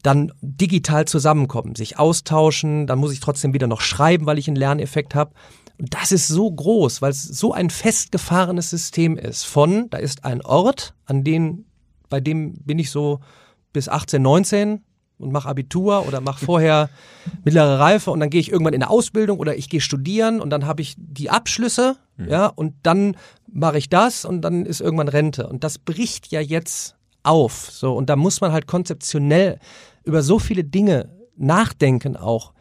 dann 0.04 0.34
digital 0.42 1.06
zusammenkommen, 1.06 1.76
sich 1.76 1.98
austauschen, 1.98 2.88
dann 2.88 3.00
muss 3.00 3.14
ich 3.14 3.22
trotzdem 3.22 3.54
wieder 3.54 3.68
noch 3.68 3.80
schreiben, 3.80 4.26
weil 4.26 4.38
ich 4.38 4.50
einen 4.50 4.58
Lerneffekt 4.58 5.16
habe. 5.16 5.32
Und 5.80 5.94
das 5.94 6.12
ist 6.12 6.28
so 6.28 6.52
groß, 6.52 7.02
weil 7.02 7.12
es 7.12 7.24
so 7.24 7.52
ein 7.52 7.70
festgefahrenes 7.70 8.70
System 8.70 9.18
ist. 9.18 9.44
Von, 9.44 9.90
da 9.90 9.98
ist 9.98 10.24
ein 10.24 10.42
Ort, 10.42 10.94
an 11.06 11.24
den, 11.24 11.66
bei 12.10 12.22
dem 12.22 12.54
bin 12.54 12.80
ich 12.80 12.92
so 12.92 13.20
bis 13.74 13.90
18, 13.90 14.22
19 14.22 14.84
und 15.18 15.32
mache 15.32 15.50
Abitur 15.50 16.08
oder 16.08 16.22
mache 16.22 16.46
vorher 16.46 16.90
mittlere 17.44 17.80
Reife 17.80 18.12
und 18.12 18.20
dann 18.20 18.30
gehe 18.30 18.42
ich 18.42 18.52
irgendwann 18.52 18.74
in 18.74 18.84
eine 18.84 18.90
Ausbildung 18.92 19.40
oder 19.40 19.58
ich 19.58 19.70
gehe 19.70 19.82
studieren 19.82 20.42
und 20.42 20.50
dann 20.52 20.66
habe 20.66 20.82
ich 20.82 20.96
die 20.98 21.30
Abschlüsse, 21.30 21.98
mhm. 22.18 22.30
ja, 22.30 22.48
und 22.48 22.76
dann 22.84 23.18
mache 23.52 23.78
ich 23.78 23.90
das 23.90 24.26
und 24.26 24.42
dann 24.42 24.66
ist 24.66 24.82
irgendwann 24.82 25.08
Rente. 25.08 25.48
Und 25.48 25.64
das 25.64 25.80
bricht 25.80 26.32
ja 26.32 26.42
jetzt 26.42 26.96
auf. 27.24 27.70
So, 27.72 27.94
und 27.96 28.10
da 28.10 28.16
muss 28.16 28.42
man 28.42 28.52
halt 28.52 28.68
konzeptionell 28.68 29.60
über 30.04 30.22
so 30.22 30.40
viele 30.40 30.64
Dinge 30.64 31.10
nachdenken 31.36 32.16
auch 32.16 32.54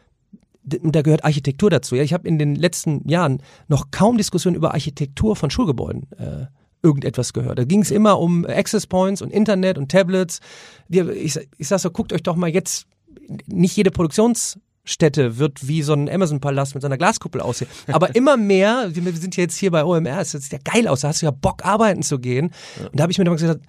da 0.64 1.03
gehört 1.03 1.25
Architektur 1.25 1.70
dazu. 1.70 1.96
Ja, 1.96 2.03
ich 2.03 2.12
habe 2.12 2.29
in 2.29 2.38
den 2.38 2.55
letzten 2.55 3.09
Jahren 3.09 3.42
noch 3.68 3.90
kaum 3.90 4.16
Diskussionen 4.16 4.57
über 4.57 4.72
Architektur 4.72 5.35
von 5.37 5.51
Schulgebäuden 5.51 6.07
äh, 6.18 6.46
irgendetwas 6.83 7.33
gehört. 7.33 7.59
Da 7.59 7.64
ging 7.64 7.83
es 7.83 7.90
immer 7.90 8.18
um 8.18 8.44
Access 8.46 8.87
Points 8.87 9.22
und 9.22 9.33
Internet 9.33 9.79
und 9.79 9.90
Tablets. 9.90 10.40
Ich, 10.88 11.38
ich 11.57 11.68
sag 11.68 11.79
so, 11.81 11.90
guckt 11.90 12.12
euch 12.12 12.22
doch 12.22 12.37
mal 12.37 12.48
jetzt, 12.48 12.87
nicht 13.46 13.77
jede 13.77 13.90
Produktionsstätte 13.90 15.38
wird 15.38 15.66
wie 15.66 15.83
so 15.83 15.94
ein 15.94 16.09
Amazon-Palast 16.09 16.75
mit 16.75 16.83
so 16.83 16.87
einer 16.87 16.98
Glaskuppel 16.98 17.40
aussehen. 17.40 17.70
Aber 17.88 18.14
immer 18.16 18.37
mehr, 18.37 18.90
wir 18.92 19.12
sind 19.12 19.37
ja 19.37 19.42
jetzt 19.42 19.57
hier 19.57 19.70
bei 19.70 19.85
OMR, 19.85 20.20
es 20.20 20.33
sieht 20.33 20.53
ja 20.53 20.59
geil 20.62 20.88
aus, 20.88 21.01
da 21.01 21.09
hast 21.09 21.22
du 21.22 21.27
ja 21.27 21.33
Bock, 21.33 21.64
arbeiten 21.64 22.03
zu 22.03 22.18
gehen. 22.18 22.53
Und 22.79 22.98
da 22.98 23.03
habe 23.03 23.12
ich 23.12 23.18
mir 23.18 23.25
dann 23.25 23.37
gesagt, 23.37 23.64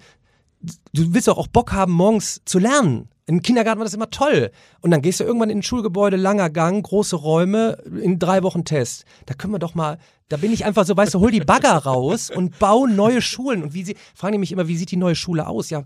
du 0.92 1.14
willst 1.14 1.28
doch 1.28 1.38
auch 1.38 1.48
Bock 1.48 1.72
haben, 1.72 1.92
morgens 1.92 2.40
zu 2.44 2.58
lernen. 2.58 3.08
Im 3.26 3.40
Kindergarten 3.40 3.78
war 3.78 3.84
das 3.84 3.94
immer 3.94 4.10
toll. 4.10 4.50
Und 4.80 4.90
dann 4.90 5.00
gehst 5.00 5.20
du 5.20 5.24
irgendwann 5.24 5.48
in 5.48 5.58
ein 5.58 5.62
Schulgebäude, 5.62 6.16
langer 6.16 6.50
Gang, 6.50 6.84
große 6.84 7.16
Räume, 7.16 7.78
in 8.02 8.18
drei 8.18 8.42
Wochen 8.42 8.64
Test. 8.64 9.06
Da 9.26 9.34
können 9.34 9.54
wir 9.54 9.58
doch 9.58 9.74
mal, 9.74 9.98
da 10.28 10.36
bin 10.36 10.52
ich 10.52 10.64
einfach 10.64 10.84
so, 10.84 10.96
weißt 10.96 11.14
du, 11.14 11.20
hol 11.20 11.30
die 11.30 11.40
Bagger 11.40 11.76
raus 11.76 12.30
und 12.30 12.58
bau 12.58 12.86
neue 12.86 13.22
Schulen. 13.22 13.62
Und 13.62 13.72
wie 13.72 13.84
sie, 13.84 13.96
fragen 14.14 14.32
die 14.32 14.38
mich 14.38 14.52
immer, 14.52 14.68
wie 14.68 14.76
sieht 14.76 14.90
die 14.90 14.98
neue 14.98 15.14
Schule 15.14 15.46
aus? 15.46 15.70
Ja, 15.70 15.84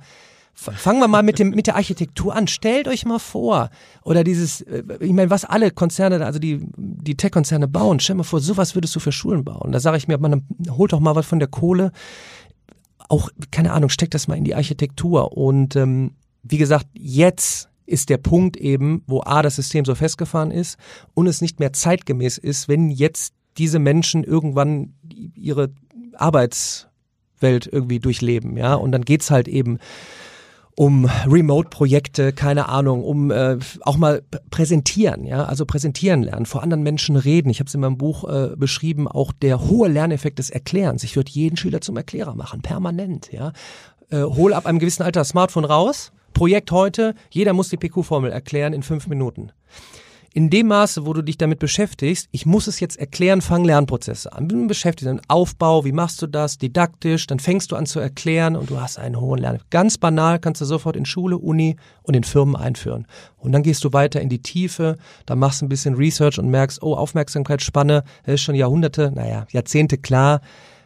fangen 0.55 0.99
wir 0.99 1.07
mal 1.07 1.23
mit, 1.23 1.39
dem, 1.39 1.51
mit 1.51 1.69
der 1.69 1.77
Architektur 1.77 2.35
an. 2.35 2.49
Stellt 2.49 2.89
euch 2.89 3.05
mal 3.05 3.21
vor, 3.21 3.71
oder 4.03 4.25
dieses, 4.25 4.63
äh, 4.63 4.83
ich 4.99 5.13
meine, 5.13 5.31
was 5.31 5.45
alle 5.45 5.71
Konzerne, 5.71 6.25
also 6.25 6.41
die, 6.41 6.67
die 6.77 7.17
Tech-Konzerne 7.17 7.69
bauen, 7.69 8.01
stell 8.01 8.17
mal 8.17 8.25
vor, 8.25 8.41
sowas 8.41 8.75
würdest 8.75 8.97
du 8.97 9.01
für 9.01 9.13
Schulen 9.13 9.45
bauen. 9.45 9.71
Da 9.71 9.79
sage 9.79 9.97
ich 9.97 10.09
mir, 10.09 10.19
man 10.19 10.45
holt 10.71 10.93
doch 10.93 11.01
mal 11.01 11.15
was 11.15 11.27
von 11.27 11.39
der 11.39 11.49
Kohle. 11.49 11.93
Auch, 13.09 13.31
keine 13.51 13.73
Ahnung, 13.73 13.91
steckt 13.91 14.15
das 14.15 14.29
mal 14.29 14.37
in 14.37 14.45
die 14.45 14.55
Architektur. 14.55 15.37
Und 15.37 15.77
ähm, 15.77 16.13
wie 16.43 16.59
gesagt, 16.59 16.87
jetzt 16.93 17.69
ist 17.87 18.11
der 18.11 18.19
Punkt 18.19 18.57
eben, 18.57 19.03
wo 19.07 19.23
A, 19.23 19.43
das 19.43 19.57
System 19.57 19.85
so 19.85 19.95
festgefahren 19.95 20.51
ist 20.51 20.79
und 21.15 21.27
es 21.27 21.41
nicht 21.41 21.59
mehr 21.59 21.73
zeitgemäß 21.73 22.37
ist, 22.39 22.69
wenn 22.69 22.91
jetzt 22.91 23.33
diese 23.57 23.79
Menschen 23.79 24.25
irgendwann 24.25 24.95
ihre 25.35 25.71
Arbeitswelt 26.15 27.67
irgendwie 27.67 27.99
durchleben, 27.99 28.57
ja, 28.57 28.75
und 28.75 28.93
dann 28.93 29.05
geht's 29.05 29.31
halt 29.31 29.49
eben 29.49 29.79
um 30.79 31.11
Remote-Projekte, 31.27 32.33
keine 32.33 32.69
Ahnung, 32.69 33.03
um 33.03 33.33
äh, 33.33 33.59
auch 33.81 33.97
mal 33.97 34.23
präsentieren, 34.49 35.25
ja, 35.25 35.45
also 35.45 35.67
präsentieren 35.67 36.23
lernen, 36.23 36.47
vor 36.47 36.63
anderen 36.63 36.85
Menschen 36.85 37.17
reden. 37.17 37.51
Ich 37.51 37.59
habe 37.59 37.67
es 37.67 37.75
in 37.75 37.81
meinem 37.81 37.99
Buch 37.99 38.23
äh, 38.23 38.55
beschrieben, 38.55 39.09
auch 39.09 39.33
der 39.33 39.69
hohe 39.69 39.89
Lerneffekt 39.89 40.39
des 40.39 40.51
Erklärens. 40.51 41.03
Ich 41.03 41.17
würde 41.17 41.33
jeden 41.33 41.57
Schüler 41.57 41.81
zum 41.81 41.97
Erklärer 41.97 42.37
machen, 42.37 42.63
permanent, 42.63 43.33
ja. 43.33 43.53
Äh, 44.11 44.23
hol 44.23 44.55
ab 44.55 44.67
einem 44.67 44.79
gewissen 44.79 45.03
Alter 45.03 45.23
das 45.23 45.31
Smartphone 45.31 45.65
raus, 45.65 46.13
Projekt 46.33 46.71
heute, 46.71 47.17
jeder 47.29 47.55
muss 47.55 47.71
die 47.71 47.77
PQ-Formel 47.77 48.31
erklären 48.31 48.73
in 48.73 48.85
fünf 48.85 49.09
Minuten. 49.09 49.51
In 50.35 50.51
dem 50.51 50.69
Maße, 50.69 51.07
wo 51.07 51.13
du 51.13 51.23
dich 51.23 51.39
damit 51.39 51.59
beschäftigst, 51.59 52.29
ich 52.33 52.47
muss 52.47 52.67
es 52.67 52.81
jetzt 52.81 52.99
erklären, 52.99 53.41
fang 53.41 53.65
Lernprozesse 53.65 54.33
an. 54.33 54.49
Bin 54.49 54.67
beschäftigt 54.67 55.11
mit 55.11 55.23
Aufbau, 55.29 55.85
wie 55.85 55.93
machst 55.93 56.21
du 56.23 56.27
das, 56.27 56.59
didaktisch, 56.59 57.27
dann 57.27 57.41
fängst 57.41 57.73
du 57.73 57.77
an 57.77 57.87
zu 57.87 58.01
erklären 58.01 58.57
und 58.57 58.71
du 58.71 58.81
hast 58.81 58.99
einen 58.99 59.21
hohen 59.21 59.41
Lern. 59.41 59.61
Ganz 59.71 59.99
banal 59.99 60.39
kannst 60.39 60.61
du 60.61 60.65
sofort 60.65 60.97
in 60.97 61.07
Schule, 61.07 61.39
Uni 61.39 61.77
und 62.03 62.15
in 62.15 62.25
Firmen 62.25 62.57
einführen. 62.57 63.07
Und 63.37 63.53
dann 63.53 63.63
gehst 63.63 63.85
du 63.85 63.93
weiter 63.93 64.21
in 64.21 64.29
die 64.29 64.43
Tiefe, 64.43 64.97
dann 65.27 65.39
machst 65.39 65.61
du 65.61 65.67
ein 65.67 65.69
bisschen 65.69 65.95
Research 65.95 66.39
und 66.39 66.51
merkst, 66.51 66.83
oh, 66.83 66.95
Aufmerksamkeitsspanne, 66.95 68.05
das 68.25 68.35
ist 68.35 68.43
schon 68.43 68.55
Jahrhunderte, 68.55 69.11
naja, 69.15 69.47
Jahrzehnte 69.51 69.99
klar, 69.99 70.41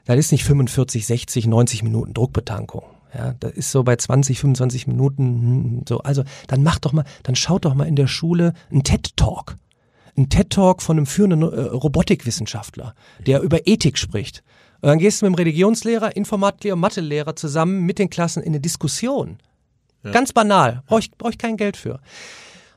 das 0.05 0.18
ist 0.18 0.32
nicht 0.32 0.45
45, 0.45 1.07
60, 1.07 1.47
90 1.47 1.82
Minuten 1.82 2.14
Druckbetankung. 2.14 2.91
Ja, 3.15 3.35
das 3.39 3.53
ist 3.53 3.71
so 3.71 3.83
bei 3.83 3.97
20, 3.97 4.39
25 4.41 4.87
Minuten 4.87 5.25
hm, 5.25 5.85
so. 5.89 5.99
Also 6.01 6.25
dann 6.47 6.63
mach 6.63 6.79
doch 6.79 6.93
mal, 6.93 7.05
dann 7.23 7.37
schaut 7.37 7.65
doch 7.65 7.75
mal 7.75 7.87
in 7.87 7.97
der 7.97 8.07
Schule 8.07 8.55
einen 8.71 8.85
TED 8.85 9.17
Talk. 9.17 9.57
Ein 10.17 10.29
TED 10.29 10.51
Talk 10.51 10.83
von 10.83 10.97
einem 10.97 11.07
führenden 11.07 11.43
äh, 11.43 11.61
Robotikwissenschaftler, 11.61 12.95
der 13.27 13.41
über 13.41 13.67
Ethik 13.67 13.99
spricht. 13.99 14.43
Und 14.81 14.89
dann 14.89 14.99
gehst 14.99 15.23
du 15.23 15.27
mit 15.27 15.35
dem 15.35 15.39
Religionslehrer, 15.39 16.17
Informatiklehrer, 16.17 16.77
Mathelehrer 16.77 17.37
zusammen 17.37 17.83
mit 17.83 17.99
den 17.99 18.11
Klassen 18.11 18.43
in 18.43 18.51
eine 18.51 18.61
Diskussion. 18.61 19.39
Ja. 20.03 20.11
Ganz 20.11 20.33
banal, 20.33 20.83
brauche 20.87 21.01
ich, 21.01 21.11
brauch 21.13 21.31
ich 21.31 21.39
kein 21.39 21.57
Geld 21.57 21.77
für. 21.77 22.01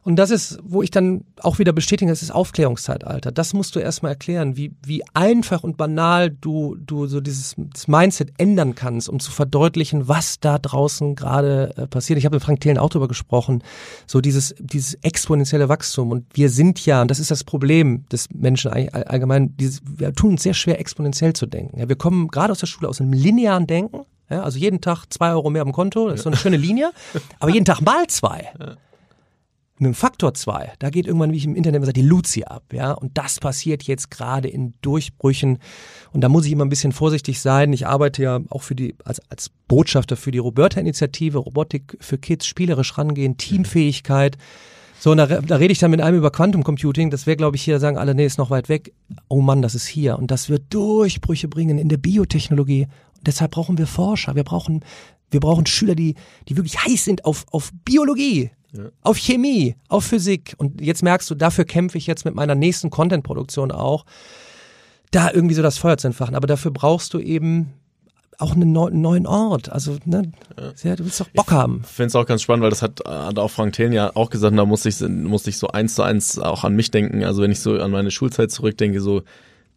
Und 0.06 0.18
das 0.18 0.30
ist, 0.30 0.60
wo 0.62 0.84
ich 0.84 0.91
dann 0.91 1.26
auch 1.41 1.58
wieder 1.58 1.74
bestätige, 1.74 2.12
das 2.12 2.22
ist 2.22 2.30
Aufklärungszeitalter. 2.30 3.32
Das 3.32 3.56
musst 3.56 3.76
du 3.76 3.80
erstmal 3.80 4.12
erklären, 4.12 4.56
wie, 4.56 4.72
wie 4.86 5.01
einfach 5.16 5.64
und 5.64 5.78
banal 5.78 6.30
du, 6.30 6.76
du 6.80 7.08
so 7.08 7.22
dieses 7.22 7.56
Mindset 7.88 8.32
ändern 8.38 8.76
kannst, 8.76 9.10
um 9.10 9.20
zu 9.20 9.32
verdeutlichen, 9.32 10.08
was 10.08 10.39
da 10.39 10.60
draußen 10.60 11.16
gerade 11.16 11.74
äh, 11.76 11.88
passiert. 11.88 12.20
Ich 12.20 12.26
habe 12.26 12.36
mit 12.36 12.43
Frank 12.43 12.60
Thelen 12.60 12.78
auch 12.78 12.91
darüber 12.91 13.08
gesprochen, 13.08 13.64
so 14.06 14.22
dieses, 14.22 14.53
dieses 14.60 14.93
exponentielle 15.01 15.70
Wachstum. 15.70 16.12
Und 16.12 16.28
wir 16.36 16.51
sind 16.51 16.86
ja, 16.86 17.01
und 17.01 17.10
das 17.10 17.18
ist 17.18 17.32
das 17.32 17.43
Problem 17.43 18.06
des 18.12 18.30
Menschen 18.32 18.72
allgemein, 18.72 19.58
dieses, 19.58 19.82
wir 19.88 20.14
tun 20.14 20.34
uns 20.34 20.43
sehr 20.43 20.53
schwer, 20.53 20.80
exponentiell 20.80 21.34
zu 21.34 21.47
denken. 21.47 21.80
Ja, 21.80 21.89
wir 21.89 21.95
kommen 21.95 22.28
gerade 22.28 22.51
aus 22.51 22.60
der 22.60 22.68
Schule 22.68 22.89
aus 22.89 23.01
einem 23.01 23.12
linearen 23.12 23.66
Denken. 23.66 24.01
Ja, 24.30 24.43
also 24.43 24.60
jeden 24.60 24.82
Tag 24.82 25.06
zwei 25.10 25.32
Euro 25.32 25.49
mehr 25.49 25.64
am 25.64 25.72
Konto, 25.72 26.10
das 26.10 26.18
ist 26.18 26.24
so 26.26 26.30
eine 26.30 26.38
schöne 26.38 26.58
Linie, 26.58 26.91
aber 27.39 27.49
jeden 27.49 27.66
Tag 27.66 27.82
mal 27.82 28.06
zwei. 28.06 28.51
Mit 29.78 29.88
dem 29.88 29.94
Faktor 29.94 30.34
2, 30.34 30.72
da 30.80 30.90
geht 30.90 31.06
irgendwann, 31.06 31.34
wie 31.34 31.38
ich 31.38 31.44
im 31.44 31.54
Internet 31.54 31.78
immer 31.78 31.86
sage, 31.86 32.02
die 32.02 32.08
Luzi 32.08 32.44
ab, 32.44 32.64
ja. 32.72 32.94
Und 32.94 33.18
das 33.18 33.42
passiert 33.42 33.84
jetzt 33.84 34.10
gerade 34.10 34.48
in 34.48 34.74
Durchbrüchen. 34.82 35.60
Und 36.14 36.22
da 36.22 36.30
muss 36.30 36.46
ich 36.46 36.54
immer 36.54 36.64
ein 36.64 36.70
bisschen 36.70 36.94
vorsichtig 36.94 37.42
sein. 37.42 37.74
Ich 37.74 37.86
arbeite 37.86 38.24
ja 38.24 38.40
auch 38.50 38.62
für 38.62 38.74
die, 38.74 38.96
als, 39.04 39.20
als 39.30 39.52
Botschafter 39.68 40.16
für 40.16 40.32
die 40.32 40.38
Roberta-Initiative, 40.38 41.40
Robotik 41.40 41.98
für 42.00 42.18
Kids, 42.18 42.46
spielerisch 42.46 42.98
rangehen, 42.98 43.36
Teamfähigkeit. 43.36 44.38
So, 44.98 45.12
und 45.12 45.18
da, 45.18 45.28
da 45.28 45.58
rede 45.58 45.74
ich 45.74 45.80
dann 45.80 45.92
mit 45.92 46.00
einem 46.00 46.20
über 46.20 46.32
Quantum 46.32 46.64
Computing. 46.64 47.10
Das 47.10 47.28
wäre, 47.28 47.36
glaube 47.36 47.58
ich, 47.58 47.64
hier, 47.64 47.80
sagen 47.80 47.98
alle, 47.98 48.16
nee, 48.16 48.26
ist 48.26 48.38
noch 48.38 48.52
weit 48.52 48.70
weg. 48.70 48.94
Oh 49.28 49.42
Mann, 49.42 49.62
das 49.62 49.76
ist 49.76 49.88
hier. 49.88 50.18
Und 50.18 50.32
das 50.32 50.48
wird 50.50 50.74
Durchbrüche 50.74 51.50
bringen 51.50 51.78
in 51.80 51.90
der 51.90 51.98
Biotechnologie. 51.98 52.88
Und 53.18 53.28
deshalb 53.28 53.52
brauchen 53.52 53.78
wir 53.78 53.88
Forscher. 53.88 54.36
Wir 54.36 54.46
brauchen, 54.46 54.86
wir 55.32 55.42
brauchen 55.42 55.66
Schüler, 55.66 55.96
die, 55.96 56.16
die 56.48 56.56
wirklich 56.56 56.84
heiß 56.84 57.04
sind 57.04 57.26
auf, 57.26 57.46
auf 57.52 57.72
Biologie. 57.84 58.52
Ja. 58.76 58.84
Auf 59.02 59.18
Chemie, 59.18 59.76
auf 59.88 60.06
Physik. 60.06 60.56
Und 60.58 60.82
jetzt 60.82 61.04
merkst 61.04 61.30
du, 61.30 61.36
dafür 61.36 61.66
kämpfe 61.66 61.98
ich 61.98 62.08
jetzt 62.08 62.26
mit 62.26 62.36
meiner 62.36 62.56
nächsten 62.56 62.90
Content-Produktion 62.90 63.72
auch, 63.72 64.06
da 65.12 65.32
irgendwie 65.32 65.56
so 65.56 65.62
das 65.62 65.78
Feuer 65.78 65.98
zu 65.98 66.08
entfachen. 66.08 66.36
Aber 66.36 66.48
dafür 66.48 66.72
brauchst 66.72 67.14
du 67.14 67.20
eben 67.20 67.74
auch 68.38 68.54
einen, 68.54 68.72
neu, 68.72 68.90
neuen 68.90 69.28
Ort. 69.28 69.72
Also, 69.72 69.98
ne, 70.06 70.32
ja. 70.84 70.96
du 70.96 71.06
willst 71.06 71.20
doch 71.20 71.30
Bock 71.30 71.48
ich 71.48 71.54
haben. 71.54 71.82
Ich 71.84 71.92
finde 71.92 72.08
es 72.08 72.16
auch 72.16 72.26
ganz 72.26 72.42
spannend, 72.42 72.64
weil 72.64 72.70
das 72.70 72.82
hat, 72.82 73.02
hat 73.06 73.40
auch 73.40 73.52
Frank 73.52 73.74
Thelen 73.74 73.94
ja 73.94 74.12
auch 74.16 74.30
gesagt, 74.30 74.58
da 74.58 74.66
muss 74.66 74.86
ich, 74.86 75.00
muss 75.02 75.48
ich 75.48 75.58
so 75.58 75.68
eins 75.68 75.96
zu 75.96 76.04
eins 76.04 76.38
auch 76.40 76.64
an 76.64 76.76
mich 76.76 76.92
denken. 76.92 77.24
Also 77.24 77.42
wenn 77.42 77.52
ich 77.52 77.60
so 77.60 77.80
an 77.80 77.92
meine 77.92 78.12
Schulzeit 78.12 78.52
zurückdenke, 78.52 79.00
so 79.00 79.24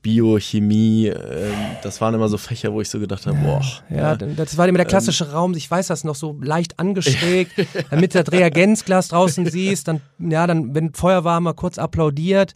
Biochemie, 0.09 1.09
äh, 1.09 1.53
das 1.83 2.01
waren 2.01 2.15
immer 2.15 2.31
so 2.31 2.39
Fächer, 2.39 2.73
wo 2.73 2.81
ich 2.81 2.89
so 2.89 2.99
gedacht 2.99 3.27
habe, 3.27 3.37
boah. 3.37 3.61
Ja, 3.91 3.97
ja, 3.97 4.17
das 4.17 4.57
war 4.57 4.67
immer 4.67 4.79
der 4.79 4.87
ähm, 4.87 4.91
klassische 4.91 5.25
ähm, 5.25 5.31
Raum, 5.31 5.55
ich 5.55 5.71
weiß 5.71 5.89
das 5.89 6.03
noch 6.03 6.15
so 6.15 6.35
leicht 6.41 6.79
angestreckt, 6.79 7.53
damit 7.91 8.15
du 8.15 8.23
das 8.23 8.33
Reagenzglas 8.33 9.09
draußen 9.09 9.45
siehst, 9.45 9.87
dann, 9.87 10.01
ja, 10.19 10.47
dann, 10.47 10.75
wenn 10.75 10.95
Feuer 10.95 11.25
war, 11.25 11.41
mal 11.41 11.53
kurz 11.53 11.77
applaudiert. 11.79 12.55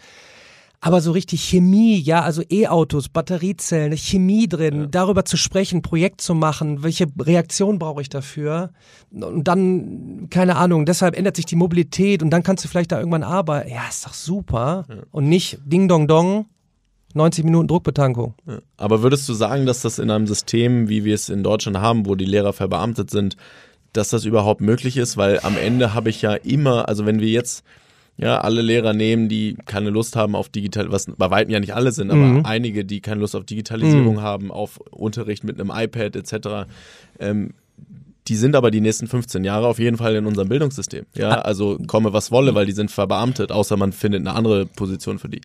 Aber 0.80 1.00
so 1.00 1.12
richtig 1.12 1.44
Chemie, 1.44 2.00
ja, 2.00 2.22
also 2.22 2.42
E-Autos, 2.50 3.10
Batteriezellen, 3.10 3.96
Chemie 3.96 4.48
drin, 4.48 4.80
ja. 4.80 4.86
darüber 4.86 5.24
zu 5.24 5.36
sprechen, 5.36 5.82
Projekt 5.82 6.22
zu 6.22 6.34
machen, 6.34 6.82
welche 6.82 7.06
Reaktion 7.20 7.78
brauche 7.78 8.00
ich 8.00 8.08
dafür? 8.08 8.70
Und 9.12 9.46
dann, 9.46 10.28
keine 10.30 10.56
Ahnung, 10.56 10.86
deshalb 10.86 11.16
ändert 11.16 11.36
sich 11.36 11.46
die 11.46 11.54
Mobilität 11.54 12.22
und 12.22 12.30
dann 12.30 12.42
kannst 12.42 12.64
du 12.64 12.68
vielleicht 12.68 12.90
da 12.90 12.98
irgendwann 12.98 13.22
arbeiten. 13.22 13.70
Ja, 13.70 13.82
ist 13.88 14.06
doch 14.06 14.14
super. 14.14 14.86
Ja. 14.88 14.96
Und 15.12 15.28
nicht 15.28 15.60
Ding 15.64 15.86
Dong 15.86 16.08
Dong, 16.08 16.46
90 17.14 17.44
Minuten 17.44 17.68
Druckbetankung. 17.68 18.34
Aber 18.76 19.02
würdest 19.02 19.28
du 19.28 19.34
sagen, 19.34 19.66
dass 19.66 19.82
das 19.82 19.98
in 19.98 20.10
einem 20.10 20.26
System, 20.26 20.88
wie 20.88 21.04
wir 21.04 21.14
es 21.14 21.28
in 21.28 21.42
Deutschland 21.42 21.78
haben, 21.78 22.06
wo 22.06 22.14
die 22.14 22.24
Lehrer 22.24 22.52
verbeamtet 22.52 23.10
sind, 23.10 23.36
dass 23.92 24.08
das 24.10 24.24
überhaupt 24.24 24.60
möglich 24.60 24.96
ist? 24.96 25.16
Weil 25.16 25.40
am 25.40 25.56
Ende 25.56 25.94
habe 25.94 26.10
ich 26.10 26.22
ja 26.22 26.34
immer, 26.34 26.88
also 26.88 27.06
wenn 27.06 27.20
wir 27.20 27.28
jetzt 27.28 27.64
ja 28.16 28.40
alle 28.40 28.62
Lehrer 28.62 28.92
nehmen, 28.92 29.28
die 29.28 29.56
keine 29.64 29.90
Lust 29.90 30.16
haben 30.16 30.34
auf 30.34 30.48
digital, 30.48 30.92
was 30.92 31.06
bei 31.06 31.30
weitem 31.30 31.52
ja 31.52 31.60
nicht 31.60 31.74
alle 31.74 31.92
sind, 31.92 32.10
aber 32.10 32.20
mhm. 32.20 32.46
einige, 32.46 32.84
die 32.84 33.00
keine 33.00 33.20
Lust 33.20 33.34
auf 33.34 33.44
Digitalisierung 33.44 34.16
mhm. 34.16 34.22
haben, 34.22 34.50
auf 34.50 34.78
Unterricht 34.90 35.44
mit 35.44 35.60
einem 35.60 35.72
iPad 35.74 36.16
etc. 36.16 36.68
Ähm, 37.18 37.54
die 38.28 38.36
sind 38.36 38.54
aber 38.54 38.70
die 38.70 38.80
nächsten 38.80 39.08
15 39.08 39.42
Jahre 39.42 39.66
auf 39.66 39.78
jeden 39.78 39.96
Fall 39.96 40.14
in 40.14 40.26
unserem 40.26 40.48
Bildungssystem. 40.48 41.06
Ja, 41.14 41.30
ah. 41.30 41.40
also 41.40 41.78
komme 41.86 42.12
was 42.12 42.30
wolle, 42.30 42.54
weil 42.54 42.66
die 42.66 42.72
sind 42.72 42.90
verbeamtet, 42.90 43.50
außer 43.50 43.76
man 43.76 43.92
findet 43.92 44.20
eine 44.20 44.34
andere 44.34 44.66
Position 44.66 45.18
für 45.18 45.28
die. 45.28 45.40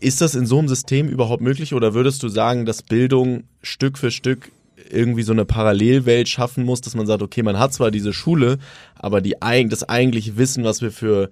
Ist 0.00 0.20
das 0.20 0.34
in 0.34 0.46
so 0.46 0.58
einem 0.58 0.68
System 0.68 1.08
überhaupt 1.08 1.42
möglich 1.42 1.74
oder 1.74 1.94
würdest 1.94 2.22
du 2.22 2.28
sagen, 2.28 2.64
dass 2.64 2.82
Bildung 2.82 3.44
Stück 3.62 3.98
für 3.98 4.10
Stück 4.10 4.50
irgendwie 4.90 5.22
so 5.22 5.32
eine 5.32 5.44
Parallelwelt 5.44 6.28
schaffen 6.28 6.64
muss, 6.64 6.80
dass 6.80 6.94
man 6.94 7.06
sagt, 7.06 7.22
okay, 7.22 7.42
man 7.42 7.58
hat 7.58 7.72
zwar 7.72 7.90
diese 7.90 8.12
Schule, 8.12 8.58
aber 8.96 9.20
die, 9.20 9.36
das 9.68 9.88
eigentliche 9.88 10.36
Wissen, 10.36 10.64
was 10.64 10.80
wir 10.80 10.90
für, 10.90 11.30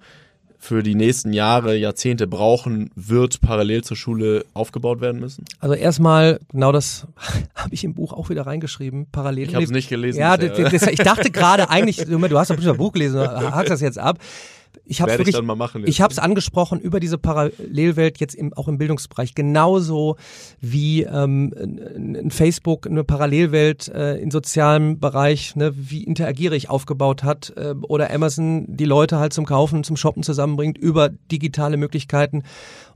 für 0.57 0.83
die 0.83 0.95
nächsten 0.95 1.33
Jahre, 1.33 1.75
Jahrzehnte 1.75 2.27
brauchen, 2.27 2.91
wird 2.95 3.41
parallel 3.41 3.83
zur 3.83 3.97
Schule 3.97 4.45
aufgebaut 4.53 5.01
werden 5.01 5.19
müssen? 5.19 5.45
Also 5.59 5.75
erstmal, 5.75 6.39
genau 6.51 6.71
das 6.71 7.07
habe 7.55 7.73
ich 7.73 7.83
im 7.83 7.95
Buch 7.95 8.13
auch 8.13 8.29
wieder 8.29 8.45
reingeschrieben, 8.45 9.07
parallel. 9.11 9.47
Ich 9.47 9.55
habe 9.55 9.63
es 9.63 9.71
nicht 9.71 9.89
gelesen. 9.89 10.19
Ja, 10.19 10.37
das, 10.37 10.71
das, 10.71 10.87
ich 10.87 10.99
dachte 10.99 11.31
gerade 11.31 11.69
eigentlich, 11.69 11.97
du 11.97 12.37
hast 12.37 12.51
doch 12.51 12.57
ein 12.57 12.77
Buch 12.77 12.93
gelesen, 12.93 13.19
hakst 13.19 13.71
das 13.71 13.81
jetzt 13.81 13.97
ab 13.97 14.19
ich 14.89 15.01
habe 15.01 15.11
wirklich, 15.11 15.35
ich, 15.37 15.87
ich 15.87 16.01
habe 16.01 16.11
es 16.11 16.17
angesprochen 16.17 16.79
über 16.79 16.99
diese 16.99 17.19
Parallelwelt 17.19 18.19
jetzt 18.19 18.33
im, 18.33 18.53
auch 18.53 18.67
im 18.67 18.79
Bildungsbereich. 18.79 19.35
Genauso 19.35 20.15
wie 20.59 21.03
ähm, 21.03 21.53
in 21.53 22.31
Facebook 22.31 22.87
eine 22.87 23.03
Parallelwelt 23.03 23.87
äh, 23.89 24.17
im 24.17 24.31
sozialen 24.31 24.99
Bereich, 24.99 25.55
ne, 25.55 25.73
wie 25.75 26.03
interagiere 26.03 26.55
ich 26.55 26.71
aufgebaut 26.71 27.23
hat 27.23 27.53
äh, 27.55 27.75
oder 27.87 28.11
Amazon 28.11 28.65
die 28.67 28.85
Leute 28.85 29.19
halt 29.19 29.31
zum 29.31 29.45
Kaufen, 29.45 29.83
zum 29.83 29.95
Shoppen 29.95 30.23
zusammenbringt 30.23 30.79
über 30.79 31.09
digitale 31.09 31.77
Möglichkeiten. 31.77 32.41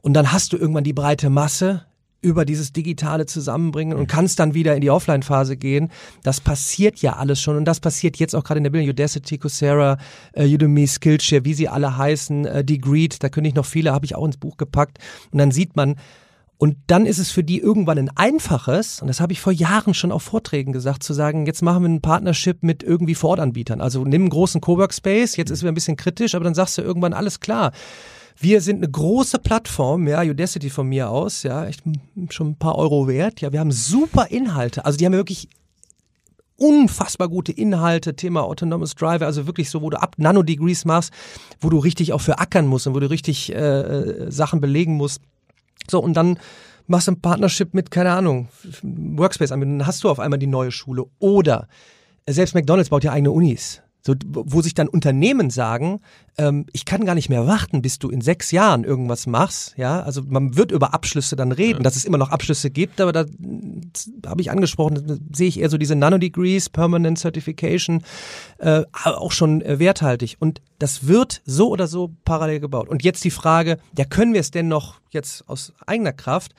Und 0.01 0.13
dann 0.13 0.31
hast 0.31 0.51
du 0.51 0.57
irgendwann 0.57 0.83
die 0.83 0.93
breite 0.93 1.29
Masse, 1.29 1.85
über 2.23 2.45
dieses 2.45 2.73
digitale 2.73 3.25
Zusammenbringen 3.25 3.97
und 3.97 4.07
kannst 4.07 4.39
dann 4.39 4.53
wieder 4.53 4.75
in 4.75 4.81
die 4.81 4.89
Offline-Phase 4.89 5.57
gehen. 5.57 5.91
Das 6.23 6.41
passiert 6.41 6.99
ja 6.99 7.17
alles 7.17 7.41
schon 7.41 7.57
und 7.57 7.65
das 7.65 7.79
passiert 7.79 8.17
jetzt 8.17 8.35
auch 8.35 8.43
gerade 8.43 8.59
in 8.59 8.63
der 8.63 8.71
Bildung. 8.71 8.89
Udacity, 8.89 9.37
Coursera, 9.37 9.97
äh, 10.33 10.47
Udemy, 10.47 10.87
Skillshare, 10.87 11.45
wie 11.45 11.53
sie 11.53 11.67
alle 11.67 11.97
heißen, 11.97 12.45
äh, 12.45 12.63
Degreed, 12.63 13.21
da 13.21 13.29
könnte 13.29 13.49
ich 13.49 13.55
noch 13.55 13.65
viele, 13.65 13.91
habe 13.91 14.05
ich 14.05 14.15
auch 14.15 14.25
ins 14.25 14.37
Buch 14.37 14.57
gepackt. 14.57 14.99
Und 15.31 15.39
dann 15.39 15.51
sieht 15.51 15.75
man, 15.75 15.95
und 16.57 16.77
dann 16.87 17.05
ist 17.05 17.19
es 17.19 17.29
für 17.29 17.43
die 17.43 17.59
irgendwann 17.59 17.97
ein 17.97 18.09
einfaches, 18.15 19.01
und 19.01 19.09
das 19.09 19.19
habe 19.19 19.33
ich 19.33 19.41
vor 19.41 19.51
Jahren 19.51 19.93
schon 19.93 20.13
auf 20.13 20.23
Vorträgen 20.23 20.71
gesagt, 20.71 21.03
zu 21.03 21.13
sagen, 21.13 21.45
jetzt 21.45 21.61
machen 21.61 21.83
wir 21.83 21.89
ein 21.89 22.01
Partnership 22.01 22.63
mit 22.63 22.83
irgendwie 22.83 23.15
Vorortanbietern. 23.15 23.81
Also 23.81 24.05
nimm 24.05 24.21
einen 24.21 24.29
großen 24.29 24.61
Coworkspace, 24.61 25.35
jetzt 25.35 25.49
ist 25.49 25.61
es 25.61 25.67
ein 25.67 25.73
bisschen 25.73 25.97
kritisch, 25.97 26.35
aber 26.35 26.45
dann 26.45 26.53
sagst 26.53 26.77
du 26.77 26.81
irgendwann, 26.81 27.11
alles 27.11 27.41
klar 27.41 27.73
wir 28.39 28.61
sind 28.61 28.77
eine 28.77 28.89
große 28.89 29.39
Plattform, 29.39 30.07
ja, 30.07 30.21
Udacity 30.21 30.69
von 30.69 30.87
mir 30.87 31.09
aus, 31.09 31.43
ja, 31.43 31.65
echt 31.65 31.83
schon 32.29 32.51
ein 32.51 32.55
paar 32.55 32.77
Euro 32.77 33.07
wert. 33.07 33.41
Ja, 33.41 33.51
wir 33.51 33.59
haben 33.59 33.71
super 33.71 34.27
Inhalte. 34.31 34.85
Also 34.85 34.97
die 34.97 35.05
haben 35.05 35.13
wirklich 35.13 35.47
unfassbar 36.57 37.29
gute 37.29 37.51
Inhalte, 37.51 38.15
Thema 38.15 38.43
Autonomous 38.43 38.95
Driver, 38.95 39.25
also 39.25 39.47
wirklich 39.47 39.69
so, 39.69 39.81
wo 39.81 39.89
du 39.89 40.01
ab 40.01 40.15
Nanodegrees 40.17 40.85
machst, 40.85 41.11
wo 41.59 41.69
du 41.69 41.77
richtig 41.77 42.13
auch 42.13 42.21
für 42.21 42.39
ackern 42.39 42.67
musst 42.67 42.87
und 42.87 42.93
wo 42.93 42.99
du 42.99 43.09
richtig 43.09 43.53
äh, 43.53 43.57
äh 43.57 44.31
Sachen 44.31 44.61
belegen 44.61 44.93
musst. 44.93 45.21
So, 45.89 45.99
und 45.99 46.13
dann 46.13 46.39
machst 46.87 47.07
du 47.07 47.11
ein 47.11 47.21
Partnership 47.21 47.73
mit, 47.73 47.91
keine 47.91 48.11
Ahnung, 48.11 48.47
Workspace 48.81 49.51
an, 49.51 49.61
dann 49.61 49.87
hast 49.87 50.03
du 50.03 50.09
auf 50.09 50.19
einmal 50.19 50.39
die 50.39 50.47
neue 50.47 50.71
Schule. 50.71 51.05
Oder 51.19 51.67
selbst 52.27 52.55
McDonalds 52.55 52.89
baut 52.89 53.03
ja 53.03 53.11
eigene 53.11 53.31
Unis. 53.31 53.81
So, 54.05 54.15
wo 54.27 54.61
sich 54.61 54.73
dann 54.73 54.89
Unternehmen 54.89 55.49
sagen, 55.49 56.01
ähm, 56.37 56.65
ich 56.73 56.83
kann 56.83 57.05
gar 57.05 57.15
nicht 57.15 57.29
mehr 57.29 57.47
warten, 57.47 57.81
bis 57.81 57.99
du 57.99 58.09
in 58.09 58.19
sechs 58.19 58.51
Jahren 58.51 58.83
irgendwas 58.83 59.27
machst. 59.27 59.75
Ja, 59.77 60.01
also 60.01 60.21
man 60.27 60.57
wird 60.57 60.71
über 60.71 60.93
Abschlüsse 60.93 61.37
dann 61.37 61.53
reden, 61.53 61.79
ja. 61.79 61.83
dass 61.83 61.95
es 61.95 62.03
immer 62.03 62.17
noch 62.17 62.29
Abschlüsse 62.29 62.69
gibt, 62.69 62.99
aber 62.99 63.13
da 63.13 63.25
habe 64.25 64.41
ich 64.41 64.51
angesprochen, 64.51 65.29
sehe 65.33 65.47
ich 65.47 65.59
eher 65.59 65.69
so 65.69 65.77
diese 65.77 65.95
Nanodegrees, 65.95 66.69
Permanent 66.69 67.17
Certification, 67.17 68.03
äh, 68.57 68.83
auch 69.05 69.31
schon 69.31 69.61
äh, 69.61 69.79
werthaltig. 69.79 70.35
Und 70.37 70.61
das 70.79 71.07
wird 71.07 71.41
so 71.45 71.69
oder 71.69 71.87
so 71.87 72.11
parallel 72.25 72.59
gebaut. 72.59 72.89
Und 72.89 73.03
jetzt 73.03 73.23
die 73.23 73.31
Frage, 73.31 73.77
ja, 73.97 74.03
können 74.03 74.33
wir 74.33 74.41
es 74.41 74.51
denn 74.51 74.67
noch 74.67 74.99
jetzt 75.11 75.47
aus 75.47 75.71
eigener 75.85 76.11
Kraft? 76.11 76.53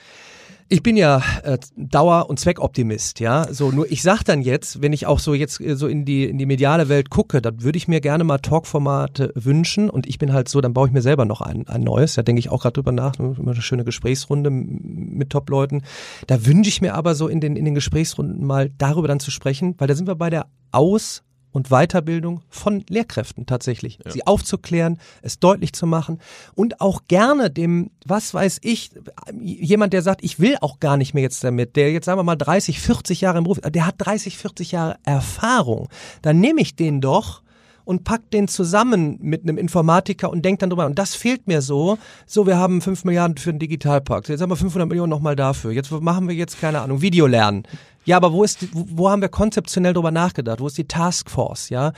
Ich 0.71 0.83
bin 0.83 0.97
ja 0.97 1.23
äh, 1.43 1.59
Dauer- 1.77 2.31
und 2.31 2.41
Zweckoptimist, 2.41 3.21
ja. 3.21 3.53
So, 3.53 3.71
nur 3.71 3.91
ich 3.93 4.03
sag 4.03 4.23
dann 4.23 4.41
jetzt, 4.41 4.81
wenn 4.81 4.95
ich 4.95 5.07
auch 5.07 5.19
so 5.19 5.35
jetzt 5.35 5.61
äh, 5.61 5.77
so 5.77 5.87
in 5.87 6.07
die, 6.07 6.25
in 6.25 6.39
die 6.39 6.47
mediale 6.47 6.89
Welt 6.89 7.11
gucke, 7.11 7.43
dann 7.43 7.63
würde 7.63 7.77
ich 7.77 7.87
mir 7.87 8.01
gerne 8.01 8.25
mal 8.25 8.39
Talkformate 8.39 9.33
wünschen 9.35 9.91
und 9.91 10.07
ich 10.07 10.19
bin 10.19 10.33
halt 10.33 10.49
so, 10.49 10.63
dann 10.63 10.73
baue 10.73 10.89
ich 10.89 10.95
mir 10.95 11.03
selber 11.03 11.27
noch 11.27 11.43
ein, 11.43 11.69
ein 11.69 11.83
neues. 11.83 12.15
Da 12.15 12.23
denke 12.23 12.41
ich 12.41 12.49
auch 12.49 12.63
gerade 12.63 12.73
drüber 12.73 12.93
nach, 12.93 13.19
ne, 13.19 13.37
immer 13.39 13.53
eine 13.53 13.61
schöne 13.63 13.85
Gesprächsrunde 13.85 14.51
mit 14.51 15.31
Top-Leuten. 15.31 15.83
Da 16.27 16.47
wünsche 16.47 16.71
ich 16.71 16.81
mir 16.81 16.95
aber 16.95 17.15
so 17.15 17.29
in 17.29 17.41
den, 17.41 17.57
in 17.57 17.67
den 17.67 17.75
Gesprächsrunden 17.75 18.47
mal 18.47 18.71
darüber 18.79 19.07
dann 19.07 19.21
zu 19.21 19.31
sprechen, 19.31 19.75
weil 19.79 19.89
da 19.89 19.95
sind 19.95 20.09
wir 20.09 20.15
bei 20.17 20.31
der 20.31 20.47
Aus- 20.73 21.23
und 21.55 21.69
Weiterbildung 21.69 22.43
von 22.51 22.85
Lehrkräften 22.89 23.47
tatsächlich. 23.47 24.01
Ja. 24.05 24.11
Sie 24.11 24.27
aufzuklären, 24.27 24.99
es 25.23 25.39
deutlich 25.39 25.73
zu 25.73 25.87
machen 25.87 26.21
und 26.55 26.81
auch 26.81 27.03
gerne 27.07 27.49
dem, 27.49 27.91
was 28.05 28.35
weiß 28.35 28.59
ich, 28.63 28.91
jemand, 29.33 29.93
der 29.93 30.03
sagt, 30.03 30.25
ich 30.25 30.41
will 30.41 30.57
auch 30.61 30.81
gar 30.81 30.97
nicht 30.97 31.15
mehr 31.15 31.23
jetzt 31.23 31.45
damit, 31.45 31.77
der 31.77 31.93
jetzt 31.93 32.07
sagen 32.07 32.19
wir 32.19 32.25
mal 32.25 32.35
30, 32.35 32.81
40 32.81 33.21
Jahre 33.21 33.39
im 33.39 33.45
Beruf, 33.45 33.61
der 33.61 33.87
hat 33.87 33.95
30, 33.99 34.37
40 34.37 34.73
Jahre 34.73 34.97
Erfahrung, 35.05 35.89
dann 36.23 36.41
nehme 36.41 36.61
ich 36.61 36.75
den 36.75 37.01
doch 37.01 37.44
und 37.85 38.05
packt 38.05 38.33
den 38.33 38.49
zusammen 38.49 39.19
mit 39.21 39.43
einem 39.43 39.59
Informatiker 39.59 40.31
und 40.31 40.45
denkt 40.45 40.63
dann 40.63 40.71
drüber. 40.71 40.87
Und 40.87 40.99
das 40.99 41.15
fehlt 41.15 41.47
mir 41.47 41.63
so. 41.63 41.99
So, 42.27 42.47
wir 42.47 42.57
haben 42.57 42.81
5 42.81 43.05
Milliarden 43.05 43.37
für 43.37 43.53
den 43.53 43.59
Digitalpakt. 43.59 44.29
Jetzt 44.29 44.41
haben 44.41 44.51
wir 44.51 44.57
500 44.57 44.89
Millionen 44.89 45.11
nochmal 45.11 45.37
dafür. 45.37 45.73
Jetzt 45.73 45.91
machen 45.91 46.29
wir 46.29 46.35
jetzt, 46.35 46.61
keine 46.61 46.81
Ahnung, 46.81 47.01
Videolernen. 47.03 47.65
Ja, 48.05 48.17
aber 48.17 48.33
wo 48.33 48.45
ist, 48.45 48.67
wo 48.73 49.11
haben 49.11 49.23
wir 49.23 49.29
konzeptionell 49.29 49.95
drüber 49.95 50.11
nachgedacht? 50.11 50.61
Wo 50.61 50.67
ist 50.67 50.77
die 50.77 50.89
Taskforce, 50.89 51.71
ja? 51.71 51.93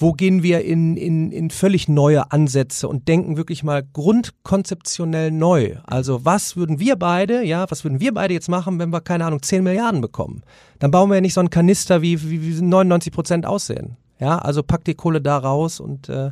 Wo 0.00 0.12
gehen 0.12 0.44
wir 0.44 0.64
in, 0.64 0.96
in, 0.96 1.32
in 1.32 1.50
völlig 1.50 1.88
neue 1.88 2.30
Ansätze 2.30 2.86
und 2.86 3.08
denken 3.08 3.36
wirklich 3.36 3.64
mal 3.64 3.82
grundkonzeptionell 3.82 5.32
neu? 5.32 5.76
Also 5.84 6.24
was 6.24 6.54
würden 6.54 6.78
wir 6.78 6.94
beide, 6.94 7.42
ja, 7.42 7.68
was 7.68 7.82
würden 7.82 7.98
wir 7.98 8.14
beide 8.14 8.32
jetzt 8.32 8.48
machen, 8.48 8.78
wenn 8.78 8.90
wir, 8.90 9.00
keine 9.00 9.24
Ahnung, 9.24 9.42
10 9.42 9.64
Milliarden 9.64 10.00
bekommen? 10.00 10.42
Dann 10.78 10.92
bauen 10.92 11.10
wir 11.10 11.16
ja 11.16 11.20
nicht 11.20 11.34
so 11.34 11.40
einen 11.40 11.50
Kanister, 11.50 12.00
wie, 12.00 12.30
wie, 12.30 12.58
wie 12.58 12.62
99 12.62 13.12
Prozent 13.12 13.44
aussehen. 13.44 13.96
Ja, 14.18 14.38
also 14.38 14.62
pack 14.62 14.84
die 14.84 14.94
Kohle 14.94 15.20
da 15.20 15.38
raus 15.38 15.80
und 15.80 16.08
äh, 16.08 16.30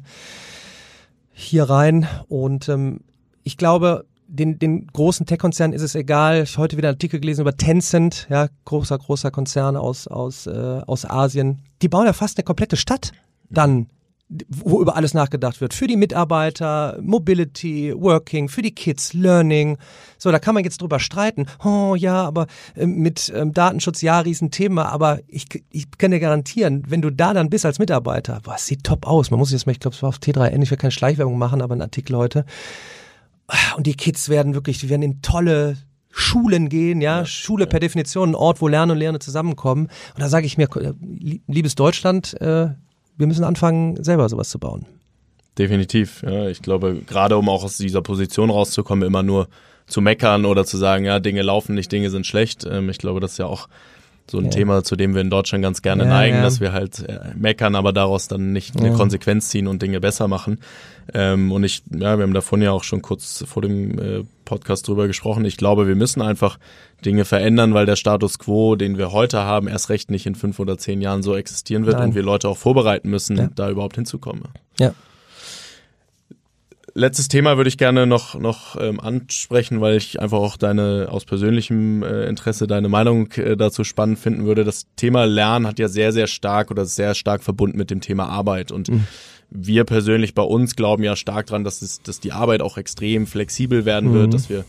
hier 1.33 1.65
rein. 1.65 2.09
Und 2.29 2.69
ähm, 2.69 3.01
ich 3.43 3.57
glaube, 3.57 4.07
den, 4.29 4.59
den 4.59 4.87
großen 4.89 5.27
Tech-Konzernen 5.27 5.75
ist 5.75 5.83
es 5.83 5.95
egal. 5.95 6.43
Ich 6.43 6.55
habe 6.55 6.65
heute 6.65 6.77
wieder 6.77 6.89
einen 6.89 6.97
Artikel 6.97 7.21
gelesen 7.21 7.43
über 7.43 7.57
Tencent, 7.57 8.27
ja, 8.29 8.49
großer, 8.65 8.99
großer 8.99 9.31
Konzern 9.31 9.77
aus, 9.77 10.09
aus, 10.09 10.47
äh, 10.47 10.81
aus 10.87 11.09
Asien. 11.09 11.63
Die 11.83 11.89
bauen 11.89 12.07
ja 12.07 12.13
fast 12.13 12.39
eine 12.39 12.45
komplette 12.45 12.77
Stadt 12.77 13.13
dann 13.49 13.89
wo 14.29 14.81
über 14.81 14.97
alles 14.97 15.15
nachgedacht 15.15 15.61
wird. 15.61 15.73
Für 15.73 15.87
die 15.87 15.97
Mitarbeiter, 15.97 16.99
Mobility, 17.01 17.95
Working, 17.97 18.49
für 18.49 18.63
die 18.63 18.75
Kids, 18.75 19.13
Learning. 19.13 19.79
So, 20.19 20.33
da 20.33 20.39
kann 20.39 20.55
man 20.55 20.65
jetzt 20.65 20.81
drüber 20.81 20.99
streiten. 20.99 21.47
Oh 21.65 21.95
ja, 21.95 22.25
aber 22.25 22.47
äh, 22.75 22.87
mit 22.87 23.33
ähm, 23.35 23.53
Datenschutz, 23.53 24.03
ja, 24.03 24.19
Riesenthema. 24.19 24.87
Aber 24.87 25.21
ich, 25.29 25.47
ich 25.71 25.91
kann 25.97 26.11
dir 26.11 26.21
garantieren, 26.21 26.83
wenn 26.89 27.03
du 27.03 27.11
da 27.11 27.35
dann 27.35 27.51
bist 27.51 27.65
als 27.65 27.79
Mitarbeiter, 27.79 28.41
boah, 28.43 28.57
es 28.57 28.67
sieht 28.67 28.83
top 28.83 29.07
aus. 29.07 29.31
Man 29.31 29.39
muss 29.39 29.53
jetzt 29.53 29.67
mal, 29.67 29.73
ich 29.73 29.81
glaube, 29.81 29.95
es 29.95 30.03
war 30.03 30.09
auf 30.09 30.19
T3N, 30.19 30.63
ich 30.63 30.71
will 30.71 30.79
keine 30.79 30.91
Schleichwerbung 30.91 31.39
machen, 31.39 31.63
aber 31.63 31.77
ein 31.77 31.83
Artikel 31.83 32.17
heute. 32.17 32.45
Und 33.77 33.87
die 33.87 33.95
Kids 33.95 34.29
werden 34.29 34.55
wirklich, 34.55 34.79
die 34.79 34.89
werden 34.89 35.03
in 35.03 35.23
tolle 35.23 35.77
Schulen 36.11 36.69
gehen, 36.69 37.01
ja, 37.01 37.19
ja 37.19 37.27
Schule 37.27 37.65
ja. 37.65 37.69
per 37.69 37.79
Definition, 37.79 38.31
ein 38.31 38.35
Ort, 38.35 38.61
wo 38.61 38.69
Lernen 38.69 38.93
und 38.93 38.99
Lerne 38.99 39.19
zusammenkommen. 39.19 39.87
Und 40.15 40.21
da 40.21 40.29
sage 40.29 40.47
ich 40.47 40.57
mir, 40.57 40.69
äh, 40.77 40.95
liebes 41.47 41.75
Deutschland, 41.75 42.41
äh, 42.41 42.71
wir 43.17 43.27
müssen 43.27 43.45
anfangen, 43.45 44.03
selber 44.03 44.29
sowas 44.29 44.49
zu 44.51 44.59
bauen. 44.59 44.87
Definitiv, 45.59 46.23
ja. 46.23 46.49
Ich 46.49 46.61
glaube, 46.61 47.01
gerade 47.07 47.37
um 47.37 47.49
auch 47.49 47.65
aus 47.65 47.79
dieser 47.79 48.03
Position 48.03 48.51
rauszukommen, 48.51 49.07
immer 49.07 49.23
nur 49.23 49.49
zu 49.87 50.01
meckern 50.01 50.45
oder 50.45 50.65
zu 50.65 50.77
sagen, 50.77 51.05
ja, 51.05 51.21
Dinge 51.21 51.43
laufen 51.43 51.75
nicht, 51.75 51.91
Dinge 51.91 52.11
sind 52.11 52.27
schlecht. 52.27 52.67
Ähm, 52.71 52.91
ich 52.91 52.99
glaube, 52.99 53.21
das 53.21 53.33
ist 53.33 53.39
ja 53.39 53.47
auch 53.47 53.69
so 54.29 54.39
ein 54.39 54.47
ja. 54.47 54.51
Thema, 54.51 54.83
zu 54.83 54.97
dem 54.97 55.15
wir 55.15 55.23
in 55.23 55.31
Deutschland 55.31 55.63
ganz 55.63 55.83
gerne 55.83 56.05
ja, 56.05 56.11
neigen, 56.11 56.37
ja. 56.37 56.43
dass 56.43 56.61
wir 56.61 56.73
halt 56.73 56.99
äh, 57.09 57.21
meckern, 57.37 57.75
aber 57.77 57.93
daraus 57.93 58.29
dann 58.29 58.53
nicht 58.53 58.77
eine 58.77 58.93
Konsequenz 58.93 59.49
ziehen 59.49 59.69
und 59.69 59.81
Dinge 59.83 60.01
besser 60.01 60.27
machen. 60.27 60.59
Ähm, 61.15 61.53
und 61.53 61.63
ich, 61.65 61.83
ja, 61.91 62.19
wir 62.19 62.25
haben 62.25 62.35
davon 62.35 62.61
ja 62.61 62.73
auch 62.73 62.83
schon 62.83 63.03
kurz 63.03 63.45
vor 63.47 63.63
dem 63.63 63.99
äh, 63.99 64.25
Podcast 64.47 64.89
drüber 64.89 65.07
gesprochen. 65.07 65.45
Ich 65.45 65.59
glaube, 65.59 65.87
wir 65.87 65.95
müssen 65.95 66.23
einfach 66.23 66.59
Dinge 67.05 67.27
verändern, 67.27 67.75
weil 67.75 67.85
der 67.85 67.97
Status 67.97 68.39
quo, 68.39 68.77
den 68.77 68.97
wir 68.97 69.13
heute 69.13 69.41
haben, 69.41 69.69
erst 69.69 69.91
recht 69.91 70.11
nicht 70.11 70.25
in 70.25 70.35
fünf 70.35 70.59
oder 70.59 70.79
zehn 70.79 71.03
Jahren 71.03 71.23
so 71.23 71.37
existieren 71.37 71.85
wird 71.85 71.99
Nein. 71.99 72.09
und 72.09 72.15
wir 72.15 72.23
Leute 72.23 72.49
auch 72.49 72.57
vorbereiten 72.57 73.11
müssen, 73.11 73.51
da 73.55 73.69
überhaupt 73.69 73.97
hinzukommen. 73.97 74.45
Ja 74.81 74.95
letztes 76.97 77.29
Thema 77.29 77.57
würde 77.57 77.69
ich 77.69 77.79
gerne 77.79 78.07
noch, 78.07 78.35
noch 78.35 78.81
ähm, 78.81 78.99
ansprechen, 78.99 79.81
weil 79.81 79.97
ich 79.97 80.21
einfach 80.21 80.39
auch 80.39 80.57
deine, 80.57 81.09
aus 81.11 81.25
persönlichem 81.25 82.03
äh, 82.03 82.25
Interesse, 82.25 82.67
deine 82.67 82.89
Meinung 82.89 83.31
äh, 83.33 83.57
dazu 83.57 83.85
spannend 83.85 84.19
finden 84.19 84.47
würde. 84.47 84.65
Das 84.65 84.87
Thema 84.97 85.27
Lernen 85.27 85.67
hat 85.67 85.79
ja 85.79 85.89
sehr, 85.89 86.13
sehr 86.13 86.27
stark 86.27 86.71
oder 86.71 86.87
sehr 86.87 87.15
stark 87.15 87.43
verbunden 87.43 87.77
mit 87.79 87.91
dem 87.91 88.01
Thema 88.01 88.29
Arbeit 88.29 88.73
und 88.73 88.89
mhm. 88.89 89.07
Wir 89.51 89.85
persönlich 89.85 90.35
bei 90.35 90.43
uns 90.43 90.77
glauben 90.77 91.03
ja 91.03 91.17
stark 91.17 91.47
dran, 91.47 91.65
dass 91.65 91.83
es, 91.83 92.03
dass 92.03 92.21
die 92.21 92.33
Arbeit 92.33 92.63
auch 92.63 92.77
extrem 92.79 93.27
flexibel 93.27 93.85
werden 93.85 94.13
wird, 94.13 94.29
mhm. 94.29 94.31
dass 94.31 94.51
wir 94.51 94.65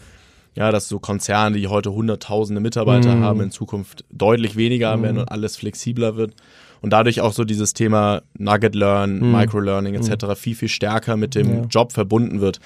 ja, 0.55 0.71
dass 0.71 0.89
so 0.89 0.97
Konzerne, 0.97 1.55
die 1.55 1.67
heute 1.67 1.91
hunderttausende 1.91 2.59
Mitarbeiter 2.59 3.15
mhm. 3.15 3.23
haben, 3.23 3.41
in 3.41 3.51
Zukunft 3.51 4.05
deutlich 4.11 4.55
weniger 4.55 4.89
haben 4.89 5.03
werden 5.03 5.19
und 5.19 5.31
alles 5.31 5.55
flexibler 5.55 6.17
wird 6.17 6.33
und 6.81 6.91
dadurch 6.91 7.21
auch 7.21 7.31
so 7.31 7.43
dieses 7.43 7.73
Thema 7.73 8.23
Nugget 8.37 8.73
Learn, 8.73 9.19
mhm. 9.19 9.31
Microlearning 9.31 9.93
etc. 9.93 10.25
Mhm. 10.25 10.35
viel, 10.35 10.55
viel 10.55 10.67
stärker 10.67 11.15
mit 11.15 11.35
dem 11.35 11.49
ja. 11.49 11.65
Job 11.69 11.91
verbunden 11.91 12.41
wird. 12.41 12.59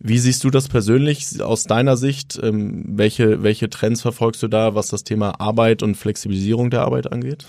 Wie 0.00 0.18
siehst 0.18 0.42
du 0.44 0.50
das 0.50 0.68
persönlich 0.68 1.42
aus 1.42 1.64
deiner 1.64 1.96
Sicht? 1.96 2.38
Ähm, 2.42 2.84
welche, 2.86 3.42
welche 3.42 3.70
Trends 3.70 4.02
verfolgst 4.02 4.42
du 4.42 4.48
da, 4.48 4.74
was 4.74 4.88
das 4.88 5.04
Thema 5.04 5.40
Arbeit 5.40 5.82
und 5.82 5.96
Flexibilisierung 5.96 6.70
der 6.70 6.82
Arbeit 6.82 7.12
angeht? 7.12 7.44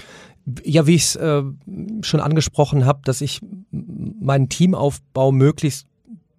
Ja, 0.64 0.88
wie 0.88 0.96
ich 0.96 1.04
es 1.04 1.16
äh, 1.16 1.44
schon 2.02 2.20
angesprochen 2.20 2.86
habe, 2.86 3.02
dass 3.06 3.22
ich 3.22 3.39
meinen 3.72 4.50
Teamaufbau 4.50 5.32
möglichst 5.32 5.88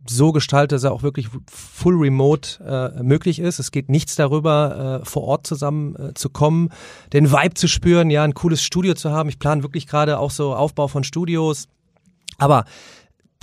so 0.07 0.33
gestaltet, 0.33 0.73
dass 0.73 0.85
er 0.85 0.93
auch 0.93 1.03
wirklich 1.03 1.29
full 1.51 1.97
remote 1.97 2.63
äh, 2.97 3.03
möglich 3.03 3.39
ist. 3.39 3.59
Es 3.59 3.71
geht 3.71 3.89
nichts 3.89 4.17
darüber, 4.17 5.01
äh, 5.03 5.07
vor 5.07 5.25
Ort 5.25 5.47
zusammen 5.47 5.97
äh, 5.97 6.15
zu 6.15 6.29
kommen, 6.29 6.69
den 7.13 7.33
Vibe 7.33 7.55
zu 7.55 7.69
spüren, 7.69 8.11
ja, 8.11 8.23
ein 8.23 8.35
cooles 8.35 8.63
Studio 8.63 8.95
zu 8.95 9.11
haben. 9.11 9.29
Ich 9.29 9.39
plane 9.39 9.63
wirklich 9.63 9.87
gerade 9.87 10.19
auch 10.19 10.31
so 10.31 10.55
Aufbau 10.55 10.89
von 10.89 11.05
Studios. 11.05 11.69
Aber 12.37 12.65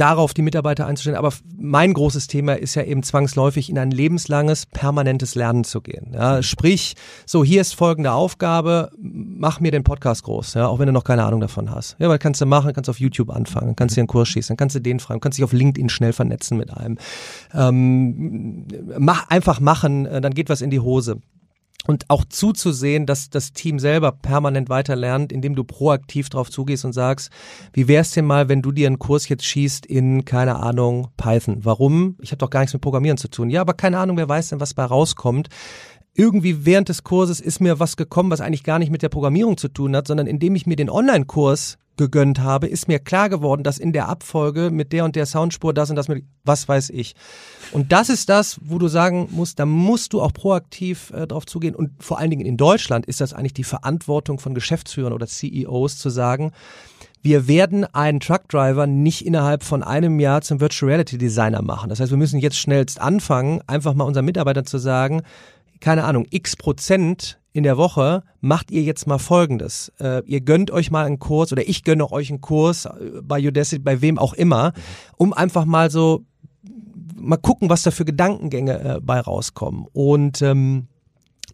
darauf 0.01 0.33
die 0.33 0.41
Mitarbeiter 0.41 0.87
einzustellen. 0.87 1.17
Aber 1.17 1.31
mein 1.55 1.93
großes 1.93 2.25
Thema 2.25 2.57
ist 2.57 2.73
ja 2.73 2.83
eben 2.83 3.03
zwangsläufig 3.03 3.69
in 3.69 3.77
ein 3.77 3.91
lebenslanges, 3.91 4.65
permanentes 4.65 5.35
Lernen 5.35 5.63
zu 5.63 5.79
gehen. 5.79 6.13
Ja, 6.13 6.41
sprich, 6.41 6.95
so 7.27 7.43
hier 7.43 7.61
ist 7.61 7.75
folgende 7.75 8.11
Aufgabe, 8.11 8.91
mach 8.99 9.59
mir 9.59 9.71
den 9.71 9.83
Podcast 9.83 10.23
groß, 10.23 10.55
ja, 10.55 10.67
auch 10.67 10.79
wenn 10.79 10.87
du 10.87 10.91
noch 10.91 11.03
keine 11.03 11.23
Ahnung 11.23 11.39
davon 11.39 11.69
hast. 11.69 11.97
Ja, 11.99 12.09
weil 12.09 12.17
kannst 12.17 12.41
du 12.41 12.47
machen, 12.47 12.73
kannst 12.73 12.89
auf 12.89 12.99
YouTube 12.99 13.29
anfangen, 13.29 13.75
kannst 13.75 13.95
dir 13.95 14.01
einen 14.01 14.07
Kurs 14.07 14.27
schießen, 14.29 14.57
kannst 14.57 14.75
du 14.75 14.79
den 14.79 14.99
fragen, 14.99 15.19
kannst 15.19 15.37
dich 15.37 15.43
auf 15.43 15.53
LinkedIn 15.53 15.89
schnell 15.89 16.13
vernetzen 16.13 16.57
mit 16.57 16.75
einem. 16.75 16.97
Ähm, 17.53 18.65
mach, 18.97 19.29
einfach 19.29 19.59
machen, 19.59 20.07
äh, 20.07 20.19
dann 20.19 20.33
geht 20.33 20.49
was 20.49 20.61
in 20.61 20.71
die 20.71 20.79
Hose 20.79 21.21
und 21.87 22.09
auch 22.09 22.25
zuzusehen, 22.25 23.05
dass 23.05 23.29
das 23.29 23.53
Team 23.53 23.79
selber 23.79 24.11
permanent 24.11 24.69
weiter 24.69 24.95
lernt, 24.95 25.31
indem 25.31 25.55
du 25.55 25.63
proaktiv 25.63 26.29
drauf 26.29 26.49
zugehst 26.49 26.85
und 26.85 26.93
sagst, 26.93 27.31
wie 27.73 27.87
wär's 27.87 28.11
denn 28.11 28.25
mal, 28.25 28.49
wenn 28.49 28.61
du 28.61 28.71
dir 28.71 28.87
einen 28.87 28.99
Kurs 28.99 29.27
jetzt 29.29 29.45
schießt 29.45 29.85
in, 29.85 30.25
keine 30.25 30.57
Ahnung, 30.57 31.09
Python? 31.17 31.65
Warum? 31.65 32.17
Ich 32.21 32.31
habe 32.31 32.37
doch 32.37 32.49
gar 32.49 32.59
nichts 32.59 32.73
mit 32.73 32.81
Programmieren 32.81 33.17
zu 33.17 33.29
tun. 33.29 33.49
Ja, 33.49 33.61
aber 33.61 33.73
keine 33.73 33.97
Ahnung, 33.97 34.17
wer 34.17 34.29
weiß 34.29 34.49
denn, 34.49 34.59
was 34.59 34.73
bei 34.73 34.83
rauskommt. 34.83 35.49
Irgendwie 36.13 36.65
während 36.65 36.89
des 36.89 37.03
Kurses 37.03 37.39
ist 37.39 37.61
mir 37.61 37.79
was 37.79 37.95
gekommen, 37.95 38.31
was 38.31 38.41
eigentlich 38.41 38.63
gar 38.63 38.79
nicht 38.79 38.91
mit 38.91 39.01
der 39.01 39.09
Programmierung 39.09 39.57
zu 39.57 39.69
tun 39.69 39.95
hat, 39.95 40.07
sondern 40.07 40.27
indem 40.27 40.55
ich 40.55 40.67
mir 40.67 40.75
den 40.75 40.89
Online-Kurs 40.89 41.77
gegönnt 42.01 42.39
habe, 42.39 42.67
ist 42.67 42.87
mir 42.87 42.97
klar 42.97 43.29
geworden, 43.29 43.63
dass 43.63 43.77
in 43.77 43.93
der 43.93 44.09
Abfolge 44.09 44.71
mit 44.71 44.91
der 44.91 45.05
und 45.05 45.15
der 45.15 45.27
Soundspur 45.27 45.71
das 45.73 45.91
und 45.91 45.95
das 45.95 46.07
mit, 46.07 46.25
was 46.43 46.67
weiß 46.67 46.89
ich. 46.89 47.15
Und 47.71 47.91
das 47.91 48.09
ist 48.09 48.27
das, 48.27 48.59
wo 48.63 48.79
du 48.79 48.87
sagen 48.87 49.27
musst, 49.31 49.59
da 49.59 49.67
musst 49.67 50.13
du 50.13 50.21
auch 50.21 50.33
proaktiv 50.33 51.11
äh, 51.11 51.27
drauf 51.27 51.45
zugehen. 51.45 51.75
Und 51.75 51.91
vor 52.03 52.17
allen 52.17 52.31
Dingen 52.31 52.45
in 52.45 52.57
Deutschland 52.57 53.05
ist 53.05 53.21
das 53.21 53.33
eigentlich 53.33 53.53
die 53.53 53.63
Verantwortung 53.63 54.39
von 54.39 54.55
Geschäftsführern 54.55 55.13
oder 55.13 55.27
CEOs 55.27 55.99
zu 55.99 56.09
sagen, 56.09 56.51
wir 57.21 57.47
werden 57.47 57.85
einen 57.85 58.19
Truckdriver 58.19 58.87
nicht 58.87 59.23
innerhalb 59.25 59.63
von 59.63 59.83
einem 59.83 60.19
Jahr 60.19 60.41
zum 60.41 60.59
Virtual 60.59 60.89
Reality 60.89 61.19
Designer 61.19 61.61
machen. 61.61 61.89
Das 61.89 61.99
heißt, 61.99 62.09
wir 62.09 62.17
müssen 62.17 62.39
jetzt 62.39 62.57
schnellst 62.57 62.99
anfangen, 62.99 63.61
einfach 63.67 63.93
mal 63.93 64.05
unseren 64.05 64.25
Mitarbeitern 64.25 64.65
zu 64.65 64.79
sagen, 64.79 65.21
keine 65.79 66.03
Ahnung, 66.03 66.25
x 66.31 66.55
Prozent 66.55 67.40
in 67.53 67.63
der 67.63 67.77
Woche 67.77 68.23
macht 68.39 68.71
ihr 68.71 68.81
jetzt 68.81 69.07
mal 69.07 69.17
Folgendes. 69.17 69.91
Äh, 69.99 70.23
ihr 70.25 70.41
gönnt 70.41 70.71
euch 70.71 70.91
mal 70.91 71.05
einen 71.05 71.19
Kurs 71.19 71.51
oder 71.51 71.67
ich 71.67 71.83
gönne 71.83 72.11
euch 72.11 72.29
einen 72.29 72.41
Kurs 72.41 72.85
äh, 72.85 73.21
bei 73.21 73.45
Udacity, 73.45 73.79
bei 73.79 74.01
wem 74.01 74.17
auch 74.17 74.33
immer, 74.33 74.73
um 75.17 75.33
einfach 75.33 75.65
mal 75.65 75.91
so 75.91 76.25
mal 77.15 77.37
gucken, 77.37 77.69
was 77.69 77.83
da 77.83 77.91
für 77.91 78.05
Gedankengänge 78.05 78.79
äh, 78.79 78.99
bei 79.01 79.19
rauskommen. 79.19 79.85
Und 79.93 80.41
ähm, 80.41 80.87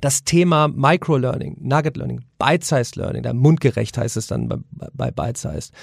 das 0.02 0.24
Thema 0.24 0.68
Microlearning, 0.68 1.58
Nugget 1.60 1.98
Learning, 1.98 2.24
Bite-Sized 2.38 2.96
Learning, 2.96 3.24
mundgerecht 3.36 3.98
heißt 3.98 4.18
es 4.18 4.28
dann 4.28 4.48
bei, 4.48 4.58
bei 4.94 5.12
Bite-Sized. 5.12 5.74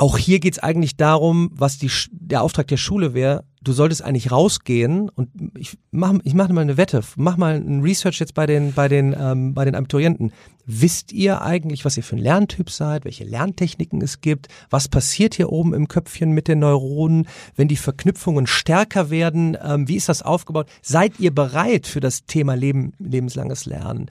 Auch 0.00 0.16
hier 0.16 0.40
geht 0.40 0.54
es 0.54 0.58
eigentlich 0.58 0.96
darum, 0.96 1.50
was 1.52 1.76
die, 1.76 1.90
der 2.10 2.40
Auftrag 2.40 2.66
der 2.68 2.78
Schule 2.78 3.12
wäre, 3.12 3.44
du 3.60 3.72
solltest 3.72 4.00
eigentlich 4.00 4.32
rausgehen 4.32 5.10
und 5.10 5.28
ich 5.58 5.76
mache 5.90 6.20
ich 6.24 6.32
mach 6.32 6.48
mal 6.48 6.62
eine 6.62 6.78
Wette, 6.78 7.02
mach 7.16 7.36
mal 7.36 7.56
ein 7.56 7.82
Research 7.82 8.18
jetzt 8.18 8.32
bei 8.32 8.46
den, 8.46 8.72
bei 8.72 8.88
den, 8.88 9.14
ähm, 9.14 9.52
bei 9.52 9.66
den 9.66 9.74
Abiturienten. 9.74 10.32
Wisst 10.64 11.12
ihr 11.12 11.42
eigentlich, 11.42 11.84
was 11.84 11.98
ihr 11.98 12.02
für 12.02 12.16
ein 12.16 12.22
Lerntyp 12.22 12.70
seid, 12.70 13.04
welche 13.04 13.24
Lerntechniken 13.24 14.00
es 14.00 14.22
gibt? 14.22 14.48
Was 14.70 14.88
passiert 14.88 15.34
hier 15.34 15.52
oben 15.52 15.74
im 15.74 15.86
Köpfchen 15.86 16.32
mit 16.32 16.48
den 16.48 16.60
Neuronen, 16.60 17.28
wenn 17.56 17.68
die 17.68 17.76
Verknüpfungen 17.76 18.46
stärker 18.46 19.10
werden? 19.10 19.54
Ähm, 19.62 19.86
wie 19.86 19.96
ist 19.96 20.08
das 20.08 20.22
aufgebaut? 20.22 20.70
Seid 20.80 21.20
ihr 21.20 21.34
bereit 21.34 21.86
für 21.86 22.00
das 22.00 22.24
Thema 22.24 22.54
Leben, 22.54 22.94
lebenslanges 22.98 23.66
Lernen? 23.66 24.08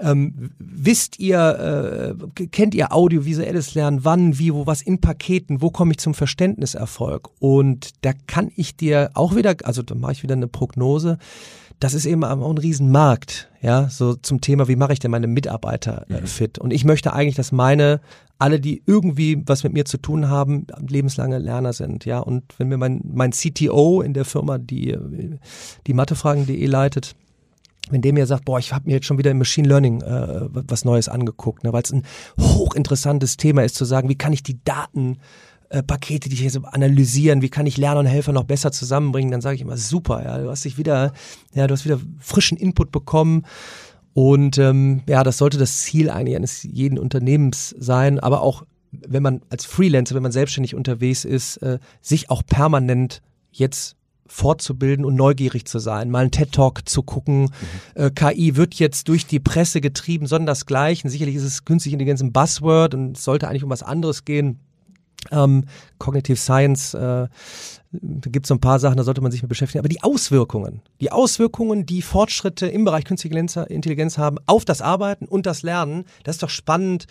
Ähm, 0.00 0.50
wisst 0.58 1.20
ihr, 1.20 2.16
äh, 2.36 2.46
kennt 2.48 2.74
ihr 2.74 2.92
audiovisuelles 2.92 3.74
Lernen, 3.74 4.04
wann, 4.04 4.38
wie, 4.38 4.52
wo, 4.52 4.66
was 4.66 4.82
in 4.82 5.00
Paketen, 5.00 5.62
wo 5.62 5.70
komme 5.70 5.92
ich 5.92 5.98
zum 5.98 6.14
Verständniserfolg? 6.14 7.30
Und 7.38 7.90
da 8.02 8.12
kann 8.26 8.50
ich 8.56 8.76
dir 8.76 9.10
auch 9.14 9.36
wieder, 9.36 9.54
also 9.64 9.82
da 9.82 9.94
mache 9.94 10.12
ich 10.12 10.22
wieder 10.22 10.34
eine 10.34 10.48
Prognose, 10.48 11.18
das 11.80 11.94
ist 11.94 12.06
eben 12.06 12.24
auch 12.24 12.50
ein 12.50 12.58
Riesenmarkt, 12.58 13.50
ja, 13.60 13.88
so 13.88 14.14
zum 14.14 14.40
Thema, 14.40 14.68
wie 14.68 14.76
mache 14.76 14.92
ich 14.92 15.00
denn 15.00 15.10
meine 15.10 15.26
Mitarbeiter 15.26 16.06
äh, 16.08 16.20
mhm. 16.20 16.26
fit? 16.26 16.58
Und 16.58 16.72
ich 16.72 16.84
möchte 16.84 17.12
eigentlich, 17.12 17.34
dass 17.34 17.52
meine, 17.52 18.00
alle, 18.38 18.60
die 18.60 18.82
irgendwie 18.86 19.42
was 19.46 19.64
mit 19.64 19.72
mir 19.72 19.84
zu 19.84 19.98
tun 19.98 20.28
haben, 20.28 20.66
lebenslange 20.88 21.38
Lerner 21.38 21.72
sind, 21.72 22.04
ja. 22.04 22.18
Und 22.18 22.42
wenn 22.58 22.68
mir 22.68 22.78
mein, 22.78 23.00
mein 23.04 23.32
CTO 23.32 24.02
in 24.02 24.14
der 24.14 24.24
Firma, 24.24 24.58
die 24.58 24.96
die 25.86 25.94
Mathefragen.de 25.94 26.66
leitet, 26.66 27.14
wenn 27.90 28.00
der 28.00 28.12
mir 28.12 28.26
sagt, 28.26 28.44
boah, 28.44 28.58
ich 28.58 28.72
habe 28.72 28.86
mir 28.86 28.94
jetzt 28.94 29.06
schon 29.06 29.18
wieder 29.18 29.30
im 29.30 29.38
Machine 29.38 29.68
Learning 29.68 30.00
äh, 30.00 30.48
was 30.50 30.84
Neues 30.84 31.08
angeguckt, 31.08 31.64
ne, 31.64 31.72
weil 31.72 31.82
es 31.82 31.92
ein 31.92 32.04
hochinteressantes 32.38 33.36
Thema 33.36 33.62
ist 33.62 33.74
zu 33.74 33.84
sagen, 33.84 34.08
wie 34.08 34.16
kann 34.16 34.32
ich 34.32 34.42
die 34.42 34.62
Daten 34.64 35.18
äh, 35.68 35.82
Pakete, 35.82 36.28
die 36.28 36.34
ich 36.34 36.42
jetzt 36.42 36.58
analysieren, 36.64 37.42
wie 37.42 37.50
kann 37.50 37.66
ich 37.66 37.76
Lerner 37.76 38.00
und 38.00 38.06
Helfer 38.06 38.32
noch 38.32 38.44
besser 38.44 38.72
zusammenbringen, 38.72 39.30
dann 39.30 39.40
sage 39.40 39.56
ich 39.56 39.62
immer 39.62 39.76
super, 39.76 40.22
ja, 40.24 40.38
du 40.38 40.50
hast 40.50 40.64
dich 40.64 40.78
wieder, 40.78 41.12
ja, 41.52 41.66
du 41.66 41.72
hast 41.72 41.84
wieder 41.84 42.00
frischen 42.18 42.56
Input 42.56 42.90
bekommen. 42.92 43.44
Und 44.14 44.58
ähm, 44.58 45.02
ja, 45.08 45.24
das 45.24 45.38
sollte 45.38 45.58
das 45.58 45.80
Ziel 45.80 46.08
eigentlich 46.08 46.36
eines 46.36 46.62
jeden 46.62 47.00
Unternehmens 47.00 47.74
sein, 47.76 48.20
aber 48.20 48.42
auch 48.42 48.64
wenn 48.92 49.24
man 49.24 49.40
als 49.50 49.64
Freelancer, 49.64 50.14
wenn 50.14 50.22
man 50.22 50.30
selbstständig 50.30 50.76
unterwegs 50.76 51.24
ist, 51.24 51.56
äh, 51.58 51.80
sich 52.00 52.30
auch 52.30 52.44
permanent 52.46 53.22
jetzt 53.50 53.96
fortzubilden 54.26 55.04
und 55.04 55.14
neugierig 55.14 55.66
zu 55.66 55.78
sein, 55.78 56.10
mal 56.10 56.20
einen 56.20 56.30
TED-Talk 56.30 56.88
zu 56.88 57.02
gucken. 57.02 57.42
Mhm. 57.42 58.02
Äh, 58.02 58.10
KI 58.10 58.56
wird 58.56 58.74
jetzt 58.74 59.08
durch 59.08 59.26
die 59.26 59.40
Presse 59.40 59.80
getrieben, 59.80 60.26
sondern 60.26 60.46
das 60.46 60.66
Gleiche. 60.66 61.08
Sicherlich 61.08 61.36
ist 61.36 61.44
es 61.44 61.64
künstliche 61.64 61.94
Intelligenz 61.94 62.22
ein 62.22 62.32
Buzzword 62.32 62.94
und 62.94 63.16
es 63.16 63.24
sollte 63.24 63.48
eigentlich 63.48 63.64
um 63.64 63.70
was 63.70 63.82
anderes 63.82 64.24
gehen. 64.24 64.60
Ähm, 65.30 65.64
Cognitive 65.98 66.36
Science, 66.36 66.94
äh, 66.94 67.28
da 67.92 68.30
gibt 68.30 68.46
es 68.46 68.48
so 68.48 68.54
ein 68.54 68.60
paar 68.60 68.78
Sachen, 68.78 68.96
da 68.96 69.04
sollte 69.04 69.20
man 69.20 69.30
sich 69.30 69.42
mit 69.42 69.48
beschäftigen. 69.48 69.78
Aber 69.78 69.88
die 69.88 70.02
Auswirkungen, 70.02 70.82
die 71.00 71.12
Auswirkungen, 71.12 71.86
die 71.86 72.02
Fortschritte 72.02 72.66
im 72.66 72.84
Bereich 72.84 73.04
künstliche 73.04 73.60
Intelligenz 73.68 74.18
haben 74.18 74.38
auf 74.46 74.64
das 74.64 74.82
Arbeiten 74.82 75.26
und 75.26 75.46
das 75.46 75.62
Lernen, 75.62 76.04
das 76.24 76.36
ist 76.36 76.42
doch 76.42 76.50
spannend, 76.50 77.06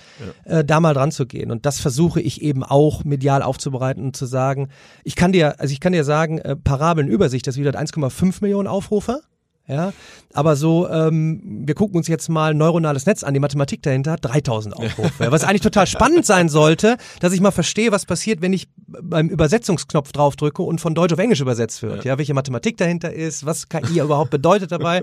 ja. 0.46 0.60
äh, 0.60 0.66
da 0.66 0.80
mal 0.80 0.94
dran 0.94 1.12
zu 1.12 1.26
gehen. 1.26 1.52
Und 1.52 1.66
das 1.66 1.80
versuche 1.80 2.22
ich 2.22 2.42
eben 2.42 2.64
auch 2.64 3.04
medial 3.04 3.42
aufzubereiten 3.42 4.04
und 4.04 4.16
zu 4.16 4.26
sagen, 4.26 4.70
ich 5.04 5.16
kann 5.16 5.32
dir, 5.32 5.60
also 5.60 5.72
ich 5.72 5.80
kann 5.80 5.94
dir 5.94 6.04
sagen, 6.04 6.40
äh, 6.40 6.56
Parabelnübersicht, 6.56 7.48
das 7.48 7.58
wieder 7.58 7.72
1,5 7.72 8.38
Millionen 8.42 8.68
Aufrufe. 8.68 9.22
Ja, 9.66 9.94
aber 10.34 10.58
so, 10.58 10.90
ähm, 10.90 11.42
wir 11.66 11.74
gucken 11.74 11.96
uns 11.96 12.10
jetzt 12.10 12.28
mal 12.28 12.54
neuronales 12.54 13.06
Netz 13.06 13.24
an, 13.24 13.34
die 13.34 13.40
Mathematik 13.40 13.82
dahinter, 13.82 14.18
3000 14.18 14.76
Aufrufe. 14.76 15.32
was 15.32 15.46
eigentlich 15.46 15.62
total 15.62 15.88
spannend 15.88 16.26
sein 16.26 16.50
sollte, 16.50 16.98
dass 17.22 17.32
ich 17.32 17.40
mal 17.40 17.52
verstehe, 17.52 17.94
was 17.94 18.06
passiert, 18.06 18.42
wenn 18.42 18.52
ich 18.52 18.68
beim 18.76 19.30
Übersetzungsknopf 19.30 20.12
draufdrücke 20.12 20.62
und 20.62 20.82
von 20.82 20.96
Deutsch 20.96 21.14
auf 21.14 21.20
Englisch 21.20 21.40
übersetzt 21.40 21.82
wird. 21.82 22.04
Ja, 22.04 22.12
ja 22.12 22.18
welche 22.18 22.34
Mathematik 22.34 22.76
dahinter 22.76 23.14
ist, 23.14 23.46
was 23.46 23.70
KI 23.70 24.02
überhaupt 24.02 24.32
bedeutet 24.32 24.74
dabei. 24.74 25.02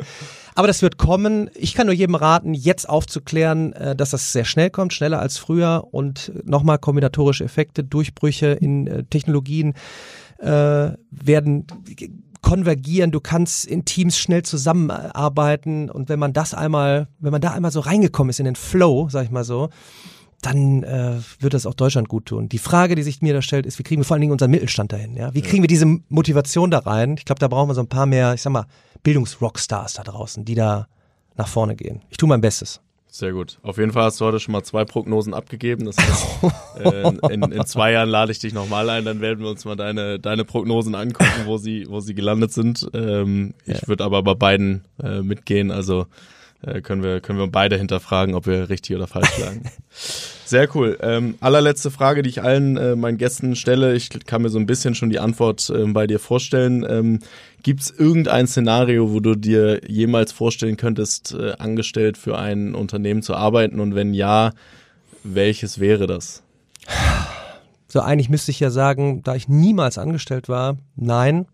Aber 0.54 0.66
das 0.66 0.82
wird 0.82 0.98
kommen. 0.98 1.48
Ich 1.54 1.72
kann 1.72 1.86
nur 1.86 1.94
jedem 1.94 2.14
raten, 2.14 2.52
jetzt 2.52 2.86
aufzuklären, 2.86 3.72
äh, 3.72 3.96
dass 3.96 4.11
das 4.11 4.32
sehr 4.32 4.44
schnell 4.44 4.68
kommt, 4.68 4.92
schneller 4.92 5.20
als 5.20 5.38
früher 5.38 5.88
und 5.90 6.32
nochmal 6.44 6.78
kombinatorische 6.78 7.44
Effekte, 7.44 7.82
Durchbrüche 7.82 8.48
in 8.48 8.86
äh, 8.86 9.04
Technologien 9.04 9.72
äh, 10.38 10.90
werden 11.11 11.66
konvergieren, 12.43 13.11
du 13.11 13.20
kannst 13.20 13.66
in 13.66 13.84
Teams 13.84 14.18
schnell 14.18 14.43
zusammenarbeiten 14.43 15.91
und 15.91 16.09
wenn 16.09 16.18
man 16.18 16.32
das 16.32 16.55
einmal, 16.55 17.09
wenn 17.18 17.32
man 17.32 17.41
da 17.41 17.51
einmal 17.53 17.70
so 17.70 17.80
reingekommen 17.80 18.30
ist 18.30 18.41
in 18.41 18.47
den 18.47 18.57
Flow, 18.57 19.09
sag 19.11 19.24
ich 19.24 19.30
mal 19.30 19.45
so, 19.45 19.68
dann 20.43 20.82
äh, 20.82 21.16
wird 21.38 21.55
das 21.55 21.66
auch 21.66 21.74
Deutschland 21.74 22.09
gut 22.09 22.26
tun. 22.26 22.49
Die 22.49 22.59
Frage, 22.59 22.95
die 22.95 23.03
sich 23.03 23.20
mir 23.20 23.34
da 23.34 23.43
stellt, 23.43 23.66
ist, 23.66 23.78
wie 23.78 23.82
kriegen 23.82 24.01
wir 24.01 24.07
vor 24.07 24.14
allen 24.14 24.22
Dingen 24.22 24.32
unseren 24.32 24.51
Mittelstand 24.51 24.93
dahin? 24.93 25.14
Ja? 25.14 25.34
Wie 25.34 25.43
kriegen 25.43 25.62
wir 25.62 25.68
diese 25.68 25.86
Motivation 26.09 26.70
da 26.70 26.78
rein? 26.78 27.16
Ich 27.18 27.24
glaube, 27.24 27.41
da 27.41 27.49
brauchen 27.49 27.68
wir 27.68 27.74
so 27.74 27.82
ein 27.82 27.88
paar 27.88 28.07
mehr, 28.07 28.32
ich 28.34 28.43
sag 28.43 28.53
mal, 28.53 28.66
Bildungsrockstars 29.03 29.95
da 29.95 30.03
draußen, 30.03 30.45
die 30.45 30.55
da 30.55 30.86
nach 31.36 31.49
vorne 31.49 31.76
gehen. 31.76 32.03
Ich 32.09 32.16
tue 32.16 32.28
mein 32.28 32.41
Bestes. 32.41 32.80
Sehr 33.12 33.32
gut. 33.32 33.58
Auf 33.62 33.76
jeden 33.76 33.90
Fall 33.90 34.04
hast 34.04 34.20
du 34.20 34.24
heute 34.24 34.38
schon 34.38 34.52
mal 34.52 34.62
zwei 34.62 34.84
Prognosen 34.84 35.34
abgegeben. 35.34 35.84
Das 35.84 35.96
heißt, 35.96 36.26
äh, 36.84 37.32
in, 37.32 37.42
in, 37.42 37.66
zwei 37.66 37.90
Jahren 37.90 38.08
lade 38.08 38.30
ich 38.30 38.38
dich 38.38 38.54
nochmal 38.54 38.88
ein, 38.88 39.04
dann 39.04 39.20
werden 39.20 39.40
wir 39.40 39.50
uns 39.50 39.64
mal 39.64 39.74
deine, 39.74 40.20
deine 40.20 40.44
Prognosen 40.44 40.94
angucken, 40.94 41.46
wo 41.46 41.58
sie, 41.58 41.86
wo 41.88 41.98
sie 41.98 42.14
gelandet 42.14 42.52
sind. 42.52 42.88
Ähm. 42.94 43.54
Ich 43.66 43.88
würde 43.88 44.04
aber 44.04 44.22
bei 44.22 44.34
beiden 44.34 44.84
äh, 45.02 45.22
mitgehen. 45.22 45.72
Also 45.72 46.06
äh, 46.62 46.80
können 46.80 47.02
wir, 47.02 47.20
können 47.20 47.38
wir 47.38 47.46
beide 47.46 47.76
hinterfragen, 47.76 48.34
ob 48.34 48.46
wir 48.46 48.68
richtig 48.68 48.96
oder 48.96 49.06
falsch 49.06 49.30
sagen. 49.30 49.62
Sehr 50.44 50.68
cool. 50.74 50.98
Ähm, 51.00 51.36
allerletzte 51.40 51.90
Frage, 51.90 52.22
die 52.22 52.30
ich 52.30 52.42
allen 52.42 52.76
äh, 52.76 52.96
meinen 52.96 53.18
Gästen 53.18 53.56
stelle. 53.56 53.94
Ich 53.94 54.11
kann 54.26 54.42
mir 54.42 54.48
so 54.48 54.58
ein 54.58 54.66
bisschen 54.66 54.94
schon 54.94 55.11
die 55.11 55.20
Antwort 55.20 55.70
äh, 55.70 55.84
bei 55.86 56.06
dir 56.06 56.18
vorstellen. 56.18 56.84
Ähm, 56.88 57.20
Gibt 57.62 57.80
es 57.80 57.90
irgendein 57.90 58.46
Szenario, 58.46 59.12
wo 59.12 59.20
du 59.20 59.36
dir 59.36 59.80
jemals 59.86 60.32
vorstellen 60.32 60.76
könntest, 60.76 61.34
äh, 61.34 61.52
angestellt 61.52 62.18
für 62.18 62.38
ein 62.38 62.74
Unternehmen 62.74 63.22
zu 63.22 63.34
arbeiten? 63.34 63.80
Und 63.80 63.94
wenn 63.94 64.12
ja, 64.12 64.52
welches 65.22 65.78
wäre 65.78 66.06
das? 66.06 66.42
So 67.88 68.00
eigentlich 68.00 68.28
müsste 68.28 68.50
ich 68.50 68.61
ja 68.61 68.70
sagen, 68.70 69.22
da 69.22 69.34
ich 69.34 69.48
niemals 69.48 69.98
angestellt 69.98 70.48
war, 70.48 70.78
nein. 70.96 71.46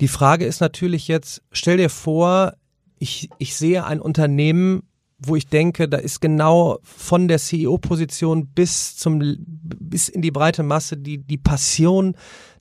Die 0.00 0.08
Frage 0.08 0.44
ist 0.44 0.60
natürlich 0.60 1.08
jetzt, 1.08 1.42
stell 1.50 1.76
dir 1.76 1.90
vor, 1.90 2.54
ich, 2.98 3.28
ich 3.38 3.56
sehe 3.56 3.84
ein 3.84 4.00
Unternehmen, 4.00 4.82
wo 5.18 5.34
ich 5.34 5.48
denke, 5.48 5.88
da 5.88 5.98
ist 5.98 6.20
genau 6.20 6.78
von 6.82 7.26
der 7.26 7.38
CEO-Position 7.38 8.48
bis 8.48 8.96
zum 8.96 9.20
bis 9.40 10.08
in 10.08 10.22
die 10.22 10.30
breite 10.30 10.62
Masse 10.62 10.96
die 10.96 11.18
die 11.18 11.38
Passion 11.38 12.14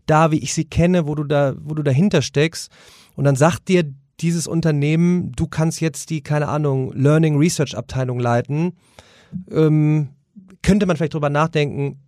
da, 0.07 0.31
wie 0.31 0.39
ich 0.39 0.53
sie 0.53 0.65
kenne, 0.65 1.05
wo 1.05 1.13
du 1.13 1.23
da 1.23 1.53
wo 1.59 1.75
du 1.75 1.83
dahinter 1.83 2.21
steckst 2.21 2.71
und 3.15 3.25
dann 3.25 3.35
sagt 3.35 3.67
dir 3.67 3.83
dieses 4.19 4.47
Unternehmen, 4.47 5.31
du 5.33 5.45
kannst 5.45 5.79
jetzt 5.81 6.09
die 6.09 6.21
keine 6.21 6.47
Ahnung 6.47 6.91
Learning 6.93 7.37
Research 7.37 7.77
Abteilung 7.77 8.19
leiten, 8.19 8.73
ähm, 9.51 10.09
könnte 10.63 10.87
man 10.87 10.97
vielleicht 10.97 11.13
drüber 11.13 11.29
nachdenken. 11.29 11.99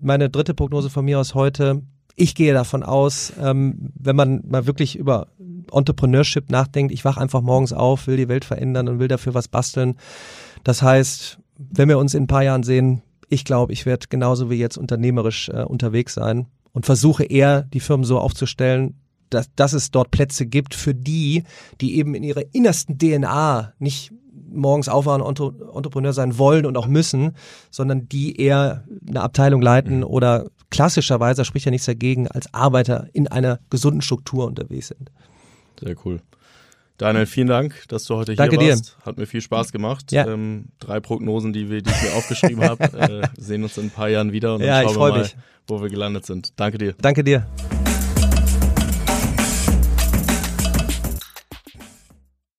Meine 0.00 0.30
dritte 0.30 0.54
Prognose 0.54 0.88
von 0.88 1.04
mir 1.04 1.20
aus 1.20 1.34
heute: 1.34 1.82
Ich 2.14 2.34
gehe 2.34 2.52
davon 2.52 2.82
aus, 2.82 3.32
ähm, 3.40 3.92
wenn 3.94 4.16
man 4.16 4.42
mal 4.46 4.66
wirklich 4.66 4.96
über 4.96 5.28
Entrepreneurship 5.72 6.50
nachdenkt, 6.50 6.92
ich 6.92 7.04
wach 7.04 7.16
einfach 7.16 7.40
morgens 7.40 7.72
auf, 7.72 8.06
will 8.06 8.16
die 8.16 8.28
Welt 8.28 8.44
verändern 8.44 8.88
und 8.88 8.98
will 8.98 9.08
dafür 9.08 9.34
was 9.34 9.48
basteln. 9.48 9.96
Das 10.64 10.82
heißt, 10.82 11.38
wenn 11.58 11.88
wir 11.88 11.98
uns 11.98 12.14
in 12.14 12.24
ein 12.24 12.28
paar 12.28 12.42
Jahren 12.44 12.62
sehen, 12.62 13.02
ich 13.28 13.44
glaube, 13.44 13.72
ich 13.72 13.86
werde 13.86 14.06
genauso 14.08 14.50
wie 14.50 14.56
jetzt 14.56 14.76
unternehmerisch 14.76 15.48
äh, 15.48 15.62
unterwegs 15.62 16.14
sein 16.14 16.46
und 16.72 16.86
versuche 16.86 17.24
eher, 17.24 17.62
die 17.62 17.80
Firmen 17.80 18.04
so 18.04 18.18
aufzustellen, 18.18 18.98
dass, 19.30 19.54
dass 19.54 19.72
es 19.72 19.90
dort 19.90 20.10
Plätze 20.10 20.46
gibt 20.46 20.74
für 20.74 20.94
die, 20.94 21.44
die 21.80 21.96
eben 21.96 22.14
in 22.14 22.22
ihrer 22.22 22.42
innersten 22.52 22.98
DNA 22.98 23.72
nicht 23.78 24.12
morgens 24.52 24.88
aufwachen 24.88 25.22
und 25.22 25.40
Entrepreneur 25.40 26.12
sein 26.12 26.38
wollen 26.38 26.66
und 26.66 26.76
auch 26.76 26.86
müssen, 26.86 27.36
sondern 27.70 28.08
die 28.08 28.40
eher 28.40 28.84
eine 29.08 29.22
Abteilung 29.22 29.62
leiten 29.62 29.98
mhm. 29.98 30.04
oder 30.04 30.46
klassischerweise, 30.70 31.44
spricht 31.44 31.66
ja 31.66 31.70
nichts 31.70 31.86
dagegen, 31.86 32.28
als 32.28 32.52
Arbeiter 32.52 33.06
in 33.12 33.28
einer 33.28 33.60
gesunden 33.70 34.02
Struktur 34.02 34.46
unterwegs 34.46 34.88
sind. 34.88 35.10
Sehr 35.80 35.96
cool. 36.04 36.20
Daniel, 36.98 37.26
vielen 37.26 37.48
Dank, 37.48 37.84
dass 37.88 38.04
du 38.04 38.14
heute 38.14 38.36
Danke 38.36 38.58
hier 38.58 38.70
warst. 38.70 38.96
Dir. 39.00 39.06
Hat 39.06 39.18
mir 39.18 39.26
viel 39.26 39.40
Spaß 39.40 39.72
gemacht. 39.72 40.12
Ja. 40.12 40.26
Ähm, 40.26 40.66
drei 40.78 41.00
Prognosen, 41.00 41.52
die, 41.52 41.68
wir, 41.68 41.82
die 41.82 41.90
ich 41.90 42.02
mir 42.02 42.16
aufgeschrieben 42.16 42.62
habe. 42.62 42.82
Äh, 42.92 43.26
sehen 43.38 43.62
uns 43.62 43.76
in 43.78 43.86
ein 43.86 43.90
paar 43.90 44.08
Jahren 44.08 44.32
wieder 44.32 44.54
und 44.54 44.60
dann 44.60 44.68
ja, 44.68 44.82
schauen 44.82 44.96
wir 44.96 45.08
mal, 45.10 45.20
mich. 45.20 45.36
wo 45.66 45.82
wir 45.82 45.88
gelandet 45.88 46.26
sind. 46.26 46.52
Danke 46.56 46.78
dir. 46.78 46.94
Danke 47.00 47.24
dir. 47.24 47.46